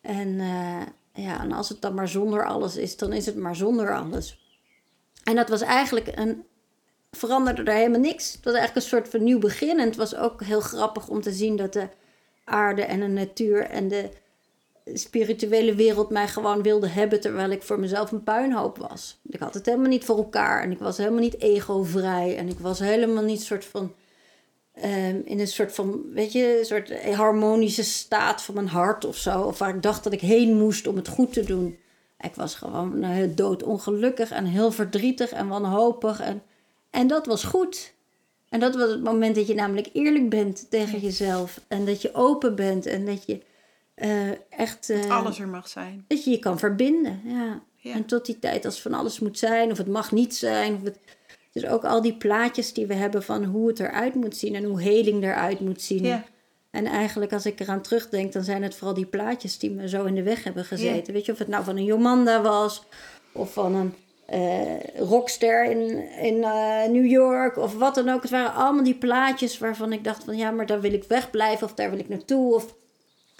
En, 0.00 0.40
eh, 0.40 0.82
ja, 1.24 1.40
en 1.40 1.52
als 1.52 1.68
het 1.68 1.80
dan 1.80 1.94
maar 1.94 2.08
zonder 2.08 2.46
alles 2.46 2.76
is, 2.76 2.96
dan 2.96 3.12
is 3.12 3.26
het 3.26 3.36
maar 3.36 3.56
zonder 3.56 3.94
alles. 3.96 4.38
En 5.24 5.34
dat 5.36 5.48
was 5.48 5.60
eigenlijk 5.60 6.10
een... 6.14 6.44
Veranderde 7.10 7.62
er 7.62 7.76
helemaal 7.76 8.00
niks. 8.00 8.32
Het 8.32 8.44
was 8.44 8.54
eigenlijk 8.54 8.84
een 8.84 8.90
soort 8.90 9.08
van 9.08 9.22
nieuw 9.22 9.38
begin. 9.38 9.78
En 9.78 9.86
het 9.86 9.96
was 9.96 10.14
ook 10.14 10.42
heel 10.42 10.60
grappig 10.60 11.08
om 11.08 11.20
te 11.20 11.32
zien 11.32 11.56
dat 11.56 11.72
de 11.72 11.88
aarde 12.48 12.82
en 12.82 13.00
de 13.00 13.06
natuur 13.06 13.62
en 13.62 13.88
de 13.88 14.10
spirituele 14.94 15.74
wereld 15.74 16.10
mij 16.10 16.28
gewoon 16.28 16.62
wilde 16.62 16.88
hebben 16.88 17.20
terwijl 17.20 17.50
ik 17.50 17.62
voor 17.62 17.80
mezelf 17.80 18.12
een 18.12 18.22
puinhoop 18.22 18.78
was. 18.78 19.20
Ik 19.28 19.40
had 19.40 19.54
het 19.54 19.66
helemaal 19.66 19.88
niet 19.88 20.04
voor 20.04 20.16
elkaar 20.16 20.62
en 20.62 20.70
ik 20.70 20.78
was 20.78 20.96
helemaal 20.96 21.20
niet 21.20 21.40
egovrij 21.40 22.36
en 22.36 22.48
ik 22.48 22.58
was 22.58 22.78
helemaal 22.78 23.22
niet 23.22 23.42
soort 23.42 23.64
van 23.64 23.94
ehm, 24.72 25.20
in 25.24 25.40
een 25.40 25.46
soort 25.46 25.72
van, 25.72 26.12
weet 26.12 26.32
je, 26.32 26.58
een 26.58 26.64
soort 26.64 27.04
harmonische 27.14 27.84
staat 27.84 28.42
van 28.42 28.54
mijn 28.54 28.68
hart 28.68 29.04
of 29.04 29.16
zo, 29.16 29.40
of 29.40 29.58
waar 29.58 29.74
ik 29.74 29.82
dacht 29.82 30.04
dat 30.04 30.12
ik 30.12 30.20
heen 30.20 30.56
moest 30.56 30.86
om 30.86 30.96
het 30.96 31.08
goed 31.08 31.32
te 31.32 31.44
doen. 31.44 31.78
Ik 32.20 32.34
was 32.34 32.54
gewoon 32.54 33.04
uh, 33.04 33.28
doodongelukkig 33.34 34.30
en 34.30 34.44
heel 34.44 34.70
verdrietig 34.70 35.30
en 35.32 35.48
wanhopig 35.48 36.20
en, 36.20 36.42
en 36.90 37.06
dat 37.06 37.26
was 37.26 37.44
goed. 37.44 37.96
En 38.48 38.60
dat 38.60 38.74
was 38.74 38.90
het 38.90 39.02
moment 39.02 39.34
dat 39.34 39.46
je 39.46 39.54
namelijk 39.54 39.88
eerlijk 39.92 40.30
bent 40.30 40.70
tegen 40.70 40.98
jezelf 40.98 41.60
en 41.68 41.84
dat 41.84 42.02
je 42.02 42.14
open 42.14 42.54
bent 42.54 42.86
en 42.86 43.04
dat 43.04 43.26
je 43.26 43.40
eh, 43.94 44.30
echt 44.48 44.90
eh, 44.90 45.10
alles 45.10 45.38
er 45.38 45.48
mag 45.48 45.68
zijn. 45.68 46.04
dat 46.08 46.24
je 46.24 46.30
je 46.30 46.38
kan 46.38 46.58
verbinden. 46.58 47.20
Ja. 47.24 47.62
Ja. 47.80 47.94
En 47.94 48.04
tot 48.04 48.26
die 48.26 48.38
tijd 48.38 48.64
als 48.64 48.82
van 48.82 48.94
alles 48.94 49.20
moet 49.20 49.38
zijn 49.38 49.70
of 49.70 49.78
het 49.78 49.86
mag 49.86 50.12
niet 50.12 50.36
zijn. 50.36 50.74
Of 50.74 50.82
het, 50.82 50.98
dus 51.52 51.66
ook 51.66 51.84
al 51.84 52.02
die 52.02 52.16
plaatjes 52.16 52.72
die 52.72 52.86
we 52.86 52.94
hebben 52.94 53.22
van 53.22 53.44
hoe 53.44 53.68
het 53.68 53.80
eruit 53.80 54.14
moet 54.14 54.36
zien 54.36 54.54
en 54.54 54.64
hoe 54.64 54.82
heling 54.82 55.22
eruit 55.22 55.60
moet 55.60 55.82
zien. 55.82 56.04
Ja. 56.04 56.24
En 56.70 56.86
eigenlijk 56.86 57.32
als 57.32 57.46
ik 57.46 57.60
eraan 57.60 57.82
terugdenk, 57.82 58.32
dan 58.32 58.44
zijn 58.44 58.62
het 58.62 58.74
vooral 58.74 58.94
die 58.94 59.06
plaatjes 59.06 59.58
die 59.58 59.70
me 59.70 59.88
zo 59.88 60.04
in 60.04 60.14
de 60.14 60.22
weg 60.22 60.44
hebben 60.44 60.64
gezeten. 60.64 61.12
Weet 61.12 61.26
je, 61.26 61.32
of 61.32 61.38
het 61.38 61.48
nou 61.48 61.64
van 61.64 61.76
een 61.76 61.84
Jomanda 61.84 62.42
was 62.42 62.82
of 63.32 63.52
van 63.52 63.74
een 63.74 63.94
rockster 64.96 65.64
in, 65.64 66.08
in 66.18 66.44
eh, 66.44 66.88
New 66.88 67.06
York 67.06 67.56
of 67.56 67.74
wat 67.74 67.94
dan 67.94 68.08
ook. 68.08 68.22
Het 68.22 68.30
waren 68.30 68.54
allemaal 68.54 68.84
die 68.84 68.94
plaatjes 68.94 69.58
waarvan 69.58 69.92
ik 69.92 70.04
dacht 70.04 70.24
van 70.24 70.36
ja, 70.36 70.50
maar 70.50 70.66
daar 70.66 70.80
wil 70.80 70.92
ik 70.92 71.04
wegblijven 71.04 71.66
of 71.66 71.74
daar 71.74 71.90
wil 71.90 71.98
ik 71.98 72.08
naartoe. 72.08 72.54
Of 72.54 72.74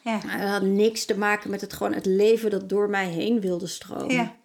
Ja. 0.03 0.21
maar 0.27 0.47
had 0.47 0.63
niks 0.63 1.05
te 1.05 1.19
maken 1.19 1.51
met 1.51 1.61
het 1.61 1.73
gewoon 1.73 1.93
het 1.93 2.07
leven 2.07 2.51
dat 2.51 2.69
door 2.69 2.89
mij 2.91 3.09
heen 3.09 3.41
wilde 3.41 3.67
stromen. 3.67 4.15
Ja. 4.15 4.37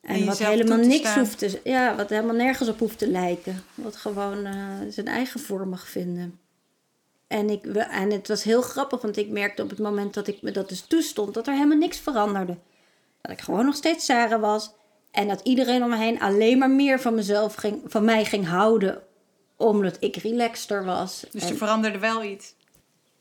En, 0.00 0.14
En 0.14 0.24
wat 0.26 0.38
helemaal 0.38 0.78
te 0.80 0.86
niks 0.86 1.08
staan. 1.08 1.18
hoeft 1.18 1.38
te 1.38 1.60
ja, 1.64 1.96
wat 1.96 2.08
helemaal 2.10 2.34
nergens 2.34 2.68
op 2.68 2.78
hoeft 2.78 2.98
te 2.98 3.08
lijken. 3.08 3.62
Wat 3.74 3.96
gewoon 3.96 4.44
eh, 4.46 4.54
zijn 4.88 5.06
eigen 5.06 5.40
vorm 5.40 5.68
mag 5.68 5.88
vinden. 5.88 6.38
En, 7.26 7.50
ik, 7.50 7.64
en 7.66 8.10
het 8.10 8.28
was 8.28 8.42
heel 8.42 8.62
grappig, 8.62 9.02
want 9.02 9.16
ik 9.16 9.28
merkte 9.28 9.62
op 9.62 9.70
het 9.70 9.78
moment 9.78 10.14
dat 10.14 10.26
ik 10.26 10.42
me 10.42 10.50
dat 10.50 10.68
dus 10.68 10.80
toestond, 10.80 11.34
dat 11.34 11.46
er 11.46 11.54
helemaal 11.54 11.78
niks 11.78 11.98
veranderde. 11.98 12.56
Dat 13.20 13.32
ik 13.32 13.40
gewoon 13.40 13.64
nog 13.64 13.74
steeds 13.74 14.04
Sarah 14.04 14.40
was. 14.40 14.72
En 15.12 15.28
dat 15.28 15.40
iedereen 15.44 15.82
om 15.82 15.88
me 15.90 15.96
heen 15.96 16.20
alleen 16.20 16.58
maar 16.58 16.70
meer 16.70 17.00
van 17.00 17.14
mezelf 17.14 17.54
ging, 17.54 17.80
van 17.86 18.04
mij 18.04 18.24
ging 18.24 18.46
houden. 18.48 19.02
Omdat 19.56 19.96
ik 20.00 20.16
relaxter 20.16 20.84
was. 20.84 21.24
Dus 21.30 21.42
En- 21.42 21.48
er 21.48 21.56
veranderde 21.56 21.98
wel 21.98 22.22
iets. 22.24 22.54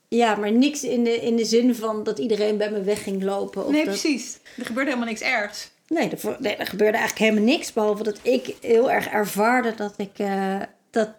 ja, 0.08 0.36
maar 0.36 0.52
niks 0.52 0.84
in 0.84 1.04
de, 1.04 1.16
in 1.16 1.36
de 1.36 1.46
zin 1.46 1.76
van 1.76 2.04
dat 2.04 2.20
iedereen 2.20 2.58
bij 2.58 2.72
me 2.72 2.82
weg 2.82 3.04
ging 3.04 3.24
lopen. 3.24 3.66
Of 3.66 3.72
Nee, 3.72 3.86
dat, 3.86 3.94
precies. 4.00 4.38
Er 4.58 4.66
gebeurde 4.66 4.90
helemaal 4.90 5.10
niks 5.10 5.22
ergs. 5.22 5.72
Er, 5.88 5.96
nee, 6.40 6.56
er 6.56 6.68
gebeurde 6.68 6.98
eigenlijk 6.98 7.18
helemaal 7.30 7.44
niks. 7.56 7.74
Behalve 7.74 8.04
dat 8.04 8.20
ik 8.22 8.56
heel 8.62 8.92
erg 8.92 9.08
ervaarde 9.08 9.76
dat 9.76 9.94
ik, 9.98 10.12
eh, 10.20 10.56
dat 10.90 11.10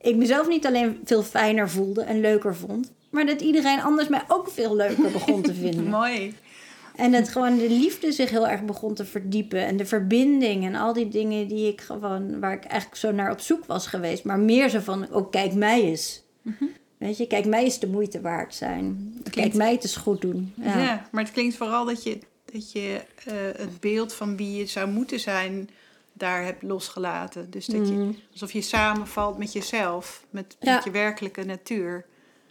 ik 0.00 0.16
mezelf 0.16 0.48
niet 0.48 0.66
alleen 0.66 1.00
veel 1.04 1.22
fijner 1.22 1.70
voelde 1.70 2.02
en 2.02 2.20
leuker 2.20 2.56
vond. 2.56 2.92
Maar 3.10 3.26
dat 3.26 3.40
iedereen 3.40 3.80
anders 3.82 4.08
mij 4.08 4.22
ook 4.28 4.48
veel 4.50 4.76
leuker 4.76 5.10
begon 5.10 5.42
te 5.42 5.54
vinden. 5.64 5.84
Mooi. 5.88 6.34
En 6.96 7.12
dat 7.12 7.28
gewoon 7.28 7.56
de 7.58 7.70
liefde 7.70 8.12
zich 8.12 8.30
heel 8.30 8.48
erg 8.48 8.62
begon 8.64 8.94
te 8.94 9.04
verdiepen. 9.04 9.66
En 9.66 9.76
de 9.76 9.86
verbinding 9.86 10.64
en 10.64 10.74
al 10.74 10.92
die 10.92 11.08
dingen 11.08 11.48
die 11.48 11.68
ik 11.72 11.80
gewoon, 11.80 12.40
waar 12.40 12.52
ik 12.52 12.64
eigenlijk 12.64 13.00
zo 13.00 13.12
naar 13.12 13.30
op 13.32 13.40
zoek 13.40 13.64
was 13.66 13.86
geweest. 13.86 14.24
Maar 14.24 14.38
meer 14.38 14.68
zo 14.68 14.80
van, 14.80 15.12
oh 15.12 15.30
kijk 15.30 15.54
mij 15.54 15.82
eens. 15.82 16.22
Weet 16.98 17.16
je, 17.16 17.26
kijk 17.26 17.46
mij 17.46 17.64
eens 17.64 17.78
de 17.78 17.86
moeite 17.86 18.20
waard 18.20 18.54
zijn. 18.54 19.10
Kijk 19.22 19.30
klinkt- 19.34 19.56
mij 19.56 19.72
het 19.72 19.82
eens 19.82 19.96
goed 19.96 20.20
doen. 20.20 20.52
Ja. 20.56 20.78
Ja. 20.78 21.08
maar 21.12 21.22
het 21.24 21.32
klinkt 21.32 21.56
vooral 21.56 21.84
dat 21.84 22.02
je, 22.02 22.18
dat 22.52 22.72
je 22.72 23.00
eh, 23.24 23.32
het 23.56 23.80
beeld 23.80 24.12
van 24.14 24.36
wie 24.36 24.56
je 24.58 24.66
zou 24.66 24.90
moeten 24.90 25.20
zijn 25.20 25.68
daar 26.12 26.44
hebt 26.44 26.62
losgelaten. 26.62 27.50
Dus 27.50 27.66
dat 27.66 27.88
je, 27.88 28.10
alsof 28.32 28.52
je 28.52 28.60
samenvalt 28.60 29.38
met 29.38 29.52
jezelf, 29.52 30.24
met, 30.30 30.56
Ja. 30.60 30.74
met 30.74 30.84
je 30.84 30.90
werkelijke 30.90 31.44
natuur. 31.44 32.04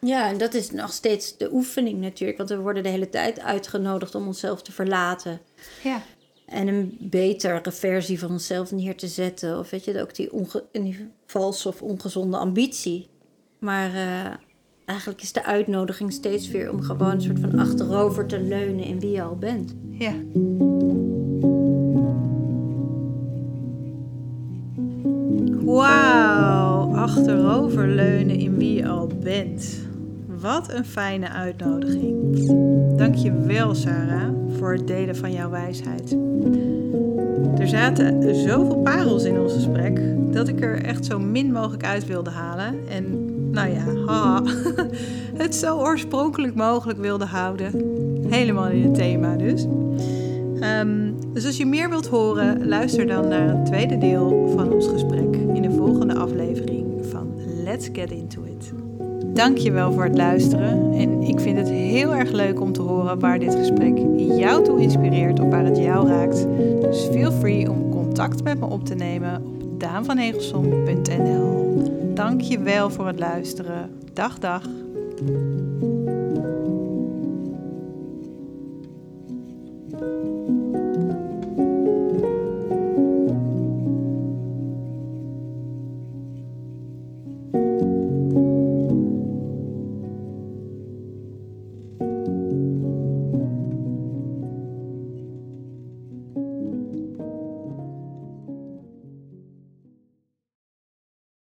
Ja, 0.04 0.30
en 0.30 0.38
dat 0.38 0.54
is 0.54 0.72
nog 0.72 0.94
steeds 0.94 1.38
de 1.38 1.54
oefening 1.54 2.02
natuurlijk. 2.02 2.38
Want 2.38 2.50
we 2.50 2.58
worden 2.58 2.84
de 2.84 2.90
hele 2.90 3.10
tijd 3.10 3.40
uitgenodigd 3.40 4.16
om 4.16 4.28
onszelf 4.28 4.62
te 4.62 4.72
verlaten. 4.72 5.40
Ja. 5.84 6.02
En 6.46 6.68
een 6.68 6.98
betere 7.00 7.72
versie 7.72 8.20
van 8.20 8.32
onszelf 8.32 8.72
neer 8.72 8.96
te 8.96 9.08
zetten. 9.08 9.60
Of 9.60 9.70
weet 9.70 9.86
je, 9.86 10.02
ook 10.02 10.16
die, 10.16 10.34
onge- 10.34 10.66
die 10.72 11.10
valse 11.26 11.68
of 11.68 11.82
ongezonde 11.82 12.38
ambitie. 12.38 13.08
Maar 13.60 13.94
eh, 13.94 14.34
eigenlijk 14.86 15.22
is 15.22 15.32
de 15.34 15.44
uitnodiging 15.46 16.14
steeds 16.14 16.48
weer 16.48 16.72
om 16.72 16.82
gewoon 16.82 17.12
een 17.12 17.22
soort 17.22 17.40
van 17.40 17.60
achterover 17.60 18.26
te 18.28 18.40
leunen 18.40 18.86
in 18.86 19.00
wie 19.00 19.12
je 19.12 19.22
al 19.22 19.36
bent. 19.36 19.74
Ja. 19.90 20.14
Wauw, 25.66 26.96
achteroverleunen 26.96 28.36
in 28.36 28.58
wie 28.58 28.74
je 28.74 28.88
al 28.88 29.08
bent. 29.24 29.83
Wat 30.44 30.74
een 30.74 30.86
fijne 30.86 31.30
uitnodiging. 31.30 32.16
Dank 32.98 33.16
je 33.16 33.34
wel, 33.34 33.76
Sarah, 33.76 34.30
voor 34.58 34.74
het 34.74 34.88
delen 34.88 35.16
van 35.16 35.32
jouw 35.32 35.50
wijsheid. 35.50 36.18
Er 37.58 37.68
zaten 37.68 38.36
zoveel 38.36 38.76
parels 38.76 39.24
in 39.24 39.40
ons 39.40 39.54
gesprek 39.54 40.02
dat 40.34 40.48
ik 40.48 40.62
er 40.62 40.84
echt 40.84 41.06
zo 41.06 41.20
min 41.20 41.52
mogelijk 41.52 41.86
uit 41.86 42.06
wilde 42.06 42.30
halen. 42.30 42.76
En 42.90 43.32
nou 43.52 43.70
ja, 43.70 44.42
het 45.44 45.56
zo 45.56 45.78
oorspronkelijk 45.78 46.56
mogelijk 46.56 47.00
wilde 47.00 47.26
houden. 47.26 47.72
Helemaal 48.28 48.68
in 48.68 48.84
het 48.84 48.94
thema 48.94 49.36
dus. 49.36 49.66
Ehm, 50.60 51.12
dus 51.34 51.46
als 51.46 51.58
je 51.58 51.66
meer 51.66 51.90
wilt 51.90 52.08
horen, 52.08 52.68
luister 52.68 53.08
dan 53.08 53.28
naar 53.28 53.48
het 53.48 53.66
tweede 53.66 53.98
deel 53.98 54.54
van 54.56 54.72
ons 54.72 54.88
gesprek 54.88 55.36
in 55.36 55.62
de 55.62 55.72
volgende 55.72 56.16
aflevering 56.16 57.06
van 57.10 57.28
Let's 57.64 57.90
Get 57.94 58.12
Into 58.12 58.44
It. 58.44 58.54
Dank 59.34 59.58
je 59.58 59.72
wel 59.72 59.92
voor 59.92 60.04
het 60.04 60.18
luisteren 60.18 60.94
en 60.94 61.22
ik 61.22 61.40
vind 61.40 61.58
het 61.58 61.70
heel 61.70 62.16
erg 62.16 62.32
leuk 62.32 62.62
om 62.62 62.72
te 62.72 62.82
horen 62.82 63.20
waar 63.20 63.40
dit 63.40 63.56
gesprek 63.56 63.98
jou 64.18 64.64
toe 64.64 64.82
inspireert 64.82 65.40
of 65.40 65.50
waar 65.50 65.66
het 65.66 65.78
jou 65.78 66.08
raakt. 66.08 66.46
Dus 66.82 67.08
feel 67.12 67.32
free 67.32 67.72
om 67.72 67.90
contact 67.90 68.44
met 68.44 68.60
me 68.60 68.66
op 68.66 68.86
te 68.86 68.96
nemen 68.96 69.46
op 69.46 69.80
daanvanhegelsom.nl. 69.80 71.54
Dank 72.14 72.42
je 72.42 72.60
wel 72.60 72.90
voor 72.90 73.08
het 73.08 73.20
luisteren. 73.20 73.90
Dag 74.14 74.40
dag. 74.40 74.64